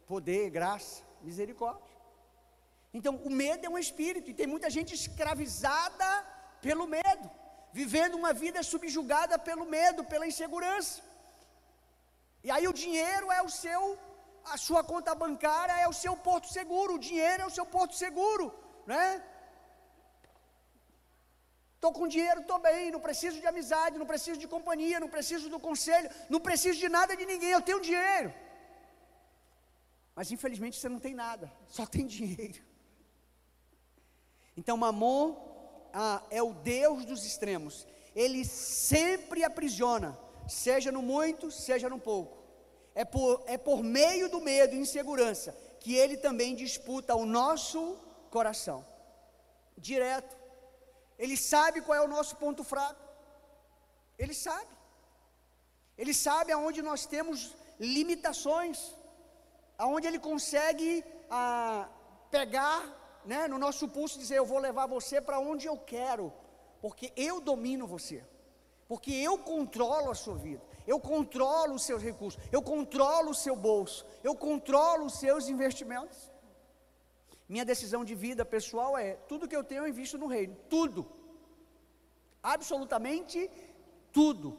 poder, 0.08 0.50
graça, 0.50 1.04
misericórdia. 1.22 1.96
Então, 2.92 3.18
o 3.18 3.30
medo 3.30 3.64
é 3.68 3.70
um 3.70 3.78
espírito 3.78 4.32
e 4.32 4.34
tem 4.34 4.48
muita 4.48 4.72
gente 4.72 4.96
escravizada 4.96 6.10
pelo 6.64 6.88
medo, 6.88 7.30
vivendo 7.72 8.16
uma 8.16 8.34
vida 8.34 8.64
subjugada 8.64 9.38
pelo 9.38 9.68
medo, 9.68 10.04
pela 10.04 10.26
insegurança. 10.26 11.13
E 12.44 12.52
aí 12.52 12.68
o 12.68 12.74
dinheiro 12.74 13.32
é 13.32 13.42
o 13.42 13.50
seu, 13.50 13.82
a 14.54 14.58
sua 14.58 14.84
conta 14.84 15.16
bancária 15.16 15.76
é 15.80 15.88
o 15.88 15.98
seu 16.04 16.16
porto 16.28 16.48
seguro, 16.58 16.96
o 16.96 17.04
dinheiro 17.10 17.44
é 17.44 17.46
o 17.46 17.56
seu 17.58 17.66
porto 17.66 17.96
seguro, 17.96 18.54
né? 18.86 19.24
Estou 21.76 21.92
com 21.92 22.08
dinheiro, 22.08 22.42
estou 22.42 22.60
bem, 22.60 22.92
não 22.92 23.00
preciso 23.00 23.40
de 23.40 23.48
amizade, 23.48 23.98
não 23.98 24.06
preciso 24.06 24.40
de 24.40 24.48
companhia, 24.48 25.00
não 25.00 25.10
preciso 25.10 25.50
do 25.50 25.60
conselho, 25.60 26.10
não 26.30 26.40
preciso 26.40 26.80
de 26.80 26.90
nada 26.90 27.16
de 27.16 27.26
ninguém, 27.26 27.52
eu 27.52 27.62
tenho 27.62 27.82
dinheiro. 27.82 28.34
Mas 30.16 30.32
infelizmente 30.32 30.80
você 30.80 30.88
não 30.88 31.00
tem 31.00 31.14
nada, 31.14 31.52
só 31.68 31.86
tem 31.86 32.06
dinheiro. 32.06 32.62
Então 34.56 34.78
Mamon 34.78 35.36
ah, 35.94 36.22
é 36.30 36.42
o 36.42 36.54
Deus 36.54 37.06
dos 37.06 37.26
extremos, 37.26 37.88
ele 38.16 38.46
sempre 38.46 39.44
aprisiona, 39.44 40.18
seja 40.48 40.92
no 40.92 41.02
muito, 41.02 41.52
seja 41.52 41.90
no 41.90 42.00
pouco. 42.00 42.44
É 42.96 43.04
por, 43.04 43.44
é 43.48 43.58
por 43.58 43.84
meio 43.84 44.30
do 44.30 44.40
medo 44.40 44.76
e 44.76 44.80
insegurança 44.80 45.56
que 45.80 45.96
ele 45.96 46.18
também 46.18 46.56
disputa 46.56 47.16
o 47.16 47.26
nosso 47.26 47.98
coração. 48.30 48.86
Direto. 49.78 50.36
Ele 51.18 51.36
sabe 51.36 51.82
qual 51.82 51.98
é 51.98 52.02
o 52.02 52.08
nosso 52.08 52.36
ponto 52.36 52.64
fraco. 52.64 53.02
Ele 54.18 54.34
sabe. 54.34 54.74
Ele 55.98 56.14
sabe 56.14 56.52
aonde 56.52 56.82
nós 56.82 57.06
temos 57.06 57.56
limitações. 57.80 58.96
Aonde 59.78 60.08
ele 60.08 60.20
consegue 60.20 61.04
ah, 61.30 61.90
pegar 62.30 63.22
né, 63.26 63.48
no 63.48 63.58
nosso 63.58 63.88
pulso 63.88 64.18
e 64.18 64.20
dizer: 64.20 64.38
Eu 64.38 64.46
vou 64.46 64.60
levar 64.60 64.86
você 64.88 65.20
para 65.20 65.40
onde 65.40 65.68
eu 65.68 65.78
quero, 65.78 66.32
porque 66.82 67.12
eu 67.16 67.42
domino 67.42 67.88
você 67.88 68.24
porque 68.88 69.12
eu 69.12 69.38
controlo 69.38 70.12
a 70.12 70.16
sua 70.16 70.36
vida, 70.36 70.62
eu 70.86 71.00
controlo 71.00 71.76
os 71.76 71.84
seus 71.84 72.02
recursos, 72.02 72.42
eu 72.52 72.62
controlo 72.62 73.32
o 73.32 73.36
seu 73.36 73.56
bolso, 73.56 74.06
eu 74.24 74.36
controlo 74.36 75.06
os 75.06 75.14
seus 75.14 75.48
investimentos. 75.48 76.32
Minha 77.48 77.66
decisão 77.66 78.04
de 78.04 78.16
vida 78.16 78.44
pessoal 78.44 78.98
é: 78.98 79.14
tudo 79.28 79.48
que 79.48 79.56
eu 79.56 79.64
tenho 79.64 79.84
eu 79.84 79.88
invisto 79.88 80.18
no 80.18 80.28
reino, 80.28 80.56
tudo, 80.70 81.06
absolutamente 82.42 83.50
tudo. 84.12 84.58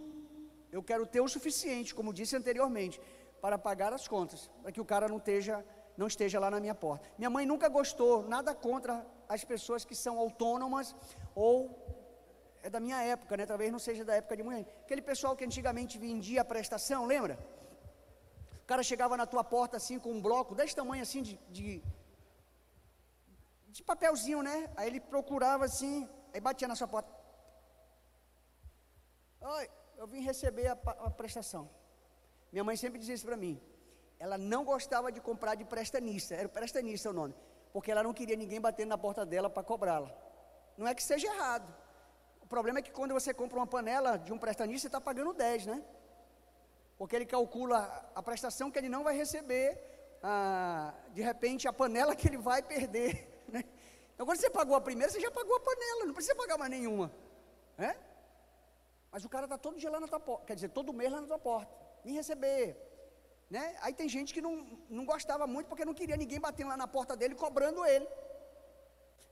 Eu 0.70 0.82
quero 0.82 1.06
ter 1.06 1.20
o 1.20 1.28
suficiente, 1.28 1.94
como 1.94 2.12
disse 2.12 2.36
anteriormente, 2.36 3.00
para 3.40 3.58
pagar 3.58 3.92
as 3.92 4.08
contas, 4.08 4.50
para 4.62 4.72
que 4.72 4.80
o 4.80 4.84
cara 4.84 5.06
não 5.06 5.18
esteja, 5.18 5.64
não 5.96 6.06
esteja 6.06 6.40
lá 6.40 6.50
na 6.50 6.58
minha 6.58 6.74
porta. 6.74 7.08
Minha 7.16 7.30
mãe 7.30 7.46
nunca 7.46 7.68
gostou, 7.68 8.26
nada 8.26 8.54
contra 8.54 9.06
as 9.28 9.44
pessoas 9.44 9.84
que 9.84 9.94
são 9.94 10.18
autônomas 10.18 10.94
ou 11.34 11.54
é 12.66 12.70
da 12.74 12.80
minha 12.84 13.00
época, 13.14 13.36
né? 13.38 13.44
Talvez 13.50 13.70
não 13.70 13.78
seja 13.86 14.02
da 14.10 14.14
época 14.20 14.36
de 14.38 14.42
mãe. 14.42 14.66
Aquele 14.84 15.02
pessoal 15.10 15.36
que 15.38 15.44
antigamente 15.48 15.98
vendia 15.98 16.40
a 16.40 16.50
prestação, 16.52 17.00
lembra? 17.14 17.34
O 18.62 18.66
cara 18.70 18.82
chegava 18.90 19.18
na 19.20 19.26
tua 19.32 19.44
porta 19.44 19.76
assim 19.76 19.98
com 20.04 20.10
um 20.16 20.22
bloco 20.28 20.54
desse 20.54 20.74
tamanho 20.74 21.02
assim 21.06 21.22
de, 21.26 21.34
de, 21.56 21.82
de 23.68 23.82
papelzinho, 23.90 24.40
né? 24.48 24.56
Aí 24.76 24.86
ele 24.90 24.98
procurava 24.98 25.66
assim, 25.66 26.08
aí 26.32 26.40
batia 26.40 26.66
na 26.66 26.74
sua 26.74 26.88
porta. 26.88 27.10
Oi, 29.42 29.68
eu 29.98 30.06
vim 30.06 30.22
receber 30.22 30.68
a, 30.68 30.78
a 31.06 31.10
prestação. 31.10 31.68
Minha 32.50 32.64
mãe 32.64 32.76
sempre 32.78 32.98
dizia 32.98 33.14
isso 33.14 33.26
para 33.26 33.36
mim. 33.36 33.60
Ela 34.18 34.38
não 34.38 34.64
gostava 34.64 35.12
de 35.12 35.20
comprar 35.20 35.54
de 35.54 35.66
prestanista, 35.66 36.34
era 36.34 36.48
prestanista 36.48 37.10
o 37.10 37.12
nome, 37.12 37.34
porque 37.74 37.90
ela 37.92 38.02
não 38.02 38.14
queria 38.14 38.36
ninguém 38.36 38.58
batendo 38.58 38.88
na 38.88 38.96
porta 39.06 39.26
dela 39.26 39.50
para 39.50 39.62
cobrá-la. 39.62 40.10
Não 40.78 40.88
é 40.88 40.94
que 40.94 41.02
seja 41.02 41.26
errado, 41.26 41.83
o 42.44 42.46
problema 42.46 42.78
é 42.78 42.82
que 42.82 42.92
quando 42.92 43.14
você 43.14 43.32
compra 43.32 43.58
uma 43.58 43.66
panela 43.66 44.18
de 44.18 44.30
um 44.30 44.38
prestanista, 44.38 44.82
você 44.82 44.88
está 44.88 45.00
pagando 45.00 45.32
10, 45.32 45.64
né? 45.64 45.82
Porque 46.98 47.16
ele 47.16 47.24
calcula 47.24 47.78
a 48.14 48.22
prestação 48.22 48.70
que 48.70 48.78
ele 48.78 48.88
não 48.88 49.02
vai 49.02 49.16
receber, 49.16 49.80
de 51.14 51.22
repente 51.22 51.66
a 51.66 51.72
panela 51.72 52.14
que 52.14 52.28
ele 52.28 52.36
vai 52.36 52.62
perder, 52.62 53.26
né? 53.48 53.64
Então 54.14 54.26
quando 54.26 54.38
você 54.38 54.50
pagou 54.50 54.76
a 54.76 54.80
primeira, 54.80 55.10
você 55.10 55.20
já 55.20 55.30
pagou 55.30 55.56
a 55.56 55.60
panela, 55.60 56.04
não 56.04 56.12
precisa 56.12 56.36
pagar 56.36 56.58
mais 56.58 56.70
nenhuma, 56.70 57.10
né? 57.78 57.96
Mas 59.10 59.24
o 59.24 59.28
cara 59.28 59.46
está 59.46 59.56
todo 59.56 59.78
dia 59.78 59.90
lá 59.90 59.98
na 59.98 60.06
tua 60.06 60.20
porta, 60.20 60.44
quer 60.44 60.54
dizer, 60.54 60.68
todo 60.68 60.92
mês 60.92 61.10
lá 61.10 61.22
na 61.22 61.26
tua 61.26 61.38
porta, 61.38 61.74
nem 62.04 62.14
receber, 62.14 62.76
né? 63.48 63.74
Aí 63.80 63.94
tem 63.94 64.06
gente 64.06 64.34
que 64.34 64.42
não, 64.42 64.54
não 64.90 65.06
gostava 65.06 65.46
muito 65.46 65.66
porque 65.66 65.86
não 65.86 65.94
queria 65.94 66.16
ninguém 66.16 66.38
batendo 66.38 66.68
lá 66.68 66.76
na 66.76 66.86
porta 66.86 67.16
dele 67.16 67.34
cobrando 67.34 67.86
ele 67.86 68.06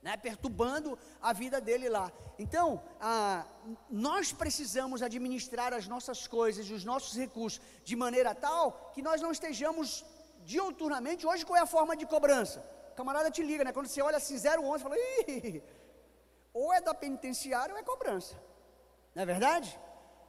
né, 0.03 0.17
perturbando 0.17 0.97
a 1.21 1.31
vida 1.33 1.59
dele 1.61 1.87
lá. 1.87 2.11
Então, 2.37 2.83
ah, 2.99 3.45
nós 3.89 4.33
precisamos 4.33 5.01
administrar 5.01 5.73
as 5.73 5.87
nossas 5.87 6.27
coisas, 6.27 6.69
os 6.69 6.83
nossos 6.83 7.17
recursos, 7.17 7.61
de 7.83 7.95
maneira 7.95 8.35
tal 8.35 8.91
que 8.93 9.01
nós 9.01 9.21
não 9.21 9.31
estejamos 9.31 10.05
diuturnamente. 10.43 11.25
Hoje, 11.25 11.45
qual 11.45 11.57
é 11.57 11.61
a 11.61 11.65
forma 11.77 11.95
de 11.95 12.05
cobrança? 12.05 12.59
O 12.91 12.95
camarada 12.95 13.31
te 13.31 13.41
liga, 13.41 13.63
né? 13.63 13.71
Quando 13.71 13.87
você 13.87 14.01
olha 14.01 14.17
assim, 14.17 14.35
011, 14.35 14.83
fala, 14.83 14.95
Ih! 14.97 15.63
ou 16.53 16.71
é 16.73 16.79
da 16.79 16.93
penitenciária 16.93 17.73
ou 17.73 17.79
é 17.79 17.83
cobrança. 17.83 18.35
Não 19.15 19.23
é 19.23 19.25
verdade? 19.25 19.79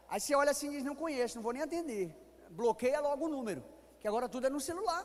Aí 0.08 0.20
você 0.20 0.34
olha 0.34 0.52
assim 0.52 0.68
e 0.68 0.76
diz, 0.76 0.84
não 0.84 0.94
conheço, 0.94 1.36
não 1.36 1.42
vou 1.42 1.52
nem 1.52 1.62
atender. 1.62 2.16
Bloqueia 2.50 3.00
logo 3.00 3.26
o 3.26 3.28
número, 3.28 3.62
que 4.00 4.08
agora 4.08 4.28
tudo 4.28 4.46
é 4.46 4.50
no 4.50 4.60
celular. 4.60 5.04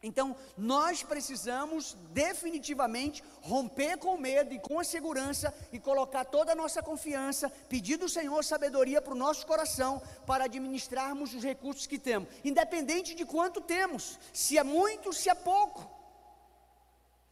Então, 0.00 0.36
nós 0.56 1.02
precisamos 1.02 1.96
definitivamente 2.10 3.22
romper 3.40 3.98
com 3.98 4.14
o 4.14 4.20
medo 4.20 4.54
e 4.54 4.60
com 4.60 4.78
a 4.78 4.84
segurança 4.84 5.52
e 5.72 5.78
colocar 5.80 6.24
toda 6.24 6.52
a 6.52 6.54
nossa 6.54 6.80
confiança, 6.80 7.50
pedir 7.68 7.96
do 7.96 8.08
Senhor 8.08 8.44
sabedoria 8.44 9.02
para 9.02 9.12
o 9.12 9.18
nosso 9.18 9.44
coração 9.44 10.00
para 10.24 10.44
administrarmos 10.44 11.34
os 11.34 11.42
recursos 11.42 11.86
que 11.86 11.98
temos, 11.98 12.28
independente 12.44 13.12
de 13.12 13.24
quanto 13.24 13.60
temos, 13.60 14.20
se 14.32 14.56
é 14.56 14.62
muito, 14.62 15.12
se 15.12 15.28
é 15.28 15.34
pouco 15.34 15.97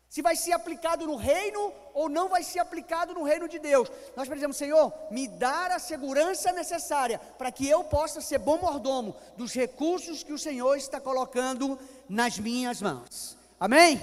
se 0.09 0.22
vai 0.22 0.36
ser 0.36 0.52
aplicado 0.52 1.07
no 1.07 1.16
reino 1.16 1.72
ou 1.92 2.09
não 2.09 2.28
vai 2.28 2.42
ser 2.42 2.61
aplicado 2.61 3.12
no 3.14 3.22
reino 3.22 3.48
de 3.48 3.59
Deus. 3.59 3.90
Nós 4.16 4.28
precisamos, 4.28 4.57
Senhor, 4.57 4.92
me 5.11 5.26
dar 5.26 5.70
a 5.70 5.78
segurança 5.78 6.52
necessária 6.52 7.18
para 7.36 7.50
que 7.50 7.68
eu 7.68 7.84
possa 7.84 8.20
ser 8.20 8.38
bom 8.38 8.59
mordomo 8.59 9.16
dos 9.36 9.52
recursos 9.52 10.22
que 10.22 10.32
o 10.32 10.38
Senhor 10.38 10.76
está 10.76 11.00
colocando 11.00 11.78
nas 12.09 12.38
minhas 12.38 12.80
mãos. 12.80 13.36
Amém? 13.59 14.00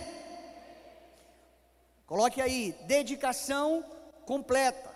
Coloque 2.05 2.41
aí, 2.41 2.75
dedicação 2.85 3.83
completa. 4.25 4.91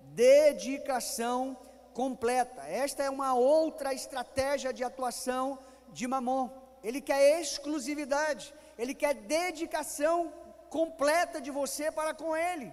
Dedicação 0.00 1.56
completa. 1.92 2.62
Esta 2.68 3.02
é 3.02 3.10
uma 3.10 3.34
outra 3.34 3.94
estratégia 3.94 4.72
de 4.72 4.84
atuação 4.84 5.58
de 5.92 6.06
Mamon. 6.06 6.50
Ele 6.82 7.00
quer 7.00 7.40
exclusividade, 7.40 8.52
ele 8.78 8.94
quer 8.94 9.14
dedicação 9.14 10.32
completa 10.68 11.40
de 11.40 11.50
você 11.50 11.90
para 11.90 12.12
com 12.12 12.36
Ele, 12.36 12.72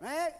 né? 0.00 0.34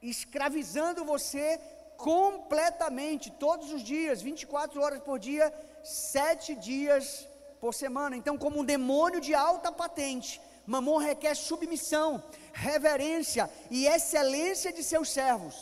escravizando 0.00 1.04
você 1.04 1.60
completamente, 1.96 3.30
todos 3.30 3.70
os 3.72 3.82
dias, 3.82 4.22
24 4.22 4.80
horas 4.80 5.00
por 5.00 5.18
dia, 5.18 5.52
sete 5.84 6.54
dias 6.54 7.28
por 7.60 7.74
semana. 7.74 8.16
Então, 8.16 8.38
como 8.38 8.60
um 8.60 8.64
demônio 8.64 9.20
de 9.20 9.34
alta 9.34 9.70
patente, 9.70 10.40
Mamon 10.66 10.96
requer 10.96 11.34
submissão, 11.34 12.22
reverência 12.54 13.50
e 13.70 13.86
excelência 13.86 14.72
de 14.72 14.82
seus 14.82 15.10
servos. 15.10 15.54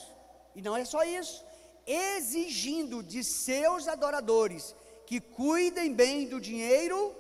E 0.54 0.62
não 0.62 0.76
é 0.76 0.84
só 0.84 1.02
isso, 1.02 1.44
exigindo 1.86 3.02
de 3.02 3.24
seus 3.24 3.88
adoradores 3.88 4.76
que 5.06 5.20
cuidem 5.20 5.92
bem 5.92 6.26
do 6.28 6.40
dinheiro 6.40 7.16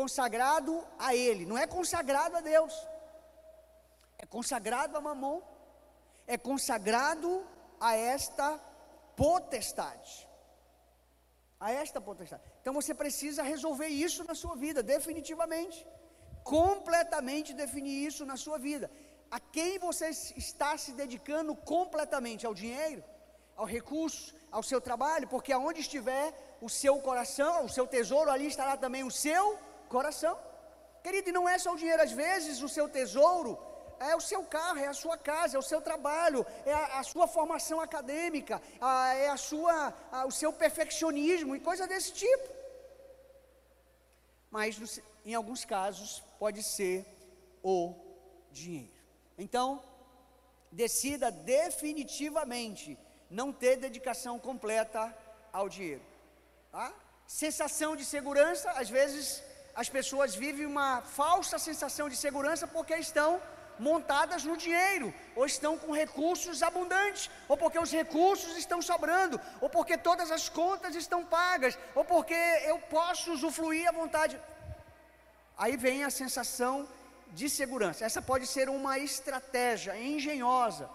consagrado 0.00 0.72
a 0.98 1.14
Ele, 1.14 1.46
não 1.46 1.56
é 1.56 1.66
consagrado 1.66 2.36
a 2.36 2.40
Deus 2.40 2.74
é 4.24 4.26
consagrado 4.26 4.96
a 4.96 5.00
Mamon, 5.00 5.40
é 6.26 6.36
consagrado 6.38 7.46
a 7.78 7.94
esta 7.94 8.58
potestade. 9.14 10.26
A 11.60 11.70
esta 11.72 12.00
potestade. 12.00 12.42
Então 12.60 12.72
você 12.72 12.94
precisa 12.94 13.42
resolver 13.42 13.88
isso 13.88 14.24
na 14.24 14.34
sua 14.34 14.56
vida, 14.56 14.82
definitivamente. 14.82 15.86
Completamente 16.42 17.52
definir 17.52 18.06
isso 18.06 18.24
na 18.24 18.36
sua 18.36 18.58
vida. 18.58 18.90
A 19.30 19.38
quem 19.38 19.78
você 19.78 20.08
está 20.44 20.76
se 20.78 20.92
dedicando 20.92 21.54
completamente? 21.54 22.46
Ao 22.46 22.54
dinheiro? 22.54 23.04
Ao 23.56 23.66
recurso? 23.66 24.34
Ao 24.50 24.62
seu 24.62 24.80
trabalho? 24.80 25.28
Porque 25.28 25.52
aonde 25.52 25.80
estiver 25.80 26.26
o 26.62 26.68
seu 26.68 26.98
coração, 26.98 27.66
o 27.66 27.68
seu 27.68 27.86
tesouro, 27.86 28.30
ali 28.30 28.46
estará 28.46 28.76
também 28.76 29.04
o 29.04 29.10
seu 29.10 29.58
coração. 29.88 30.38
Querido, 31.02 31.28
e 31.28 31.32
não 31.32 31.48
é 31.48 31.58
só 31.58 31.72
o 31.72 31.76
dinheiro, 31.76 32.02
às 32.02 32.12
vezes 32.12 32.62
o 32.62 32.68
seu 32.68 32.88
tesouro 32.88 33.58
é 34.00 34.14
o 34.16 34.20
seu 34.20 34.42
carro, 34.44 34.78
é 34.78 34.86
a 34.86 34.94
sua 34.94 35.16
casa, 35.16 35.56
é 35.56 35.58
o 35.58 35.62
seu 35.62 35.80
trabalho, 35.80 36.44
é 36.64 36.72
a, 36.72 36.98
a 37.00 37.02
sua 37.02 37.26
formação 37.26 37.80
acadêmica, 37.80 38.60
a, 38.80 39.14
é 39.14 39.28
a 39.28 39.36
sua, 39.36 39.94
a, 40.10 40.26
o 40.26 40.30
seu 40.30 40.52
perfeccionismo 40.52 41.54
e 41.54 41.60
coisa 41.60 41.86
desse 41.86 42.12
tipo. 42.12 42.48
Mas 44.50 45.00
em 45.24 45.34
alguns 45.34 45.64
casos 45.64 46.22
pode 46.38 46.62
ser 46.62 47.06
o 47.62 47.94
dinheiro. 48.50 48.92
Então, 49.36 49.82
decida 50.70 51.30
definitivamente 51.30 52.98
não 53.30 53.52
ter 53.52 53.76
dedicação 53.76 54.38
completa 54.38 55.16
ao 55.52 55.68
dinheiro. 55.68 56.04
Tá? 56.70 56.92
Sensação 57.26 57.96
de 57.96 58.04
segurança, 58.04 58.70
às 58.72 58.90
vezes 58.90 59.42
as 59.74 59.88
pessoas 59.88 60.34
vivem 60.34 60.66
uma 60.66 61.02
falsa 61.02 61.58
sensação 61.58 62.08
de 62.08 62.16
segurança 62.16 62.66
porque 62.66 62.94
estão 62.96 63.40
montadas 63.78 64.44
no 64.44 64.56
dinheiro, 64.56 65.12
ou 65.34 65.44
estão 65.44 65.76
com 65.76 65.92
recursos 65.92 66.62
abundantes, 66.62 67.28
ou 67.48 67.56
porque 67.56 67.78
os 67.78 67.90
recursos 67.90 68.56
estão 68.56 68.80
sobrando, 68.80 69.40
ou 69.60 69.68
porque 69.68 69.98
todas 69.98 70.30
as 70.30 70.48
contas 70.48 70.94
estão 70.94 71.24
pagas, 71.24 71.76
ou 71.94 72.04
porque 72.04 72.34
eu 72.66 72.78
posso 72.78 73.32
usufruir 73.32 73.88
à 73.88 73.92
vontade. 73.92 74.40
Aí 75.56 75.76
vem 75.76 76.04
a 76.04 76.10
sensação 76.10 76.88
de 77.32 77.50
segurança. 77.50 78.04
Essa 78.04 78.22
pode 78.22 78.46
ser 78.46 78.68
uma 78.68 78.98
estratégia 78.98 79.98
engenhosa 80.00 80.88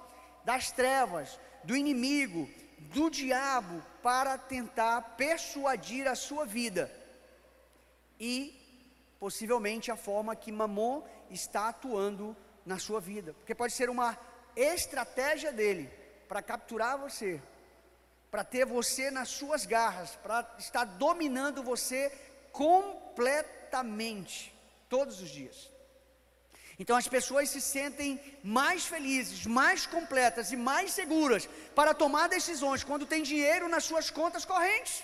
das 0.46 0.72
trevas, 0.72 1.40
do 1.64 1.76
inimigo, 1.76 2.50
do 2.78 3.10
diabo, 3.10 3.84
para 4.02 4.38
tentar 4.38 5.02
persuadir 5.18 6.08
a 6.08 6.16
sua 6.16 6.46
vida. 6.46 6.90
E 8.18 8.59
possivelmente 9.20 9.92
a 9.92 9.96
forma 9.96 10.36
que 10.36 10.52
Mamon 10.52 11.04
está 11.30 11.70
atuando 11.70 12.36
na 12.66 12.80
sua 12.80 13.02
vida, 13.02 13.34
porque 13.34 13.54
pode 13.54 13.74
ser 13.74 13.90
uma 13.90 14.18
estratégia 14.56 15.52
dele 15.52 15.92
para 16.28 16.42
capturar 16.42 16.98
você, 16.98 17.40
para 18.32 18.44
ter 18.44 18.66
você 18.66 19.12
nas 19.12 19.30
suas 19.30 19.66
garras, 19.66 20.16
para 20.18 20.56
estar 20.58 20.86
dominando 20.86 21.64
você 21.64 22.10
completamente, 22.52 24.54
todos 24.88 25.22
os 25.22 25.30
dias. 25.30 25.72
Então 26.78 26.96
as 26.96 27.08
pessoas 27.10 27.50
se 27.50 27.60
sentem 27.60 28.22
mais 28.42 28.86
felizes, 28.86 29.46
mais 29.46 29.86
completas 29.86 30.54
e 30.54 30.56
mais 30.56 30.94
seguras 30.94 31.50
para 31.76 31.94
tomar 31.94 32.30
decisões 32.30 32.86
quando 32.86 33.06
tem 33.06 33.22
dinheiro 33.22 33.68
nas 33.68 33.84
suas 33.84 34.10
contas 34.10 34.46
correntes. 34.46 35.04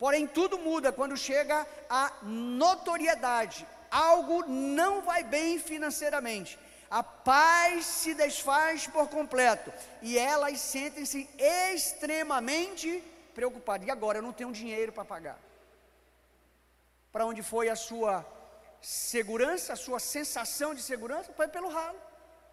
Porém, 0.00 0.26
tudo 0.26 0.58
muda 0.58 0.90
quando 0.90 1.14
chega 1.14 1.66
a 1.90 2.10
notoriedade, 2.22 3.68
algo 3.90 4.42
não 4.46 5.02
vai 5.02 5.22
bem 5.22 5.58
financeiramente, 5.58 6.58
a 6.90 7.02
paz 7.02 7.84
se 7.84 8.14
desfaz 8.14 8.86
por 8.86 9.08
completo 9.08 9.70
e 10.00 10.18
elas 10.18 10.58
sentem-se 10.58 11.28
extremamente 11.38 13.04
preocupadas. 13.34 13.86
E 13.86 13.90
agora 13.90 14.18
eu 14.18 14.22
não 14.22 14.32
tenho 14.32 14.50
dinheiro 14.52 14.90
para 14.90 15.04
pagar. 15.04 15.38
Para 17.12 17.26
onde 17.26 17.42
foi 17.42 17.68
a 17.68 17.76
sua 17.76 18.26
segurança, 18.80 19.74
a 19.74 19.76
sua 19.76 20.00
sensação 20.00 20.74
de 20.74 20.82
segurança? 20.82 21.30
Foi 21.34 21.46
pelo 21.46 21.68
ralo. 21.68 22.00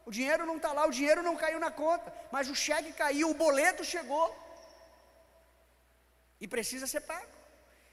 O 0.05 0.11
dinheiro 0.11 0.45
não 0.45 0.57
está 0.57 0.73
lá, 0.73 0.85
o 0.85 0.91
dinheiro 0.91 1.23
não 1.23 1.37
caiu 1.37 1.61
na 1.61 1.71
conta, 1.71 2.13
mas 2.29 2.49
o 2.49 2.55
cheque 2.55 2.91
caiu, 2.91 3.29
o 3.29 3.33
boleto 3.33 3.85
chegou 3.85 4.35
e 6.41 6.47
precisa 6.47 6.85
ser 6.85 7.01
pago. 7.01 7.36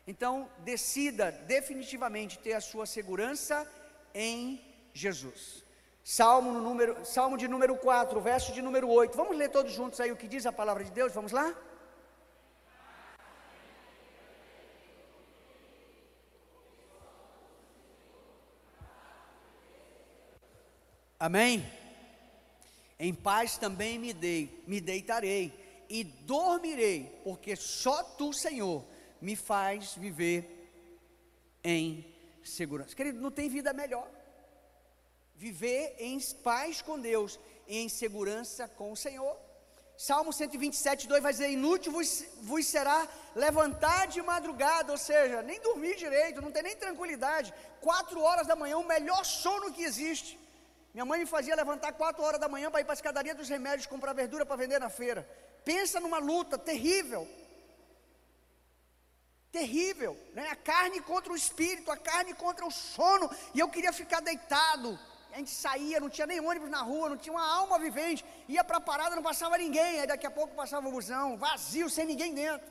Então, 0.06 0.50
decida 0.58 1.32
definitivamente 1.32 2.38
ter 2.38 2.52
a 2.52 2.60
sua 2.60 2.84
segurança 2.86 3.66
em 4.14 4.60
Jesus. 4.92 5.64
Salmo, 6.02 6.52
no 6.52 6.60
número, 6.60 7.04
Salmo 7.06 7.38
de 7.38 7.48
número 7.48 7.76
4, 7.76 8.20
verso 8.20 8.52
de 8.52 8.60
número 8.60 8.90
8. 8.90 9.16
Vamos 9.16 9.36
ler 9.36 9.48
todos 9.48 9.72
juntos 9.72 9.98
aí 10.00 10.12
o 10.12 10.16
que 10.16 10.28
diz 10.28 10.44
a 10.44 10.52
palavra 10.52 10.84
de 10.84 10.90
Deus? 10.90 11.14
Vamos 11.14 11.32
lá? 11.32 11.54
Amém? 21.18 21.64
Em 22.98 23.14
paz 23.14 23.56
também 23.56 23.98
me 23.98 24.12
dei, 24.12 24.62
me 24.66 24.78
deitarei 24.78 25.84
e 25.88 26.04
dormirei, 26.04 27.20
porque 27.24 27.56
só 27.56 28.02
tu, 28.02 28.30
Senhor, 28.34 28.84
me 29.24 29.34
faz 29.34 29.94
viver 29.94 30.38
em 31.64 32.04
segurança. 32.44 32.94
Querido, 32.94 33.20
não 33.20 33.30
tem 33.30 33.48
vida 33.48 33.72
melhor. 33.72 34.06
Viver 35.34 35.96
em 35.98 36.20
paz 36.48 36.82
com 36.82 37.00
Deus, 37.00 37.40
em 37.66 37.88
segurança 37.88 38.68
com 38.68 38.92
o 38.92 38.96
Senhor. 38.96 39.34
Salmo 39.96 40.30
127, 40.30 41.08
2 41.08 41.22
vai 41.22 41.32
dizer: 41.32 41.48
Inútil 41.48 41.92
vos, 41.92 42.24
vos 42.42 42.66
será 42.66 43.08
levantar 43.34 44.08
de 44.08 44.20
madrugada, 44.20 44.92
ou 44.92 44.98
seja, 44.98 45.40
nem 45.42 45.58
dormir 45.60 45.96
direito, 45.96 46.42
não 46.42 46.52
tem 46.52 46.62
nem 46.62 46.76
tranquilidade. 46.76 47.54
Quatro 47.80 48.20
horas 48.20 48.46
da 48.46 48.54
manhã, 48.54 48.76
o 48.76 48.86
melhor 48.86 49.24
sono 49.24 49.72
que 49.72 49.84
existe. 49.84 50.38
Minha 50.92 51.06
mãe 51.06 51.20
me 51.20 51.26
fazia 51.26 51.56
levantar 51.56 51.92
quatro 51.92 52.22
horas 52.22 52.38
da 52.38 52.48
manhã 52.48 52.70
para 52.70 52.82
ir 52.82 52.84
para 52.84 52.92
a 52.92 53.00
escadaria 53.00 53.34
dos 53.34 53.48
remédios 53.48 53.86
comprar 53.86 54.12
verdura 54.12 54.44
para 54.44 54.56
vender 54.56 54.78
na 54.78 54.90
feira. 54.90 55.26
Pensa 55.64 55.98
numa 55.98 56.18
luta 56.18 56.58
terrível 56.58 57.26
terrível, 59.58 60.12
né? 60.36 60.48
A 60.48 60.56
carne 60.56 61.00
contra 61.00 61.32
o 61.32 61.36
espírito, 61.36 61.92
a 61.92 61.96
carne 61.96 62.34
contra 62.34 62.66
o 62.66 62.72
sono, 62.72 63.30
e 63.54 63.60
eu 63.60 63.68
queria 63.68 63.92
ficar 63.92 64.20
deitado. 64.20 64.98
A 65.32 65.36
gente 65.38 65.52
saía, 65.52 66.00
não 66.00 66.10
tinha 66.10 66.26
nem 66.26 66.40
ônibus 66.40 66.70
na 66.76 66.82
rua, 66.82 67.08
não 67.10 67.16
tinha 67.16 67.32
uma 67.32 67.46
alma 67.60 67.78
vivente, 67.78 68.24
ia 68.48 68.64
para 68.64 68.78
a 68.78 68.80
parada, 68.80 69.14
não 69.14 69.22
passava 69.22 69.56
ninguém, 69.56 70.00
aí 70.00 70.08
daqui 70.08 70.26
a 70.26 70.30
pouco 70.30 70.56
passava 70.56 70.88
o 70.88 70.90
busão, 70.90 71.36
vazio, 71.36 71.88
sem 71.88 72.04
ninguém 72.04 72.34
dentro. 72.34 72.68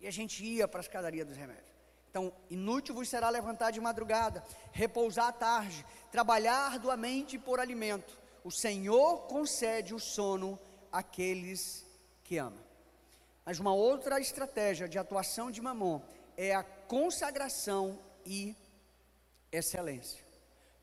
E 0.00 0.06
a 0.08 0.10
gente 0.10 0.44
ia 0.44 0.66
para 0.66 0.80
a 0.80 0.86
escadaria 0.86 1.24
dos 1.24 1.36
remédios. 1.36 1.70
Então, 2.10 2.32
inútil 2.48 2.96
vos 2.96 3.08
será 3.08 3.28
levantar 3.28 3.70
de 3.70 3.80
madrugada, 3.80 4.44
repousar 4.72 5.28
à 5.28 5.32
tarde, 5.32 5.86
trabalhar 6.10 6.72
arduamente 6.72 7.38
por 7.38 7.60
alimento. 7.60 8.18
O 8.42 8.50
Senhor 8.50 9.28
concede 9.28 9.94
o 9.94 10.00
sono 10.00 10.58
àqueles 10.90 11.86
que 12.24 12.36
amam. 12.36 12.69
Mas 13.44 13.58
uma 13.58 13.74
outra 13.74 14.20
estratégia 14.20 14.88
de 14.88 14.98
atuação 14.98 15.50
de 15.50 15.60
Mamon 15.60 16.00
é 16.36 16.54
a 16.54 16.62
consagração 16.62 17.98
e 18.24 18.54
excelência. 19.50 20.22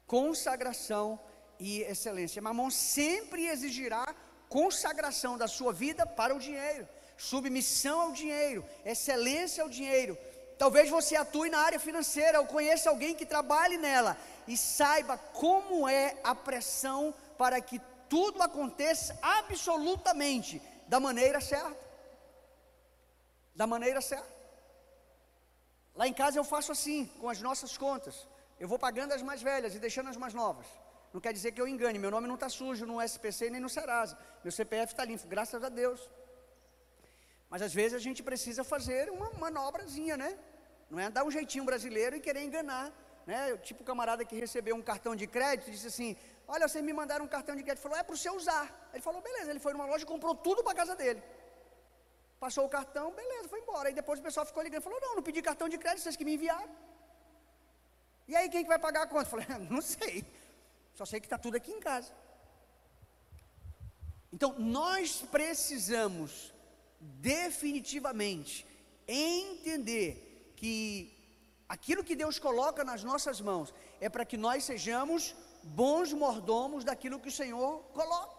Consagração 0.05 1.19
e 1.59 1.81
excelência. 1.81 2.41
Mamon 2.41 2.69
sempre 2.69 3.47
exigirá 3.47 4.15
consagração 4.49 5.37
da 5.37 5.47
sua 5.47 5.73
vida 5.73 6.05
para 6.05 6.35
o 6.35 6.39
dinheiro, 6.39 6.87
submissão 7.17 8.01
ao 8.01 8.11
dinheiro, 8.11 8.65
excelência 8.85 9.63
ao 9.63 9.69
dinheiro. 9.69 10.17
Talvez 10.57 10.89
você 10.89 11.15
atue 11.15 11.49
na 11.49 11.59
área 11.59 11.79
financeira 11.79 12.39
ou 12.39 12.47
conheça 12.47 12.89
alguém 12.89 13.13
que 13.13 13.25
trabalhe 13.25 13.77
nela 13.77 14.17
e 14.47 14.57
saiba 14.57 15.17
como 15.17 15.87
é 15.87 16.17
a 16.23 16.33
pressão 16.33 17.13
para 17.37 17.61
que 17.61 17.79
tudo 18.09 18.41
aconteça 18.41 19.17
absolutamente 19.21 20.61
da 20.87 20.99
maneira 20.99 21.39
certa. 21.41 21.86
Da 23.59 23.65
maneira 23.73 24.01
certa. 24.11 24.31
Lá 25.99 26.05
em 26.09 26.15
casa 26.21 26.37
eu 26.39 26.43
faço 26.53 26.71
assim, 26.75 26.99
com 27.19 27.27
as 27.33 27.39
nossas 27.47 27.71
contas. 27.85 28.15
Eu 28.59 28.67
vou 28.71 28.79
pagando 28.87 29.13
as 29.17 29.23
mais 29.29 29.41
velhas 29.49 29.73
e 29.75 29.79
deixando 29.85 30.09
as 30.11 30.17
mais 30.23 30.33
novas. 30.41 30.67
Não 31.13 31.19
quer 31.25 31.33
dizer 31.37 31.51
que 31.53 31.61
eu 31.61 31.67
engane, 31.67 31.97
meu 31.97 32.11
nome 32.15 32.27
não 32.31 32.35
está 32.35 32.49
sujo 32.49 32.85
no 32.85 33.01
SPC 33.01 33.49
nem 33.49 33.61
no 33.65 33.71
Serasa. 33.75 34.15
Meu 34.43 34.51
CPF 34.57 34.93
está 34.93 35.03
limpo, 35.03 35.27
graças 35.35 35.63
a 35.63 35.69
Deus. 35.81 35.99
Mas 37.49 37.63
às 37.67 37.73
vezes 37.73 37.95
a 37.99 38.03
gente 38.07 38.21
precisa 38.21 38.63
fazer 38.63 39.09
uma 39.09 39.29
manobrazinha, 39.43 40.15
né? 40.23 40.37
Não 40.91 40.99
é 40.99 41.09
dar 41.09 41.23
um 41.23 41.31
jeitinho 41.31 41.65
brasileiro 41.69 42.15
e 42.15 42.19
querer 42.19 42.43
enganar. 42.43 42.85
Né? 43.25 43.57
Tipo 43.57 43.81
o 43.81 43.85
camarada 43.85 44.23
que 44.23 44.35
recebeu 44.45 44.75
um 44.75 44.85
cartão 44.91 45.15
de 45.15 45.25
crédito 45.25 45.71
disse 45.71 45.87
assim: 45.87 46.15
Olha, 46.47 46.67
vocês 46.67 46.83
me 46.83 46.93
mandaram 46.93 47.25
um 47.25 47.27
cartão 47.27 47.55
de 47.55 47.63
crédito. 47.63 47.81
Falou: 47.81 47.97
É 47.97 48.03
para 48.03 48.13
o 48.13 48.17
seu 48.25 48.35
usar. 48.35 48.65
Ele 48.93 49.01
falou: 49.01 49.21
Beleza. 49.21 49.49
Ele 49.49 49.59
foi 49.59 49.73
numa 49.73 49.87
loja 49.91 50.03
e 50.03 50.07
comprou 50.07 50.35
tudo 50.35 50.63
para 50.63 50.75
casa 50.75 50.95
dele. 50.95 51.21
Passou 52.39 52.65
o 52.65 52.69
cartão, 52.69 53.11
beleza, 53.11 53.49
foi 53.49 53.59
embora. 53.61 53.89
Aí 53.89 53.95
depois 53.95 54.19
o 54.19 54.23
pessoal 54.23 54.45
ficou 54.45 54.63
ligando: 54.63 54.83
Falou: 54.83 54.99
Não, 55.01 55.15
não 55.15 55.23
pedi 55.23 55.41
cartão 55.41 55.67
de 55.67 55.77
crédito, 55.77 56.03
vocês 56.03 56.15
que 56.15 56.25
me 56.25 56.35
enviaram. 56.35 56.69
E 58.27 58.35
aí 58.35 58.49
quem 58.49 58.63
que 58.63 58.69
vai 58.69 58.79
pagar 58.79 59.03
a 59.03 59.07
conta? 59.07 59.25
Eu 59.25 59.29
falei: 59.29 59.47
Não 59.69 59.81
sei. 59.81 60.25
Só 60.93 61.05
sei 61.05 61.19
que 61.19 61.25
está 61.25 61.37
tudo 61.37 61.57
aqui 61.57 61.71
em 61.71 61.79
casa. 61.79 62.11
Então, 64.31 64.53
nós 64.57 65.23
precisamos 65.31 66.53
definitivamente 66.99 68.67
entender 69.07 70.53
que 70.55 71.13
aquilo 71.67 72.03
que 72.03 72.15
Deus 72.15 72.37
coloca 72.37 72.83
nas 72.83 73.03
nossas 73.03 73.39
mãos 73.39 73.73
é 74.01 74.09
para 74.09 74.25
que 74.25 74.37
nós 74.37 74.63
sejamos 74.63 75.35
bons 75.63 76.13
mordomos 76.13 76.83
daquilo 76.83 77.19
que 77.19 77.29
o 77.29 77.31
Senhor 77.31 77.81
coloca. 77.93 78.36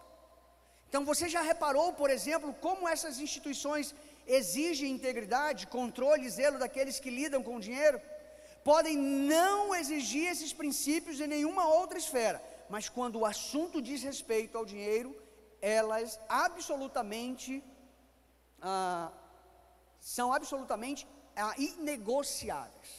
Então, 0.88 1.04
você 1.04 1.28
já 1.28 1.42
reparou, 1.42 1.92
por 1.92 2.10
exemplo, 2.10 2.54
como 2.54 2.88
essas 2.88 3.18
instituições 3.18 3.94
exigem 4.26 4.90
integridade, 4.90 5.66
controle 5.66 6.28
zelo 6.28 6.58
daqueles 6.58 7.00
que 7.00 7.10
lidam 7.10 7.42
com 7.42 7.56
o 7.56 7.60
dinheiro? 7.60 8.00
podem 8.70 8.96
não 8.96 9.74
exigir 9.74 10.26
esses 10.30 10.52
princípios 10.52 11.20
em 11.20 11.26
nenhuma 11.26 11.66
outra 11.66 11.98
esfera, 11.98 12.38
mas 12.68 12.86
quando 12.86 13.20
o 13.20 13.24
assunto 13.24 13.80
diz 13.80 14.02
respeito 14.02 14.58
ao 14.58 14.64
dinheiro, 14.72 15.16
elas 15.60 16.20
absolutamente 16.28 17.64
ah, 18.60 19.10
são 19.98 20.32
absolutamente 20.32 21.06
ah, 21.34 21.54
inegociáveis. 21.56 22.90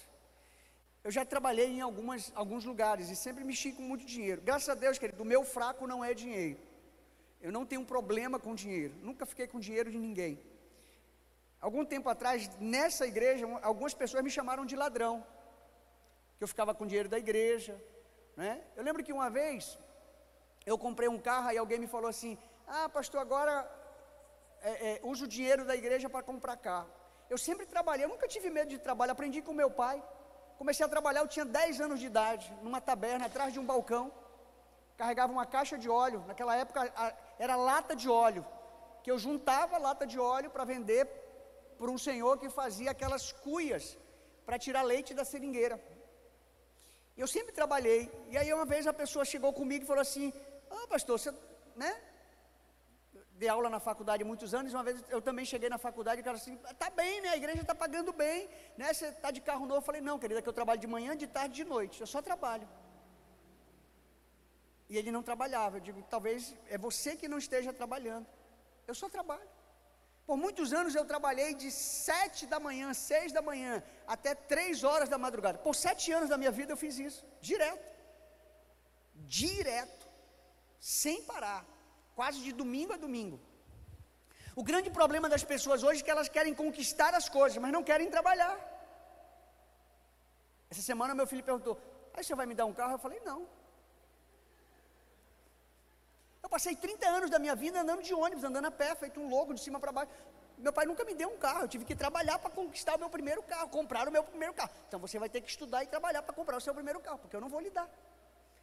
Eu 1.04 1.12
já 1.12 1.24
trabalhei 1.24 1.68
em 1.68 1.82
algumas, 1.82 2.32
alguns 2.36 2.66
lugares 2.66 3.10
e 3.10 3.16
sempre 3.16 3.44
mexi 3.44 3.72
com 3.72 3.84
muito 3.84 4.06
dinheiro. 4.06 4.42
Graças 4.42 4.70
a 4.70 4.74
Deus, 4.74 4.98
querido, 4.98 5.22
o 5.22 5.32
meu 5.34 5.44
fraco 5.44 5.86
não 5.86 6.04
é 6.04 6.14
dinheiro. 6.14 6.60
Eu 7.42 7.52
não 7.52 7.66
tenho 7.66 7.82
um 7.82 7.86
problema 7.86 8.38
com 8.40 8.54
dinheiro. 8.54 8.94
Nunca 9.02 9.26
fiquei 9.26 9.48
com 9.48 9.60
dinheiro 9.60 9.90
de 9.92 9.98
ninguém. 9.98 10.42
Algum 11.62 11.84
tempo 11.86 12.08
atrás, 12.10 12.50
nessa 12.60 13.06
igreja, 13.06 13.46
algumas 13.62 13.94
pessoas 13.94 14.24
me 14.24 14.30
chamaram 14.30 14.66
de 14.66 14.76
ladrão 14.76 15.26
que 16.38 16.44
eu 16.44 16.48
ficava 16.48 16.74
com 16.74 16.88
dinheiro 16.88 17.10
da 17.10 17.20
igreja. 17.20 17.82
Né? 18.36 18.62
Eu 18.76 18.84
lembro 18.84 19.04
que 19.04 19.12
uma 19.12 19.30
vez 19.30 19.78
eu 20.66 20.78
comprei 20.78 21.10
um 21.10 21.20
carro 21.20 21.52
e 21.52 21.58
alguém 21.58 21.80
me 21.80 21.88
falou 21.88 22.10
assim: 22.10 22.38
Ah, 22.66 22.88
pastor, 22.88 23.20
agora 23.20 23.54
é, 24.62 24.72
é, 24.90 25.00
uso 25.04 25.26
o 25.26 25.28
dinheiro 25.28 25.66
da 25.66 25.76
igreja 25.76 26.10
para 26.10 26.24
comprar 26.24 26.56
carro. 26.58 26.90
Eu 27.30 27.38
sempre 27.38 27.66
trabalhei, 27.66 28.06
eu 28.06 28.10
nunca 28.10 28.28
tive 28.28 28.50
medo 28.50 28.70
de 28.70 28.80
trabalho, 28.80 29.12
aprendi 29.12 29.42
com 29.42 29.54
meu 29.54 29.70
pai. 29.70 30.02
Comecei 30.58 30.86
a 30.86 30.90
trabalhar, 30.90 31.22
eu 31.22 31.28
tinha 31.28 31.46
10 31.46 31.80
anos 31.82 32.00
de 32.00 32.08
idade, 32.08 32.52
numa 32.62 32.82
taberna, 32.82 33.26
atrás 33.28 33.54
de 33.54 33.60
um 33.60 33.66
balcão. 33.66 34.12
Carregava 35.00 35.32
uma 35.38 35.46
caixa 35.56 35.78
de 35.84 35.90
óleo, 36.04 36.20
naquela 36.30 36.54
época 36.64 36.80
a, 37.04 37.06
era 37.46 37.56
lata 37.56 37.94
de 38.02 38.08
óleo, 38.10 38.44
que 39.04 39.10
eu 39.12 39.18
juntava 39.26 39.84
lata 39.88 40.06
de 40.12 40.20
óleo 40.20 40.50
para 40.56 40.66
vender 40.72 41.04
para 41.78 41.92
um 41.96 42.00
senhor 42.08 42.34
que 42.42 42.50
fazia 42.50 42.92
aquelas 42.92 43.26
cuias 43.46 43.86
para 44.46 44.60
tirar 44.66 44.82
leite 44.82 45.14
da 45.20 45.24
seringueira. 45.32 45.78
Eu 47.22 47.28
sempre 47.36 47.54
trabalhei. 47.60 48.02
E 48.34 48.38
aí 48.40 48.50
uma 48.58 48.68
vez 48.74 48.84
a 48.88 48.96
pessoa 49.02 49.24
chegou 49.34 49.52
comigo 49.62 49.84
e 49.86 49.92
falou 49.92 50.02
assim: 50.08 50.28
Ah, 50.70 50.86
pastor, 50.94 51.18
você, 51.18 51.32
né? 51.82 51.92
Dei 53.42 53.50
aula 53.56 53.70
na 53.76 53.80
faculdade 53.80 54.24
há 54.24 54.30
muitos 54.32 54.54
anos. 54.60 54.74
Uma 54.78 54.84
vez 54.90 54.98
eu 55.16 55.22
também 55.30 55.46
cheguei 55.54 55.70
na 55.76 55.80
faculdade 55.88 56.20
e 56.20 56.24
o 56.24 56.26
cara 56.26 56.38
assim: 56.42 56.58
Tá 56.84 56.90
bem, 57.02 57.22
né? 57.22 57.30
A 57.30 57.38
igreja 57.42 57.62
está 57.62 57.76
pagando 57.86 58.12
bem, 58.12 58.50
né? 58.78 58.94
Você 58.94 59.08
está 59.16 59.32
de 59.32 59.42
carro 59.50 59.66
novo. 59.66 59.80
Eu 59.80 59.88
falei: 59.90 60.02
Não, 60.10 60.20
querida, 60.20 60.42
que 60.42 60.50
eu 60.54 60.60
trabalho 60.62 60.82
de 60.86 60.92
manhã, 60.96 61.16
de 61.24 61.28
tarde, 61.40 61.56
de 61.62 61.66
noite. 61.74 62.02
Eu 62.02 62.08
só 62.16 62.22
trabalho. 62.22 62.68
E 64.90 64.98
ele 64.98 65.12
não 65.12 65.22
trabalhava. 65.22 65.78
Eu 65.78 65.82
digo: 65.82 66.02
Talvez 66.10 66.56
é 66.68 66.78
você 66.78 67.16
que 67.16 67.28
não 67.28 67.38
esteja 67.38 67.72
trabalhando. 67.72 68.28
Eu 68.88 68.96
só 68.96 69.08
trabalho. 69.08 69.50
Por 70.26 70.38
muitos 70.38 70.74
anos 70.74 70.94
eu 70.94 71.06
trabalhei 71.06 71.54
de 71.62 71.72
sete 71.72 72.46
da 72.46 72.60
manhã, 72.60 72.94
seis 72.94 73.32
da 73.32 73.42
manhã, 73.42 73.84
até 74.06 74.36
três 74.36 74.84
horas 74.84 75.10
da 75.10 75.18
madrugada. 75.18 75.58
Por 75.58 75.76
sete 75.76 76.12
anos 76.12 76.30
da 76.30 76.38
minha 76.38 76.52
vida 76.52 76.74
eu 76.74 76.78
fiz 76.78 77.00
isso, 77.00 77.26
direto. 77.42 77.88
Direto. 79.42 80.08
Sem 80.80 81.24
parar. 81.24 81.66
Quase 82.16 82.42
de 82.42 82.52
domingo 82.52 82.94
a 82.94 82.98
domingo. 82.98 83.40
O 84.56 84.64
grande 84.64 84.90
problema 84.90 85.28
das 85.28 85.44
pessoas 85.44 85.84
hoje 85.84 86.02
é 86.02 86.04
que 86.04 86.12
elas 86.12 86.30
querem 86.30 86.54
conquistar 86.54 87.14
as 87.16 87.28
coisas, 87.28 87.58
mas 87.58 87.72
não 87.72 87.84
querem 87.84 88.10
trabalhar. 88.10 88.56
Essa 90.70 90.82
semana 90.82 91.16
meu 91.16 91.26
filho 91.26 91.44
perguntou: 91.44 91.76
Aí 92.14 92.24
você 92.24 92.36
vai 92.36 92.46
me 92.46 92.54
dar 92.54 92.66
um 92.66 92.74
carro? 92.74 92.94
Eu 92.94 93.00
falei: 93.00 93.20
Não. 93.22 93.48
Eu 96.50 96.52
passei 96.52 96.76
30 96.76 97.08
anos 97.08 97.30
da 97.30 97.38
minha 97.38 97.56
vida 97.56 97.80
andando 97.80 98.02
de 98.02 98.12
ônibus, 98.12 98.44
andando 98.44 98.66
a 98.66 98.72
pé, 98.72 98.96
feito 98.96 99.20
um 99.20 99.30
louco 99.30 99.54
de 99.54 99.62
cima 99.62 99.80
para 99.80 99.92
baixo. 99.92 100.12
Meu 100.58 100.74
pai 100.74 100.84
nunca 100.88 101.06
me 101.06 101.14
deu 101.14 101.30
um 101.30 101.38
carro, 101.38 101.62
eu 101.66 101.68
tive 101.68 101.86
que 101.86 101.96
trabalhar 101.96 102.40
para 102.40 102.50
conquistar 102.50 102.96
o 102.96 103.00
meu 103.00 103.08
primeiro 103.08 103.44
carro, 103.44 103.70
comprar 103.70 104.08
o 104.08 104.12
meu 104.12 104.24
primeiro 104.24 104.56
carro. 104.56 104.72
Então 104.88 105.00
você 105.00 105.20
vai 105.20 105.30
ter 105.30 105.42
que 105.42 105.50
estudar 105.52 105.84
e 105.84 105.88
trabalhar 105.88 106.24
para 106.24 106.34
comprar 106.34 106.58
o 106.58 106.60
seu 106.60 106.74
primeiro 106.74 107.00
carro, 107.02 107.20
porque 107.20 107.36
eu 107.36 107.40
não 107.40 107.50
vou 107.50 107.60
lhe 107.60 107.70
dar. 107.70 107.88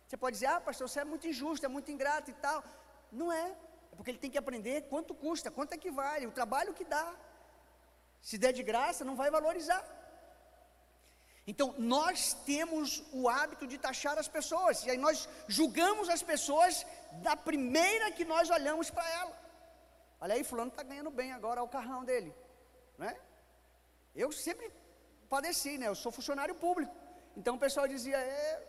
Você 0.04 0.16
pode 0.16 0.34
dizer, 0.34 0.46
ah, 0.46 0.60
pastor, 0.60 0.88
você 0.88 0.98
é 0.98 1.04
muito 1.04 1.28
injusto, 1.28 1.64
é 1.64 1.68
muito 1.68 1.88
ingrato 1.92 2.28
e 2.28 2.34
tal. 2.34 2.64
Não 3.12 3.32
é. 3.32 3.54
É 3.92 3.94
porque 3.96 4.10
ele 4.10 4.18
tem 4.18 4.32
que 4.32 4.38
aprender 4.38 4.88
quanto 4.88 5.14
custa, 5.14 5.48
quanto 5.48 5.74
é 5.74 5.78
que 5.78 5.92
vale, 5.92 6.26
o 6.26 6.32
trabalho 6.32 6.74
que 6.74 6.84
dá. 6.84 7.14
Se 8.20 8.36
der 8.36 8.52
de 8.52 8.64
graça, 8.64 9.04
não 9.04 9.14
vai 9.14 9.30
valorizar. 9.30 9.84
Então, 11.46 11.72
nós 11.78 12.34
temos 12.44 13.04
o 13.12 13.28
hábito 13.28 13.68
de 13.68 13.78
taxar 13.78 14.18
as 14.18 14.26
pessoas, 14.26 14.84
e 14.84 14.90
aí 14.90 14.98
nós 14.98 15.28
julgamos 15.46 16.08
as 16.08 16.20
pessoas 16.20 16.84
da 17.14 17.36
primeira 17.36 18.10
que 18.12 18.24
nós 18.24 18.50
olhamos 18.50 18.90
para 18.90 19.08
ela. 19.10 19.46
Olha 20.20 20.34
aí, 20.34 20.44
fulano 20.44 20.70
está 20.70 20.82
ganhando 20.82 21.10
bem 21.10 21.32
agora, 21.32 21.62
o 21.62 21.68
carrão 21.68 22.04
dele. 22.04 22.34
Né? 22.98 23.16
Eu 24.14 24.32
sempre 24.32 24.72
padeci, 25.28 25.76
né? 25.78 25.88
Eu 25.88 25.94
sou 25.94 26.10
funcionário 26.10 26.54
público. 26.54 26.94
Então 27.36 27.56
o 27.56 27.58
pessoal 27.58 27.86
dizia, 27.86 28.16
é, 28.18 28.62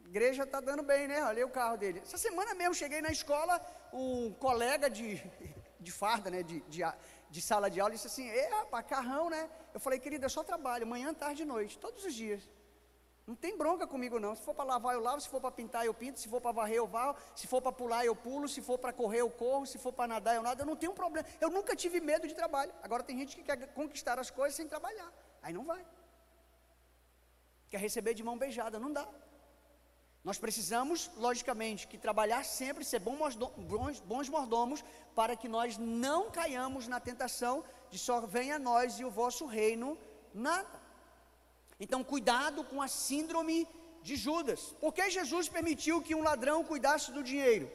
igreja 0.00 0.42
está 0.42 0.60
dando 0.60 0.82
bem, 0.82 1.06
né? 1.06 1.22
Olha 1.24 1.46
o 1.46 1.50
carro 1.50 1.76
dele. 1.76 2.00
Essa 2.00 2.18
semana 2.18 2.54
mesmo 2.54 2.74
cheguei 2.74 3.00
na 3.00 3.10
escola, 3.10 3.60
um 3.92 4.32
colega 4.34 4.90
de, 4.90 5.22
de 5.78 5.92
farda, 5.92 6.30
né? 6.30 6.42
De, 6.42 6.60
de, 6.62 6.82
de 7.30 7.40
sala 7.40 7.70
de 7.70 7.80
aula, 7.80 7.94
disse 7.94 8.08
assim, 8.08 8.28
é, 8.28 8.48
rapaz, 8.48 8.86
carrão, 8.86 9.30
né? 9.30 9.48
Eu 9.72 9.80
falei, 9.80 9.98
querida, 9.98 10.26
eu 10.26 10.30
só 10.30 10.42
trabalho, 10.42 10.86
manhã, 10.86 11.14
tarde 11.14 11.42
e 11.42 11.46
noite, 11.46 11.78
todos 11.78 12.04
os 12.04 12.14
dias. 12.14 12.42
Não 13.32 13.36
tem 13.36 13.56
bronca 13.56 13.86
comigo 13.86 14.20
não. 14.20 14.36
Se 14.36 14.42
for 14.42 14.54
para 14.54 14.66
lavar, 14.66 14.94
eu 14.94 15.00
lavo. 15.00 15.18
Se 15.18 15.26
for 15.26 15.40
para 15.40 15.50
pintar, 15.50 15.86
eu 15.86 15.94
pinto. 15.94 16.20
Se 16.20 16.28
for 16.28 16.38
para 16.38 16.52
varrer, 16.52 16.76
eu 16.76 16.86
varro. 16.86 17.16
Se 17.34 17.46
for 17.46 17.62
para 17.62 17.72
pular, 17.72 18.04
eu 18.04 18.14
pulo. 18.14 18.46
Se 18.46 18.60
for 18.60 18.76
para 18.78 18.92
correr, 18.92 19.22
eu 19.22 19.30
corro. 19.30 19.64
Se 19.64 19.78
for 19.78 19.90
para 19.90 20.06
nadar, 20.06 20.34
eu 20.36 20.42
nado. 20.42 20.60
Eu 20.60 20.66
não 20.66 20.76
tenho 20.76 20.92
problema. 20.92 21.26
Eu 21.40 21.48
nunca 21.48 21.74
tive 21.74 21.98
medo 21.98 22.28
de 22.28 22.34
trabalho. 22.34 22.70
Agora 22.82 23.02
tem 23.02 23.16
gente 23.20 23.34
que 23.34 23.42
quer 23.42 23.56
conquistar 23.72 24.18
as 24.18 24.30
coisas 24.30 24.54
sem 24.54 24.68
trabalhar. 24.68 25.10
Aí 25.42 25.54
não 25.54 25.64
vai. 25.64 25.82
Quer 27.70 27.80
receber 27.80 28.12
de 28.12 28.22
mão 28.22 28.36
beijada. 28.36 28.78
Não 28.78 28.92
dá. 28.92 29.08
Nós 30.22 30.36
precisamos, 30.36 31.10
logicamente, 31.16 31.88
que 31.88 31.96
trabalhar 31.96 32.44
sempre, 32.44 32.84
ser 32.84 32.98
bons, 32.98 34.28
mordomos, 34.28 34.84
para 35.14 35.34
que 35.34 35.48
nós 35.48 35.78
não 35.78 36.30
caiamos 36.30 36.86
na 36.86 37.00
tentação 37.00 37.64
de 37.88 37.98
só 37.98 38.20
venha 38.20 38.56
a 38.56 38.58
nós 38.58 39.00
e 39.00 39.06
o 39.06 39.10
vosso 39.10 39.46
reino 39.46 39.96
nada. 40.34 40.81
Então, 41.84 42.04
cuidado 42.04 42.62
com 42.70 42.80
a 42.80 42.86
síndrome 42.86 43.56
de 44.04 44.14
Judas. 44.24 44.60
Por 44.80 44.92
que 44.96 45.10
Jesus 45.10 45.48
permitiu 45.48 46.00
que 46.00 46.14
um 46.14 46.22
ladrão 46.22 46.62
cuidasse 46.62 47.10
do 47.10 47.24
dinheiro? 47.30 47.66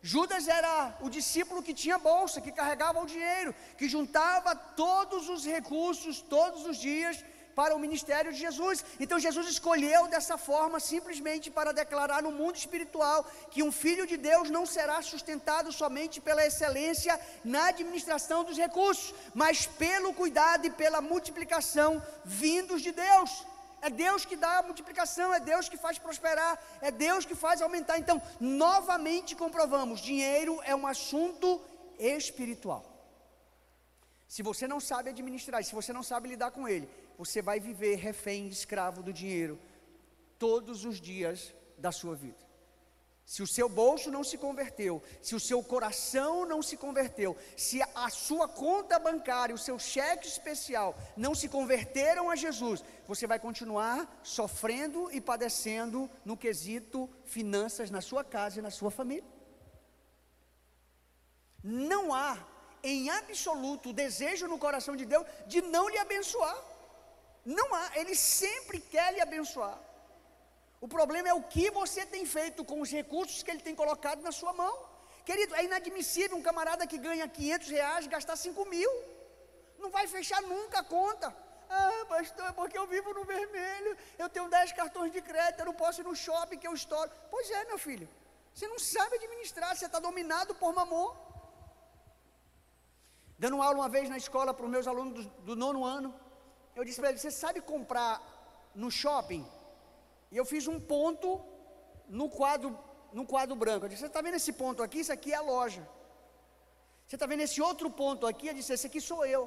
Judas 0.00 0.46
era 0.46 0.96
o 1.00 1.08
discípulo 1.10 1.64
que 1.66 1.74
tinha 1.74 1.98
bolsa, 1.98 2.40
que 2.40 2.52
carregava 2.52 3.02
o 3.02 3.10
dinheiro, 3.14 3.52
que 3.76 3.88
juntava 3.88 4.54
todos 4.54 5.28
os 5.28 5.44
recursos 5.44 6.22
todos 6.36 6.64
os 6.64 6.78
dias 6.78 7.24
para 7.54 7.74
o 7.74 7.78
ministério 7.78 8.32
de 8.32 8.38
Jesus. 8.38 8.84
Então 8.98 9.18
Jesus 9.18 9.46
escolheu 9.48 10.06
dessa 10.08 10.36
forma 10.38 10.78
simplesmente 10.80 11.50
para 11.50 11.72
declarar 11.72 12.22
no 12.22 12.32
mundo 12.32 12.56
espiritual 12.56 13.24
que 13.50 13.62
um 13.62 13.72
filho 13.72 14.06
de 14.06 14.16
Deus 14.16 14.50
não 14.50 14.64
será 14.66 15.00
sustentado 15.02 15.72
somente 15.72 16.20
pela 16.20 16.46
excelência 16.46 17.18
na 17.44 17.66
administração 17.68 18.44
dos 18.44 18.56
recursos, 18.56 19.14
mas 19.34 19.66
pelo 19.66 20.12
cuidado 20.12 20.66
e 20.66 20.70
pela 20.70 21.00
multiplicação 21.00 22.02
vindos 22.24 22.82
de 22.82 22.92
Deus. 22.92 23.44
É 23.82 23.88
Deus 23.88 24.24
que 24.24 24.36
dá 24.36 24.58
a 24.58 24.62
multiplicação, 24.62 25.32
é 25.32 25.40
Deus 25.40 25.68
que 25.68 25.76
faz 25.76 25.98
prosperar, 25.98 26.58
é 26.82 26.90
Deus 26.90 27.24
que 27.24 27.34
faz 27.34 27.62
aumentar. 27.62 27.98
Então, 27.98 28.20
novamente 28.38 29.34
comprovamos: 29.34 30.00
dinheiro 30.00 30.60
é 30.64 30.74
um 30.76 30.86
assunto 30.86 31.60
espiritual. 31.98 32.84
Se 34.28 34.42
você 34.42 34.68
não 34.68 34.78
sabe 34.78 35.10
administrar, 35.10 35.64
se 35.64 35.74
você 35.74 35.92
não 35.92 36.02
sabe 36.02 36.28
lidar 36.28 36.50
com 36.50 36.68
ele, 36.68 36.88
você 37.20 37.42
vai 37.42 37.60
viver 37.60 37.96
refém, 37.96 38.48
escravo 38.48 39.02
do 39.02 39.12
dinheiro, 39.12 39.60
todos 40.38 40.86
os 40.86 40.98
dias 40.98 41.54
da 41.76 41.92
sua 41.92 42.14
vida. 42.14 42.42
Se 43.26 43.42
o 43.42 43.46
seu 43.46 43.68
bolso 43.68 44.10
não 44.10 44.24
se 44.24 44.38
converteu, 44.38 45.02
se 45.20 45.34
o 45.34 45.40
seu 45.48 45.62
coração 45.62 46.46
não 46.46 46.62
se 46.62 46.78
converteu, 46.78 47.36
se 47.58 47.82
a 47.94 48.08
sua 48.08 48.48
conta 48.48 48.98
bancária, 48.98 49.54
o 49.54 49.58
seu 49.58 49.78
cheque 49.78 50.26
especial 50.26 50.96
não 51.14 51.34
se 51.34 51.46
converteram 51.46 52.30
a 52.30 52.36
Jesus, 52.36 52.82
você 53.06 53.26
vai 53.26 53.38
continuar 53.38 54.18
sofrendo 54.22 55.10
e 55.12 55.20
padecendo 55.20 56.08
no 56.24 56.38
quesito 56.38 57.06
finanças 57.26 57.90
na 57.90 58.00
sua 58.00 58.24
casa 58.24 58.60
e 58.60 58.62
na 58.62 58.70
sua 58.70 58.90
família. 58.90 59.30
Não 61.62 62.14
há 62.14 62.38
em 62.82 63.10
absoluto 63.10 63.92
desejo 63.92 64.48
no 64.48 64.58
coração 64.58 64.96
de 64.96 65.04
Deus 65.04 65.26
de 65.46 65.60
não 65.60 65.86
lhe 65.86 65.98
abençoar. 65.98 66.69
Não 67.44 67.74
há, 67.74 67.90
ele 67.94 68.14
sempre 68.14 68.80
quer 68.80 69.12
lhe 69.14 69.20
abençoar. 69.20 69.78
O 70.80 70.88
problema 70.88 71.28
é 71.28 71.34
o 71.34 71.42
que 71.42 71.70
você 71.70 72.06
tem 72.06 72.24
feito 72.24 72.64
com 72.64 72.80
os 72.80 72.90
recursos 72.90 73.42
que 73.42 73.50
ele 73.50 73.60
tem 73.60 73.74
colocado 73.74 74.22
na 74.22 74.32
sua 74.32 74.52
mão. 74.52 74.74
Querido, 75.24 75.54
é 75.54 75.64
inadmissível 75.64 76.36
um 76.36 76.42
camarada 76.42 76.86
que 76.86 76.98
ganha 76.98 77.28
500 77.28 77.68
reais 77.68 78.06
gastar 78.06 78.36
5 78.36 78.64
mil. 78.66 78.90
Não 79.78 79.90
vai 79.90 80.06
fechar 80.06 80.40
nunca 80.42 80.80
a 80.80 80.84
conta. 80.84 81.34
Ah, 81.68 82.04
pastor, 82.08 82.46
é 82.48 82.52
porque 82.52 82.76
eu 82.76 82.86
vivo 82.86 83.12
no 83.14 83.24
vermelho. 83.24 83.96
Eu 84.18 84.28
tenho 84.28 84.48
10 84.48 84.72
cartões 84.72 85.12
de 85.12 85.20
crédito, 85.20 85.60
eu 85.60 85.66
não 85.66 85.74
posso 85.74 86.00
ir 86.00 86.04
no 86.04 86.16
shopping 86.16 86.58
que 86.58 86.66
eu 86.66 86.74
estouro. 86.74 87.10
Pois 87.30 87.50
é, 87.50 87.64
meu 87.66 87.78
filho. 87.78 88.08
Você 88.54 88.66
não 88.66 88.78
sabe 88.78 89.16
administrar, 89.16 89.76
você 89.76 89.86
está 89.86 90.00
dominado 90.00 90.54
por 90.54 90.74
mamon. 90.74 91.14
Dando 93.38 93.62
aula 93.62 93.78
uma 93.78 93.88
vez 93.88 94.08
na 94.08 94.16
escola 94.16 94.52
para 94.52 94.64
os 94.64 94.70
meus 94.70 94.86
alunos 94.86 95.26
do, 95.26 95.30
do 95.42 95.56
nono 95.56 95.84
ano, 95.84 96.14
eu 96.80 96.84
disse 96.88 97.00
para 97.00 97.10
ele: 97.10 97.18
Você 97.18 97.30
sabe 97.30 97.60
comprar 97.60 98.12
no 98.82 98.90
shopping? 98.90 99.44
E 100.32 100.36
eu 100.40 100.44
fiz 100.52 100.66
um 100.72 100.78
ponto 100.92 101.28
no 102.18 102.28
quadro, 102.38 102.70
no 103.12 103.24
quadro 103.32 103.54
branco. 103.62 103.84
Eu 103.84 103.90
disse: 103.90 104.02
Você 104.02 104.06
está 104.12 104.22
vendo 104.26 104.38
esse 104.40 104.52
ponto 104.52 104.82
aqui? 104.82 105.00
Isso 105.00 105.12
aqui 105.16 105.32
é 105.32 105.36
a 105.40 105.48
loja. 105.54 105.82
Você 107.06 107.16
está 107.16 107.26
vendo 107.26 107.44
esse 107.48 107.60
outro 107.68 107.90
ponto 107.90 108.26
aqui? 108.26 108.48
Eu 108.48 108.54
disse: 108.54 108.72
Esse 108.72 108.86
aqui 108.88 109.00
sou 109.10 109.20
eu. 109.26 109.42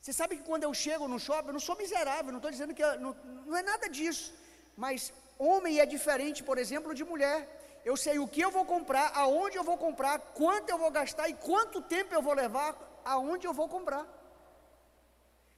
Você 0.00 0.12
sabe 0.12 0.36
que 0.36 0.44
quando 0.50 0.64
eu 0.64 0.72
chego 0.84 1.08
no 1.08 1.18
shopping, 1.26 1.48
eu 1.48 1.58
não 1.58 1.66
sou 1.68 1.76
miserável, 1.82 2.30
não 2.30 2.42
estou 2.42 2.54
dizendo 2.56 2.74
que. 2.74 2.84
Eu, 2.88 3.00
não, 3.00 3.12
não 3.46 3.56
é 3.56 3.62
nada 3.62 3.88
disso. 3.88 4.32
Mas 4.76 5.12
homem 5.38 5.80
é 5.80 5.86
diferente, 5.86 6.42
por 6.42 6.58
exemplo, 6.58 6.94
de 6.94 7.04
mulher. 7.12 7.38
Eu 7.84 7.96
sei 7.96 8.18
o 8.18 8.28
que 8.34 8.40
eu 8.40 8.50
vou 8.50 8.64
comprar, 8.64 9.06
aonde 9.14 9.56
eu 9.56 9.64
vou 9.64 9.76
comprar, 9.76 10.18
quanto 10.40 10.70
eu 10.70 10.78
vou 10.78 10.90
gastar 10.90 11.28
e 11.28 11.34
quanto 11.34 11.82
tempo 11.82 12.14
eu 12.14 12.22
vou 12.22 12.34
levar 12.34 12.70
aonde 13.04 13.46
eu 13.46 13.52
vou 13.52 13.68
comprar. 13.68 14.04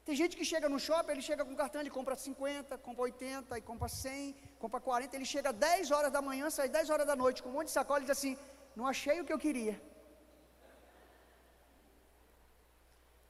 Tem 0.07 0.15
gente 0.21 0.35
que 0.39 0.45
chega 0.51 0.69
no 0.73 0.79
shopping, 0.87 1.13
ele 1.15 1.25
chega 1.29 1.45
com 1.45 1.55
cartão, 1.61 1.81
ele 1.81 1.91
compra 1.97 2.15
50, 2.15 2.79
compra 2.79 3.03
80, 3.03 3.59
e 3.59 3.63
compra 3.71 3.89
100, 3.89 4.37
compra 4.63 4.81
40, 4.81 5.17
ele 5.17 5.25
chega 5.25 5.53
10 5.53 5.91
horas 5.91 6.13
da 6.17 6.23
manhã, 6.29 6.49
sai 6.49 6.69
10 6.69 6.91
horas 6.91 7.07
da 7.11 7.17
noite 7.23 7.43
com 7.43 7.49
um 7.49 7.57
monte 7.57 7.71
de 7.71 7.73
sacola 7.79 7.99
e 8.01 8.05
diz 8.05 8.17
assim: 8.17 8.39
Não 8.77 8.87
achei 8.93 9.21
o 9.21 9.25
que 9.25 9.33
eu 9.33 9.39
queria. 9.47 9.75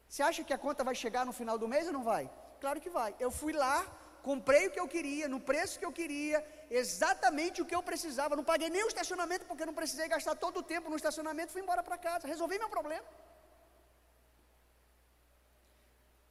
Você 0.06 0.22
acha 0.22 0.44
que 0.44 0.52
a 0.52 0.58
conta 0.66 0.84
vai 0.84 0.94
chegar 0.94 1.24
no 1.24 1.32
final 1.38 1.56
do 1.62 1.66
mês 1.72 1.86
ou 1.86 1.94
não 1.94 2.04
vai? 2.12 2.24
Claro 2.60 2.78
que 2.84 2.90
vai. 2.90 3.14
Eu 3.18 3.30
fui 3.30 3.54
lá, 3.54 3.76
comprei 4.22 4.66
o 4.66 4.70
que 4.74 4.80
eu 4.84 4.88
queria, 4.94 5.26
no 5.34 5.40
preço 5.40 5.78
que 5.78 5.86
eu 5.88 5.92
queria, 6.00 6.38
exatamente 6.82 7.62
o 7.62 7.66
que 7.70 7.74
eu 7.78 7.82
precisava. 7.90 8.36
Não 8.36 8.44
paguei 8.52 8.68
nem 8.68 8.84
o 8.84 8.92
estacionamento, 8.92 9.46
porque 9.46 9.64
não 9.70 9.78
precisei 9.80 10.08
gastar 10.08 10.34
todo 10.44 10.58
o 10.58 10.62
tempo 10.74 10.90
no 10.90 10.96
estacionamento, 10.96 11.52
fui 11.52 11.62
embora 11.62 11.82
para 11.82 11.96
casa, 11.96 12.28
resolvi 12.34 12.58
meu 12.58 12.68
problema. 12.68 13.06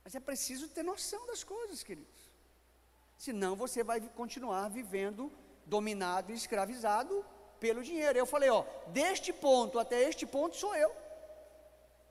Mas 0.06 0.14
é 0.14 0.20
preciso 0.20 0.70
ter 0.70 0.84
noção 0.84 1.26
das 1.26 1.44
coisas, 1.44 1.82
queridos. 1.84 2.30
Senão 3.18 3.56
você 3.56 3.84
vai 3.84 4.00
continuar 4.00 4.70
vivendo 4.70 5.32
dominado 5.66 6.32
e 6.32 6.36
escravizado 6.36 7.26
pelo 7.60 7.82
dinheiro. 7.82 8.20
Eu 8.20 8.28
falei, 8.28 8.52
ó, 8.52 8.64
deste 8.88 9.34
ponto 9.34 9.80
até 9.80 10.08
este 10.08 10.26
ponto 10.28 10.56
sou 10.56 10.76
eu. 10.76 10.92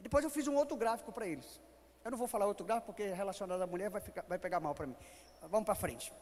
Depois 0.00 0.24
eu 0.24 0.30
fiz 0.30 0.48
um 0.48 0.56
outro 0.56 0.76
gráfico 0.76 1.12
para 1.12 1.26
eles. 1.26 1.60
Eu 2.04 2.10
não 2.10 2.18
vou 2.18 2.26
falar 2.26 2.46
outro 2.46 2.66
gráfico 2.66 2.86
porque 2.86 3.06
relacionado 3.06 3.62
à 3.62 3.66
mulher 3.66 3.90
vai, 3.90 4.00
ficar, 4.00 4.24
vai 4.28 4.38
pegar 4.38 4.58
mal 4.58 4.74
para 4.74 4.86
mim. 4.86 4.96
Vamos 5.42 5.64
para 5.64 5.76
frente. 5.76 6.12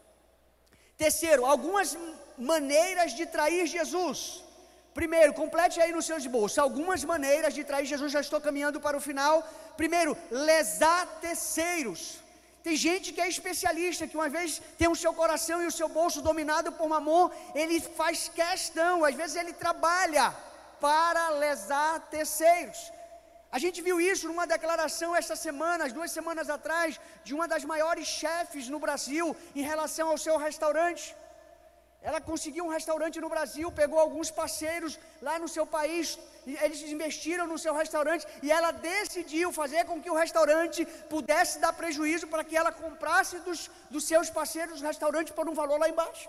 Terceiro, 0.97 1.47
algumas 1.47 1.97
maneiras 2.37 3.15
de 3.15 3.25
trair 3.25 3.67
Jesus. 3.67 4.45
Primeiro, 4.95 5.33
complete 5.33 5.81
aí 5.81 5.93
nos 5.93 6.07
seus 6.11 6.27
bolsos 6.27 6.59
algumas 6.59 7.03
maneiras 7.13 7.55
de 7.55 7.65
trair 7.65 7.87
Jesus. 7.87 8.13
Já 8.13 8.21
estou 8.21 8.41
caminhando 8.41 8.81
para 8.81 8.97
o 8.97 9.01
final. 9.01 9.37
Primeiro, 9.77 10.17
lesar 10.31 11.07
terceiros. 11.21 12.23
Tem 12.63 12.77
gente 12.77 13.13
que 13.13 13.21
é 13.21 13.29
especialista, 13.29 14.07
que 14.07 14.17
uma 14.21 14.29
vez 14.29 14.61
tem 14.79 14.89
o 14.89 15.01
seu 15.03 15.13
coração 15.13 15.61
e 15.63 15.67
o 15.67 15.77
seu 15.79 15.89
bolso 15.89 16.23
dominado 16.23 16.71
por 16.73 16.89
mamon, 16.89 17.29
ele 17.55 17.81
faz 17.81 18.29
questão, 18.29 19.05
às 19.05 19.17
vezes 19.21 19.35
ele 19.37 19.53
trabalha 19.53 20.27
para 20.81 21.31
lesar 21.31 22.01
terceiros. 22.17 22.93
A 23.51 23.59
gente 23.59 23.83
viu 23.83 24.01
isso 24.01 24.29
numa 24.29 24.47
declaração 24.47 25.15
esta 25.15 25.35
semana, 25.37 25.89
duas 25.89 26.13
semanas 26.13 26.49
atrás, 26.49 26.99
de 27.25 27.35
uma 27.35 27.47
das 27.49 27.65
maiores 27.65 28.07
chefes 28.07 28.69
no 28.69 28.79
Brasil 28.79 29.37
em 29.55 29.63
relação 29.63 30.09
ao 30.09 30.17
seu 30.17 30.37
restaurante. 30.39 31.15
Ela 32.03 32.21
conseguiu 32.21 32.65
um 32.65 32.75
restaurante 32.77 33.21
no 33.21 33.29
Brasil, 33.29 33.71
pegou 33.71 33.99
alguns 33.99 34.29
parceiros 34.31 34.99
lá 35.21 35.39
no 35.39 35.49
seu 35.49 35.65
país, 35.65 36.19
eles 36.45 36.83
investiram 36.83 37.47
no 37.47 37.59
seu 37.65 37.73
restaurante 37.73 38.27
e 38.43 38.51
ela 38.51 38.73
decidiu 38.73 39.53
fazer 39.53 39.85
com 39.85 40.03
que 40.03 40.11
o 40.11 40.15
restaurante 40.15 40.85
pudesse 41.09 41.61
dar 41.61 41.73
prejuízo 41.73 42.27
para 42.27 42.43
que 42.43 42.57
ela 42.57 42.73
comprasse 42.73 43.39
dos, 43.41 43.71
dos 43.89 44.05
seus 44.05 44.29
parceiros 44.29 44.81
o 44.81 44.85
restaurante 44.85 45.33
por 45.33 45.49
um 45.49 45.55
valor 45.55 45.79
lá 45.79 45.89
embaixo. 45.89 46.29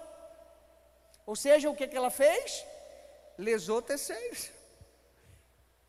Ou 1.26 1.36
seja, 1.36 1.70
o 1.70 1.76
que, 1.76 1.88
que 1.88 1.98
ela 1.98 2.12
fez? 2.12 2.64
Lesou 3.38 3.82
terceiros. 3.82 4.52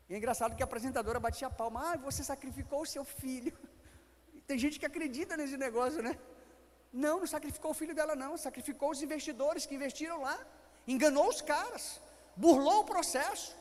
E 0.09 0.15
é 0.15 0.17
engraçado 0.17 0.55
que 0.55 0.63
a 0.63 0.65
apresentadora 0.65 1.19
batia 1.19 1.47
a 1.47 1.51
palma, 1.51 1.91
ah, 1.91 1.97
você 1.97 2.23
sacrificou 2.23 2.81
o 2.81 2.85
seu 2.87 3.05
filho. 3.05 3.55
Tem 4.47 4.57
gente 4.57 4.79
que 4.79 4.85
acredita 4.85 5.37
nesse 5.37 5.57
negócio, 5.57 6.01
né? 6.01 6.17
Não, 7.03 7.19
não 7.21 7.27
sacrificou 7.27 7.71
o 7.71 7.79
filho 7.79 7.93
dela, 7.93 8.15
não. 8.15 8.37
Sacrificou 8.37 8.89
os 8.91 9.01
investidores 9.05 9.65
que 9.65 9.75
investiram 9.75 10.21
lá. 10.21 10.37
Enganou 10.87 11.27
os 11.27 11.41
caras. 11.41 11.85
Burlou 12.43 12.79
o 12.81 12.89
processo. 12.93 13.53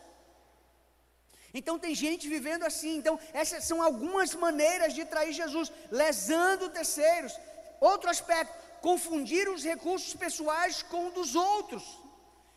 Então 1.59 1.79
tem 1.85 1.95
gente 1.95 2.29
vivendo 2.29 2.65
assim. 2.71 2.97
Então, 3.01 3.19
essas 3.33 3.65
são 3.65 3.83
algumas 3.83 4.35
maneiras 4.35 4.95
de 4.95 5.05
trair 5.05 5.33
Jesus, 5.33 5.73
lesando 5.91 6.71
terceiros. 6.79 7.35
Outro 7.81 8.09
aspecto, 8.09 8.55
confundir 8.81 9.49
os 9.49 9.65
recursos 9.65 10.15
pessoais 10.15 10.83
com 10.85 11.11
dos 11.11 11.35
outros. 11.35 11.85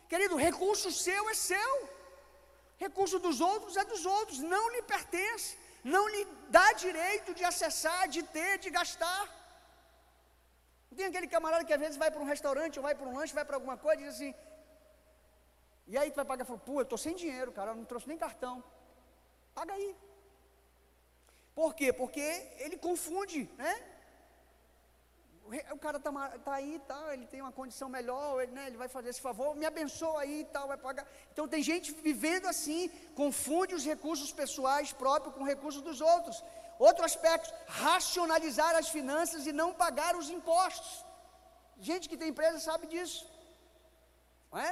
Querido, 0.08 0.36
recurso 0.36 0.92
seu 0.92 1.28
é 1.28 1.34
seu. 1.34 1.72
Recurso 2.86 3.18
dos 3.18 3.40
outros 3.40 3.76
é 3.76 3.84
dos 3.84 4.06
outros, 4.06 4.38
não 4.38 4.64
lhe 4.74 4.82
pertence, 4.82 5.56
não 5.82 6.08
lhe 6.08 6.24
dá 6.48 6.72
direito 6.72 7.34
de 7.34 7.42
acessar, 7.42 8.06
de 8.08 8.22
ter, 8.22 8.58
de 8.58 8.70
gastar. 8.70 9.37
Tem 10.96 11.06
aquele 11.06 11.28
camarada 11.28 11.64
que 11.64 11.72
às 11.72 11.80
vezes 11.80 11.96
vai 11.96 12.10
para 12.10 12.20
um 12.20 12.24
restaurante, 12.24 12.78
ou 12.78 12.82
vai 12.82 12.94
para 12.94 13.08
um 13.08 13.16
lanche, 13.16 13.34
vai 13.34 13.44
para 13.44 13.56
alguma 13.56 13.76
coisa 13.76 14.00
e 14.00 14.04
diz 14.04 14.14
assim. 14.14 14.34
E 15.86 15.96
aí 15.96 16.10
tu 16.10 16.16
vai 16.16 16.24
pagar, 16.24 16.44
fala, 16.44 16.58
pô, 16.58 16.80
eu 16.80 16.82
estou 16.82 16.98
sem 16.98 17.14
dinheiro, 17.14 17.52
cara, 17.52 17.70
eu 17.70 17.76
não 17.76 17.84
trouxe 17.84 18.08
nem 18.08 18.18
cartão. 18.18 18.62
Paga 19.54 19.72
aí. 19.74 19.96
Por 21.54 21.74
quê? 21.74 21.92
Porque 21.92 22.20
ele 22.58 22.76
confunde, 22.76 23.50
né? 23.56 23.72
O 25.72 25.78
cara 25.78 25.96
está 25.96 26.12
tá 26.46 26.54
aí 26.54 26.74
e 26.74 26.78
tal, 26.80 27.10
ele 27.10 27.26
tem 27.26 27.40
uma 27.40 27.50
condição 27.50 27.88
melhor, 27.88 28.42
ele, 28.42 28.52
né, 28.52 28.66
ele 28.66 28.76
vai 28.76 28.86
fazer 28.86 29.08
esse 29.08 29.20
favor, 29.20 29.56
me 29.56 29.64
abençoa 29.64 30.20
aí 30.20 30.40
e 30.40 30.44
tal, 30.44 30.68
vai 30.68 30.76
pagar. 30.76 31.06
Então 31.32 31.48
tem 31.48 31.62
gente 31.62 31.90
vivendo 31.90 32.46
assim, 32.46 32.90
confunde 33.14 33.74
os 33.74 33.82
recursos 33.82 34.30
pessoais 34.30 34.92
próprios 34.92 35.34
com 35.34 35.42
recursos 35.42 35.80
dos 35.80 36.02
outros. 36.02 36.44
Outro 36.78 37.04
aspecto, 37.04 37.52
racionalizar 37.66 38.72
as 38.76 38.88
finanças 38.96 39.46
e 39.46 39.52
não 39.60 39.70
pagar 39.82 40.12
os 40.16 40.28
impostos. 40.30 40.90
Gente 41.88 42.08
que 42.08 42.16
tem 42.20 42.28
empresa 42.30 42.58
sabe 42.60 42.86
disso. 42.86 43.20
Não 44.50 44.60
é? 44.68 44.70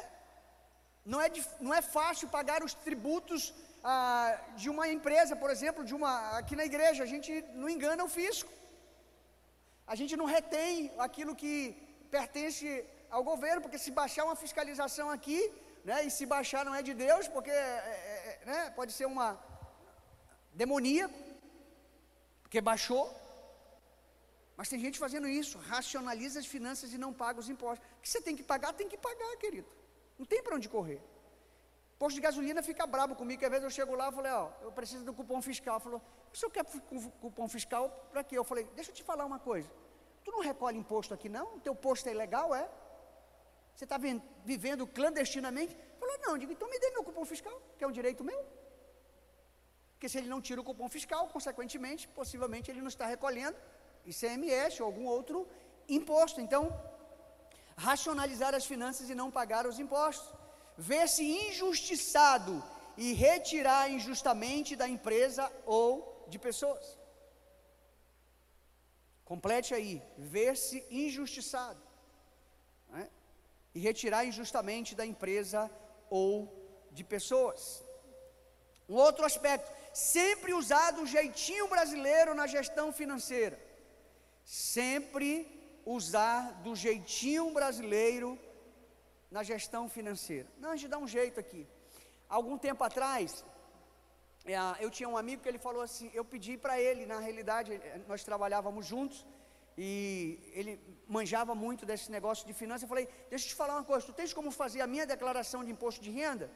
Não 1.12 1.20
é, 1.20 1.28
não 1.60 1.72
é 1.74 1.82
fácil 1.82 2.28
pagar 2.28 2.62
os 2.64 2.74
tributos 2.74 3.42
ah, 3.82 4.38
de 4.60 4.68
uma 4.68 4.86
empresa, 4.88 5.34
por 5.42 5.50
exemplo, 5.54 5.84
de 5.84 5.94
uma 5.98 6.12
aqui 6.38 6.54
na 6.60 6.64
igreja, 6.70 7.02
a 7.04 7.10
gente 7.14 7.30
não 7.60 7.68
engana 7.68 8.04
o 8.04 8.08
fisco. 8.08 8.50
A 9.86 9.94
gente 9.94 10.16
não 10.20 10.24
retém 10.36 10.92
aquilo 11.06 11.36
que 11.42 11.56
pertence 12.10 12.68
ao 13.10 13.22
governo, 13.22 13.62
porque 13.62 13.78
se 13.78 13.92
baixar 14.00 14.24
uma 14.24 14.34
fiscalização 14.44 15.08
aqui, 15.10 15.40
né, 15.84 16.04
e 16.06 16.10
se 16.10 16.26
baixar 16.26 16.64
não 16.64 16.74
é 16.74 16.82
de 16.82 16.94
Deus, 16.94 17.28
porque 17.28 17.50
é, 17.50 17.54
é, 17.54 18.40
é 18.42 18.46
né, 18.50 18.72
pode 18.74 18.92
ser 18.92 19.06
uma 19.06 19.28
demoníaco, 20.52 21.25
porque 22.46 22.60
baixou. 22.60 23.04
Mas 24.56 24.68
tem 24.68 24.78
gente 24.78 24.98
fazendo 25.04 25.28
isso, 25.28 25.58
racionaliza 25.58 26.38
as 26.42 26.46
finanças 26.46 26.92
e 26.94 26.98
não 27.04 27.12
paga 27.12 27.38
os 27.40 27.48
impostos. 27.54 27.84
O 27.98 28.00
que 28.00 28.08
você 28.08 28.20
tem 28.26 28.34
que 28.38 28.44
pagar, 28.52 28.72
tem 28.72 28.88
que 28.88 28.96
pagar, 28.96 29.36
querido. 29.36 29.68
Não 30.18 30.24
tem 30.24 30.42
para 30.42 30.54
onde 30.56 30.68
correr. 30.68 31.00
Posto 31.98 32.14
de 32.14 32.22
gasolina 32.22 32.62
fica 32.62 32.86
brabo 32.86 33.14
comigo, 33.16 33.40
que 33.40 33.44
às 33.44 33.50
vezes 33.50 33.64
eu 33.64 33.70
chego 33.70 33.94
lá 33.94 34.08
e 34.08 34.12
falei, 34.12 34.32
ó, 34.32 34.48
eu 34.62 34.70
preciso 34.70 35.04
do 35.04 35.12
cupom 35.12 35.42
fiscal. 35.42 35.80
Falou, 35.80 36.00
o 36.32 36.36
senhor 36.36 36.50
quer 36.50 36.64
cupom 37.20 37.48
fiscal 37.48 37.90
para 38.12 38.22
quê? 38.22 38.38
Eu 38.38 38.44
falei, 38.44 38.64
deixa 38.76 38.90
eu 38.92 38.94
te 38.94 39.02
falar 39.02 39.26
uma 39.26 39.40
coisa. 39.40 39.68
Tu 40.24 40.30
não 40.30 40.40
recolhe 40.40 40.78
imposto 40.78 41.12
aqui 41.12 41.28
não? 41.28 41.56
O 41.56 41.60
teu 41.60 41.74
posto 41.74 42.08
é 42.08 42.12
ilegal, 42.12 42.54
é? 42.54 42.68
Você 43.74 43.84
está 43.84 43.98
vivendo 44.44 44.86
clandestinamente? 44.86 45.76
Falou, 45.98 46.16
não, 46.24 46.30
eu 46.34 46.38
digo, 46.38 46.52
então 46.52 46.70
me 46.70 46.78
dê 46.78 46.90
meu 46.90 47.02
cupom 47.02 47.24
fiscal, 47.24 47.60
que 47.76 47.84
é 47.84 47.86
um 47.86 47.92
direito 47.92 48.22
meu. 48.22 48.40
Porque 50.06 50.12
se 50.12 50.22
ele 50.22 50.28
não 50.34 50.40
tira 50.40 50.60
o 50.60 50.64
cupom 50.64 50.88
fiscal, 50.88 51.26
consequentemente, 51.26 52.06
possivelmente 52.06 52.70
ele 52.70 52.80
não 52.80 52.86
está 52.94 53.06
recolhendo 53.06 53.56
ICMS 54.10 54.80
ou 54.80 54.86
algum 54.86 55.04
outro 55.04 55.48
imposto. 55.88 56.40
Então, 56.40 56.62
racionalizar 57.76 58.54
as 58.54 58.64
finanças 58.64 59.10
e 59.10 59.16
não 59.16 59.32
pagar 59.32 59.66
os 59.66 59.80
impostos. 59.80 60.32
Ver-se 60.78 61.24
injustiçado 61.24 62.62
e 62.96 63.14
retirar 63.14 63.90
injustamente 63.90 64.76
da 64.76 64.88
empresa 64.88 65.50
ou 65.64 66.24
de 66.28 66.38
pessoas. 66.38 66.96
Complete 69.24 69.74
aí, 69.74 70.00
ver-se 70.16 70.86
injustiçado 70.88 71.82
né? 72.90 73.10
e 73.74 73.80
retirar 73.80 74.24
injustamente 74.24 74.94
da 74.94 75.04
empresa 75.04 75.68
ou 76.08 76.30
de 76.92 77.02
pessoas. 77.02 77.84
Um 78.88 78.94
outro 78.94 79.24
aspecto, 79.24 79.68
sempre 79.96 80.52
usar 80.52 80.90
do 80.98 81.04
jeitinho 81.06 81.66
brasileiro 81.74 82.34
na 82.40 82.46
gestão 82.46 82.86
financeira. 82.92 83.58
Sempre 84.44 85.30
usar 85.86 86.40
do 86.64 86.72
jeitinho 86.84 87.50
brasileiro 87.58 88.38
na 89.30 89.42
gestão 89.42 89.88
financeira. 89.88 90.48
Não, 90.58 90.70
a 90.72 90.76
gente 90.76 90.90
dá 90.90 90.98
um 90.98 91.08
jeito 91.08 91.40
aqui. 91.40 91.66
Algum 92.28 92.58
tempo 92.58 92.84
atrás, 92.84 93.42
é, 94.44 94.56
eu 94.84 94.90
tinha 94.90 95.08
um 95.08 95.16
amigo 95.16 95.42
que 95.42 95.48
ele 95.48 95.58
falou 95.58 95.82
assim, 95.88 96.10
eu 96.12 96.24
pedi 96.24 96.58
para 96.58 96.78
ele, 96.78 97.06
na 97.06 97.18
realidade, 97.18 97.72
é, 97.72 98.00
nós 98.06 98.22
trabalhávamos 98.22 98.84
juntos, 98.84 99.26
e 99.78 100.38
ele 100.52 100.78
manjava 101.06 101.54
muito 101.54 101.86
desse 101.86 102.10
negócio 102.10 102.46
de 102.46 102.52
finanças. 102.52 102.82
Eu 102.82 102.88
falei, 102.88 103.08
deixa 103.30 103.46
eu 103.46 103.50
te 103.50 103.54
falar 103.54 103.74
uma 103.76 103.84
coisa, 103.84 104.06
tu 104.06 104.12
tens 104.12 104.32
como 104.32 104.50
fazer 104.50 104.82
a 104.82 104.86
minha 104.86 105.06
declaração 105.06 105.64
de 105.64 105.70
imposto 105.70 106.02
de 106.02 106.10
renda? 106.10 106.50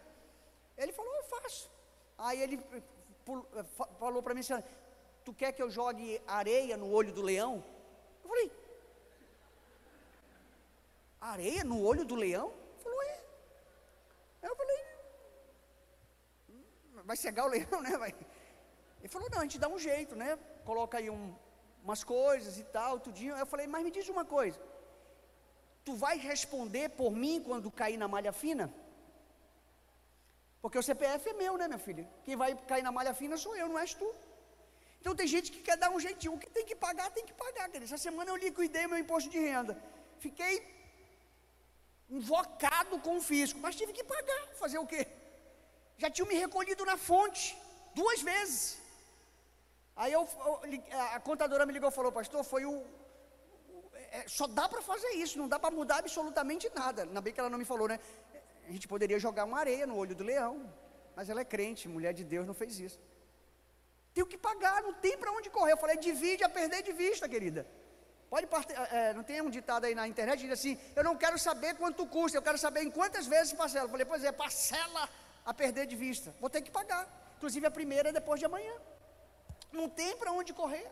Ele 0.77 0.93
falou, 0.93 1.15
eu 1.15 1.25
faço. 1.25 1.71
Aí 2.17 2.41
ele 2.43 2.57
eh, 2.73 2.83
falou 3.99 4.23
para 4.23 4.35
mim 4.35 4.41
assim: 4.41 4.63
Tu 5.25 5.33
quer 5.41 5.53
que 5.53 5.63
eu 5.63 5.71
jogue 5.71 6.21
areia 6.27 6.77
no 6.77 6.91
olho 6.91 7.13
do 7.13 7.23
leão? 7.23 7.63
Eu 8.23 8.29
falei: 8.29 8.53
Areia 11.21 11.65
no 11.65 11.83
olho 11.91 12.05
do 12.05 12.15
leão? 12.15 12.49
Ele 12.49 12.83
falou: 12.83 13.03
É. 13.03 13.21
Eu 14.43 14.57
falei: 14.57 14.79
hum, 16.49 16.63
Vai 17.05 17.17
cegar 17.17 17.47
o 17.47 17.49
leão, 17.49 17.81
né? 17.87 17.97
Vai. 17.99 18.15
Ele 19.01 19.09
falou: 19.09 19.29
Não, 19.31 19.41
a 19.41 19.43
gente 19.43 19.59
dá 19.59 19.69
um 19.69 19.79
jeito, 19.79 20.17
né? 20.17 20.39
Coloca 20.65 20.99
aí 20.99 21.11
um, 21.11 21.35
umas 21.85 22.03
coisas 22.03 22.59
e 22.59 22.65
tal, 22.65 22.99
tudinho. 22.99 23.37
Eu 23.37 23.47
falei: 23.47 23.67
Mas 23.67 23.85
me 23.85 23.91
diz 23.91 24.09
uma 24.09 24.25
coisa: 24.25 24.59
Tu 25.85 25.95
vai 25.95 26.17
responder 26.19 26.91
por 26.91 27.11
mim 27.11 27.43
quando 27.43 27.71
cair 27.71 27.97
na 27.97 28.09
malha 28.09 28.33
fina? 28.33 28.73
Porque 30.63 30.79
o 30.79 30.83
CPF 30.83 31.29
é 31.29 31.33
meu, 31.33 31.57
né, 31.57 31.67
minha 31.67 31.79
filha? 31.79 32.05
Quem 32.25 32.37
vai 32.37 32.55
cair 32.71 32.83
na 32.83 32.93
malha 32.93 33.15
fina 33.15 33.37
sou 33.37 33.55
eu, 33.57 33.69
não 33.69 33.79
és 33.79 33.95
tu. 33.95 34.09
Então 35.01 35.15
tem 35.15 35.27
gente 35.35 35.51
que 35.55 35.61
quer 35.69 35.77
dar 35.83 35.91
um 35.91 36.01
jeitinho. 36.07 36.35
O 36.35 36.39
que 36.43 36.51
tem 36.57 36.67
que 36.71 36.77
pagar, 36.87 37.11
tem 37.11 37.25
que 37.25 37.33
pagar. 37.33 37.69
Querido. 37.71 37.87
Essa 37.87 38.03
semana 38.09 38.31
eu 38.31 38.37
liquidei 38.37 38.87
meu 38.87 38.99
imposto 38.99 39.31
de 39.31 39.39
renda. 39.39 39.75
Fiquei 40.19 40.55
invocado 42.11 42.99
com 42.99 43.17
o 43.17 43.23
fisco, 43.31 43.59
mas 43.65 43.77
tive 43.81 43.93
que 43.93 44.05
pagar. 44.05 44.43
Fazer 44.63 44.79
o 44.79 44.87
quê? 44.87 45.07
Já 45.97 46.11
tinha 46.11 46.27
me 46.27 46.35
recolhido 46.35 46.85
na 46.85 46.97
fonte, 46.97 47.57
duas 47.95 48.21
vezes. 48.21 48.79
Aí 49.97 50.13
eu, 50.13 50.29
a 51.17 51.21
contadora 51.21 51.67
me 51.67 51.73
ligou 51.73 51.91
e 51.91 51.93
falou, 51.93 52.13
pastor, 52.13 52.43
foi 52.45 52.65
o. 52.65 52.85
É, 54.13 54.25
só 54.27 54.47
dá 54.47 54.69
para 54.69 54.83
fazer 54.83 55.11
isso, 55.25 55.39
não 55.39 55.49
dá 55.49 55.59
para 55.59 55.71
mudar 55.71 55.99
absolutamente 55.99 56.71
nada. 56.75 57.03
Ainda 57.03 57.21
bem 57.21 57.33
que 57.33 57.41
ela 57.41 57.51
não 57.51 57.59
me 57.59 57.65
falou, 57.65 57.87
né? 57.87 57.99
A 58.71 58.73
gente 58.73 58.87
poderia 58.87 59.19
jogar 59.19 59.45
uma 59.51 59.59
areia 59.59 59.85
no 59.91 59.97
olho 60.03 60.15
do 60.15 60.25
leão, 60.31 60.55
mas 61.17 61.29
ela 61.29 61.41
é 61.41 61.45
crente, 61.55 61.89
mulher 61.89 62.13
de 62.19 62.25
Deus 62.33 62.47
não 62.47 62.55
fez 62.55 62.79
isso. 62.79 63.01
Tem 64.15 64.23
o 64.23 64.27
que 64.33 64.39
pagar, 64.39 64.81
não 64.81 64.93
tem 65.05 65.19
para 65.19 65.33
onde 65.33 65.51
correr. 65.51 65.73
Eu 65.73 65.77
falei, 65.85 65.97
divide 65.97 66.45
a 66.45 66.49
perder 66.49 66.81
de 66.89 66.93
vista, 66.93 67.29
querida. 67.29 67.67
Pode 68.31 68.47
é, 68.93 69.13
não 69.13 69.25
tem 69.25 69.43
um 69.43 69.51
ditado 69.51 69.87
aí 69.87 69.95
na 70.01 70.07
internet 70.07 70.39
que 70.39 70.47
diz 70.47 70.59
assim: 70.61 70.79
Eu 70.95 71.03
não 71.03 71.17
quero 71.17 71.37
saber 71.37 71.75
quanto 71.75 72.07
custa, 72.07 72.39
eu 72.39 72.43
quero 72.43 72.59
saber 72.59 72.83
em 72.85 72.91
quantas 72.99 73.27
vezes 73.27 73.53
parcela. 73.53 73.87
Eu 73.87 73.91
falei, 73.91 74.07
pois 74.07 74.23
é, 74.23 74.31
parcela 74.31 75.09
a 75.45 75.53
perder 75.53 75.87
de 75.87 75.97
vista. 75.97 76.33
Vou 76.41 76.49
ter 76.49 76.63
que 76.63 76.71
pagar. 76.71 77.05
Inclusive 77.39 77.67
a 77.67 77.73
primeira 77.73 78.11
é 78.11 78.13
depois 78.13 78.39
de 78.39 78.47
amanhã. 78.47 78.73
Não 79.73 79.89
tem 79.89 80.17
para 80.17 80.31
onde 80.31 80.53
correr. 80.53 80.89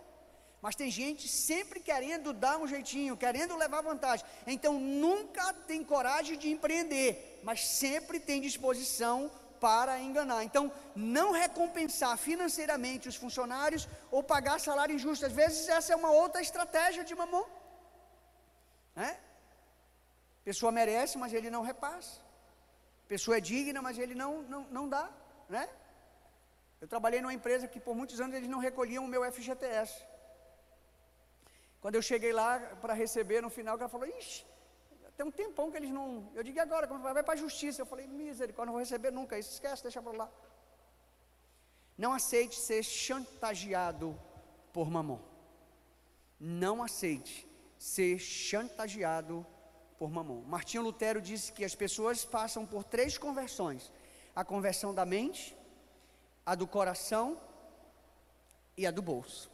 Mas 0.61 0.74
tem 0.74 0.90
gente 0.90 1.28
sempre 1.28 1.80
querendo 1.80 2.32
dar 2.32 2.59
um 2.59 2.66
jeitinho, 2.66 3.16
querendo 3.16 3.56
levar 3.56 3.80
vantagem. 3.80 4.26
Então 4.46 4.78
nunca 4.78 5.52
tem 5.52 5.84
coragem 5.84 6.36
de 6.36 6.50
empreender, 6.50 7.40
mas 7.44 7.66
sempre 7.66 8.18
tem 8.18 8.40
disposição 8.40 9.30
para 9.59 10.00
enganar. 10.00 10.44
Então, 10.44 10.72
não 10.94 11.32
recompensar 11.32 12.16
financeiramente 12.16 13.09
os 13.09 13.16
funcionários 13.16 13.88
ou 14.11 14.22
pagar 14.22 14.59
salário 14.61 14.94
injusto. 14.94 15.26
Às 15.26 15.32
vezes 15.32 15.68
essa 15.68 15.92
é 15.92 15.96
uma 15.96 16.11
outra 16.11 16.40
estratégia 16.40 17.04
de 17.04 17.14
mamão. 17.14 17.46
Né? 18.94 19.18
Pessoa 20.44 20.72
merece, 20.72 21.18
mas 21.18 21.32
ele 21.32 21.50
não 21.50 21.62
repassa. 21.62 22.20
Pessoa 23.06 23.36
é 23.36 23.40
digna, 23.40 23.80
mas 23.82 23.98
ele 23.98 24.14
não, 24.14 24.42
não, 24.42 24.62
não 24.70 24.88
dá. 24.88 25.11
Né? 25.48 25.68
Eu 26.80 26.88
trabalhei 26.88 27.20
numa 27.20 27.34
empresa 27.34 27.66
que 27.66 27.80
por 27.80 27.94
muitos 27.94 28.20
anos 28.20 28.36
eles 28.36 28.48
não 28.48 28.59
recolhiam 28.59 29.04
o 29.04 29.09
meu 29.09 29.30
FGTS. 29.32 30.04
Quando 31.81 31.95
eu 31.95 32.03
cheguei 32.03 32.33
lá 32.33 32.59
para 32.81 32.93
receber 32.93 33.41
no 33.41 33.51
final, 33.51 33.79
cara 33.79 33.89
falou: 33.89 34.07
Ixi, 34.07 34.45
tem 35.16 35.26
um 35.26 35.31
tempão 35.31 35.70
que 35.70 35.76
eles 35.76 35.91
não. 35.91 36.31
Eu 36.35 36.43
digo 36.43 36.61
agora, 36.61 36.87
vai 36.87 37.22
para 37.22 37.35
a 37.35 37.37
justiça. 37.37 37.83
Eu 37.83 37.87
falei: 37.87 38.07
Misericórdia, 38.07 38.66
não 38.66 38.72
vou 38.74 38.81
receber 38.81 39.11
nunca. 39.11 39.39
Isso 39.39 39.53
esquece, 39.53 39.83
deixa 39.83 40.03
para 40.03 40.12
lá. 40.12 40.31
Não 41.97 42.12
aceite 42.12 42.57
ser 42.57 42.83
chantageado 42.83 44.18
por 44.72 44.89
mamão. 44.89 45.20
Não 46.39 46.83
aceite 46.83 47.49
ser 47.76 48.18
chantageado 48.18 49.45
por 49.99 50.11
mamão. 50.11 50.43
Martinho 50.43 50.85
Lutero 50.85 51.20
disse 51.20 51.53
que 51.53 51.64
as 51.64 51.74
pessoas 51.74 52.24
passam 52.24 52.64
por 52.64 52.85
três 52.85 53.18
conversões: 53.18 53.93
a 54.35 54.45
conversão 54.45 54.95
da 54.95 55.05
mente, 55.05 55.57
a 56.47 56.55
do 56.55 56.66
coração 56.66 57.41
e 58.76 58.87
a 58.87 58.91
do 58.91 59.03
bolso. 59.03 59.51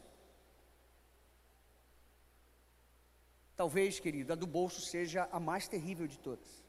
Talvez, 3.55 3.99
querido, 3.99 4.33
a 4.33 4.35
do 4.35 4.45
bolso 4.45 4.81
seja 4.81 5.29
a 5.31 5.39
mais 5.39 5.67
terrível 5.67 6.07
de 6.07 6.19
todas, 6.19 6.63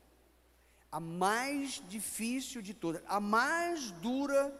a 0.91 1.01
mais 1.01 1.83
difícil 1.89 2.63
de 2.63 2.73
todas, 2.73 3.03
a 3.07 3.19
mais 3.19 3.91
dura 3.91 4.55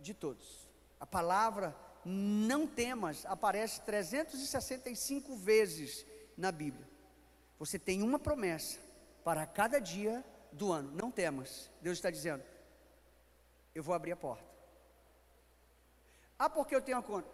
de 0.00 0.12
todas. 0.12 0.68
A 0.98 1.06
palavra 1.06 1.76
não 2.04 2.66
temas 2.66 3.24
aparece 3.26 3.80
365 3.82 5.36
vezes 5.36 6.04
na 6.36 6.50
Bíblia. 6.50 6.88
Você 7.58 7.78
tem 7.78 8.02
uma 8.02 8.18
promessa 8.18 8.78
para 9.22 9.46
cada 9.46 9.78
dia 9.78 10.24
do 10.52 10.72
ano. 10.72 10.90
Não 10.92 11.10
temas. 11.10 11.70
Deus 11.80 11.98
está 11.98 12.10
dizendo: 12.10 12.42
Eu 13.74 13.82
vou 13.82 13.94
abrir 13.94 14.12
a 14.12 14.16
porta. 14.16 14.44
Ah, 16.38 16.50
porque 16.50 16.74
eu 16.74 16.82
tenho 16.82 16.98
a 16.98 17.02
conta. 17.02 17.28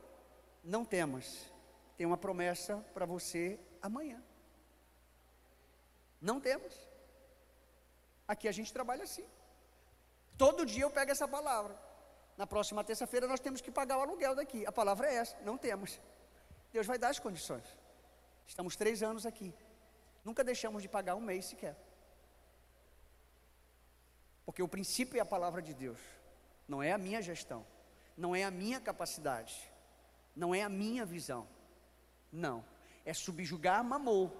Não 0.63 0.85
temas. 0.85 1.51
Tem 1.97 2.07
uma 2.07 2.19
promessa 2.19 2.77
para 2.95 3.07
você 3.07 3.59
amanhã. 3.83 4.23
Não 6.21 6.41
temos. 6.41 6.75
Aqui 8.27 8.47
a 8.47 8.53
gente 8.53 8.73
trabalha 8.73 9.05
assim. 9.05 9.27
Todo 10.37 10.67
dia 10.67 10.85
eu 10.85 10.91
pego 10.91 11.11
essa 11.11 11.27
palavra. 11.27 11.79
Na 12.37 12.47
próxima 12.47 12.85
terça-feira 12.85 13.27
nós 13.27 13.41
temos 13.41 13.61
que 13.61 13.71
pagar 13.71 13.99
o 13.99 14.03
aluguel 14.03 14.35
daqui. 14.35 14.65
A 14.67 14.73
palavra 14.73 15.09
é 15.09 15.15
essa, 15.17 15.37
não 15.41 15.59
temos. 15.59 16.01
Deus 16.73 16.87
vai 16.87 16.99
dar 16.99 17.09
as 17.09 17.19
condições. 17.19 17.65
Estamos 18.47 18.77
três 18.77 19.03
anos 19.03 19.27
aqui. 19.27 19.55
Nunca 20.25 20.45
deixamos 20.45 20.83
de 20.83 20.89
pagar 20.89 21.15
um 21.15 21.21
mês 21.21 21.47
sequer. 21.47 21.77
Porque 24.45 24.63
o 24.63 24.69
princípio 24.69 25.17
é 25.17 25.21
a 25.21 25.25
palavra 25.27 25.63
de 25.63 25.73
Deus, 25.73 26.01
não 26.67 26.83
é 26.83 26.93
a 26.93 26.99
minha 26.99 27.23
gestão, 27.23 27.65
não 28.17 28.35
é 28.35 28.43
a 28.43 28.51
minha 28.51 28.81
capacidade, 28.81 29.71
não 30.35 30.55
é 30.55 30.63
a 30.63 30.69
minha 30.69 31.05
visão. 31.07 31.47
Não, 32.33 32.65
é 33.05 33.13
subjugar 33.13 33.83
Mamô 33.83 34.31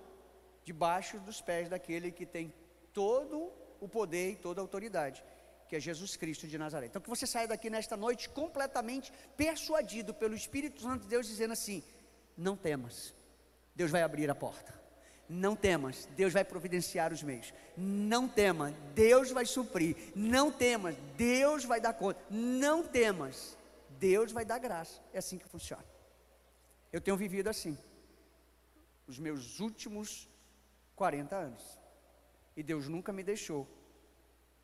debaixo 0.65 1.19
dos 1.21 1.41
pés 1.41 1.69
daquele 1.69 2.11
que 2.11 2.27
tem 2.27 2.53
todo 2.93 3.53
o 3.81 3.89
poder 3.89 4.33
e 4.33 4.37
toda 4.37 4.61
a 4.61 4.63
autoridade, 4.63 5.25
que 5.69 5.77
é 5.77 5.81
Jesus 5.81 6.17
Cristo 6.17 6.47
de 6.47 6.59
Nazaré. 6.59 6.87
Então 6.87 7.01
que 7.03 7.09
você 7.09 7.27
saia 7.27 7.49
daqui 7.49 7.71
nesta 7.71 7.97
noite 7.97 8.29
completamente 8.29 9.13
persuadido 9.37 10.13
pelo 10.13 10.35
Espírito 10.35 10.81
Santo 10.83 11.03
de 11.03 11.09
Deus 11.09 11.27
dizendo 11.27 11.53
assim: 11.53 11.83
não 12.37 12.57
temas. 12.57 13.15
Deus 13.75 13.91
vai 13.91 14.03
abrir 14.03 14.31
a 14.31 14.35
porta. 14.35 14.79
Não 15.29 15.55
temas, 15.55 16.09
Deus 16.17 16.33
vai 16.33 16.45
providenciar 16.45 17.13
os 17.13 17.23
meios. 17.23 17.55
Não 17.77 18.27
temas, 18.27 18.75
Deus 18.95 19.31
vai 19.31 19.47
suprir. 19.47 19.97
Não 20.15 20.51
temas, 20.51 20.97
Deus 21.17 21.65
vai 21.65 21.81
dar 21.81 21.95
conta. 21.95 22.21
Não 22.29 22.83
temas, 22.83 23.57
Deus 23.91 24.33
vai 24.33 24.45
dar 24.45 24.59
graça. 24.59 25.01
É 25.13 25.19
assim 25.19 25.39
que 25.39 25.49
funciona. 25.49 25.85
Eu 26.93 27.01
tenho 27.01 27.17
vivido 27.17 27.49
assim, 27.49 27.79
os 29.11 29.19
meus 29.19 29.59
últimos 29.59 30.29
40 30.95 31.35
anos. 31.35 31.81
E 32.57 32.63
Deus 32.63 32.87
nunca 32.87 33.13
me 33.13 33.25
deixou 33.25 33.67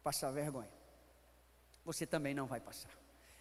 passar 0.04 0.30
vergonha. 0.30 0.70
Você 1.84 2.06
também 2.06 2.32
não 2.32 2.46
vai 2.46 2.60
passar. 2.60 2.90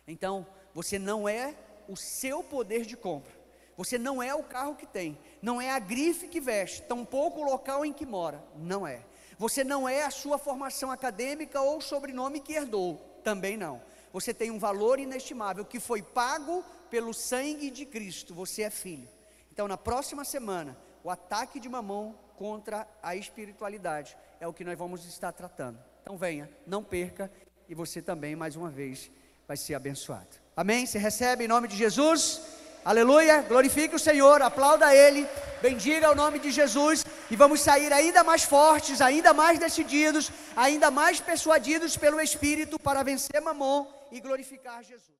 Então, 0.07 0.47
você 0.73 0.97
não 0.97 1.29
é 1.29 1.55
o 1.87 1.95
seu 1.95 2.43
poder 2.43 2.85
de 2.85 2.97
compra. 2.97 3.31
Você 3.77 3.97
não 3.99 4.23
é 4.23 4.33
o 4.33 4.43
carro 4.43 4.75
que 4.75 4.87
tem, 4.87 5.19
não 5.41 5.61
é 5.61 5.69
a 5.69 5.79
grife 5.79 6.27
que 6.27 6.39
veste, 6.39 6.81
tampouco 6.83 7.41
o 7.41 7.43
local 7.43 7.85
em 7.85 7.91
que 7.91 8.05
mora, 8.05 8.41
não 8.55 8.87
é. 8.87 9.05
Você 9.37 9.65
não 9.65 9.87
é 9.87 10.05
a 10.05 10.09
sua 10.09 10.37
formação 10.37 10.89
acadêmica 10.89 11.59
ou 11.59 11.81
sobrenome 11.81 12.39
que 12.39 12.53
herdou, 12.53 12.95
também 13.21 13.57
não. 13.57 13.81
Você 14.13 14.33
tem 14.33 14.49
um 14.49 14.57
valor 14.57 14.97
inestimável 14.97 15.65
que 15.65 15.77
foi 15.77 16.01
pago 16.01 16.63
pelo 16.89 17.13
sangue 17.13 17.69
de 17.69 17.85
Cristo, 17.85 18.33
você 18.33 18.61
é 18.61 18.69
filho. 18.69 19.09
Então, 19.51 19.67
na 19.67 19.77
próxima 19.77 20.23
semana, 20.23 20.77
o 21.05 21.11
ataque 21.11 21.59
de 21.59 21.69
mamão 21.69 22.15
contra 22.35 22.87
a 23.03 23.15
espiritualidade 23.15 24.17
é 24.39 24.47
o 24.47 24.53
que 24.53 24.63
nós 24.63 24.75
vamos 24.75 25.05
estar 25.05 25.31
tratando. 25.31 25.77
Então, 26.01 26.17
venha, 26.17 26.49
não 26.65 26.83
perca, 26.83 27.31
e 27.69 27.75
você 27.75 28.01
também, 28.01 28.35
mais 28.35 28.55
uma 28.55 28.71
vez, 28.71 29.11
vai 29.47 29.55
ser 29.55 29.75
abençoado. 29.75 30.35
Amém? 30.57 30.83
Você 30.83 30.97
recebe 30.97 31.43
em 31.43 31.47
nome 31.47 31.67
de 31.67 31.77
Jesus? 31.77 32.41
Aleluia, 32.83 33.43
glorifique 33.43 33.93
o 33.93 33.99
Senhor, 33.99 34.41
aplauda 34.41 34.95
Ele, 34.95 35.27
bendiga 35.61 36.09
o 36.09 36.15
nome 36.15 36.39
de 36.39 36.49
Jesus 36.49 37.05
e 37.29 37.35
vamos 37.35 37.61
sair 37.61 37.93
ainda 37.93 38.23
mais 38.23 38.43
fortes, 38.43 38.99
ainda 38.99 39.31
mais 39.31 39.59
decididos, 39.59 40.31
ainda 40.55 40.89
mais 40.89 41.21
persuadidos 41.21 41.95
pelo 41.95 42.19
Espírito 42.19 42.79
para 42.79 43.03
vencer 43.03 43.39
Mamon 43.39 43.85
e 44.11 44.19
glorificar 44.19 44.83
Jesus. 44.83 45.13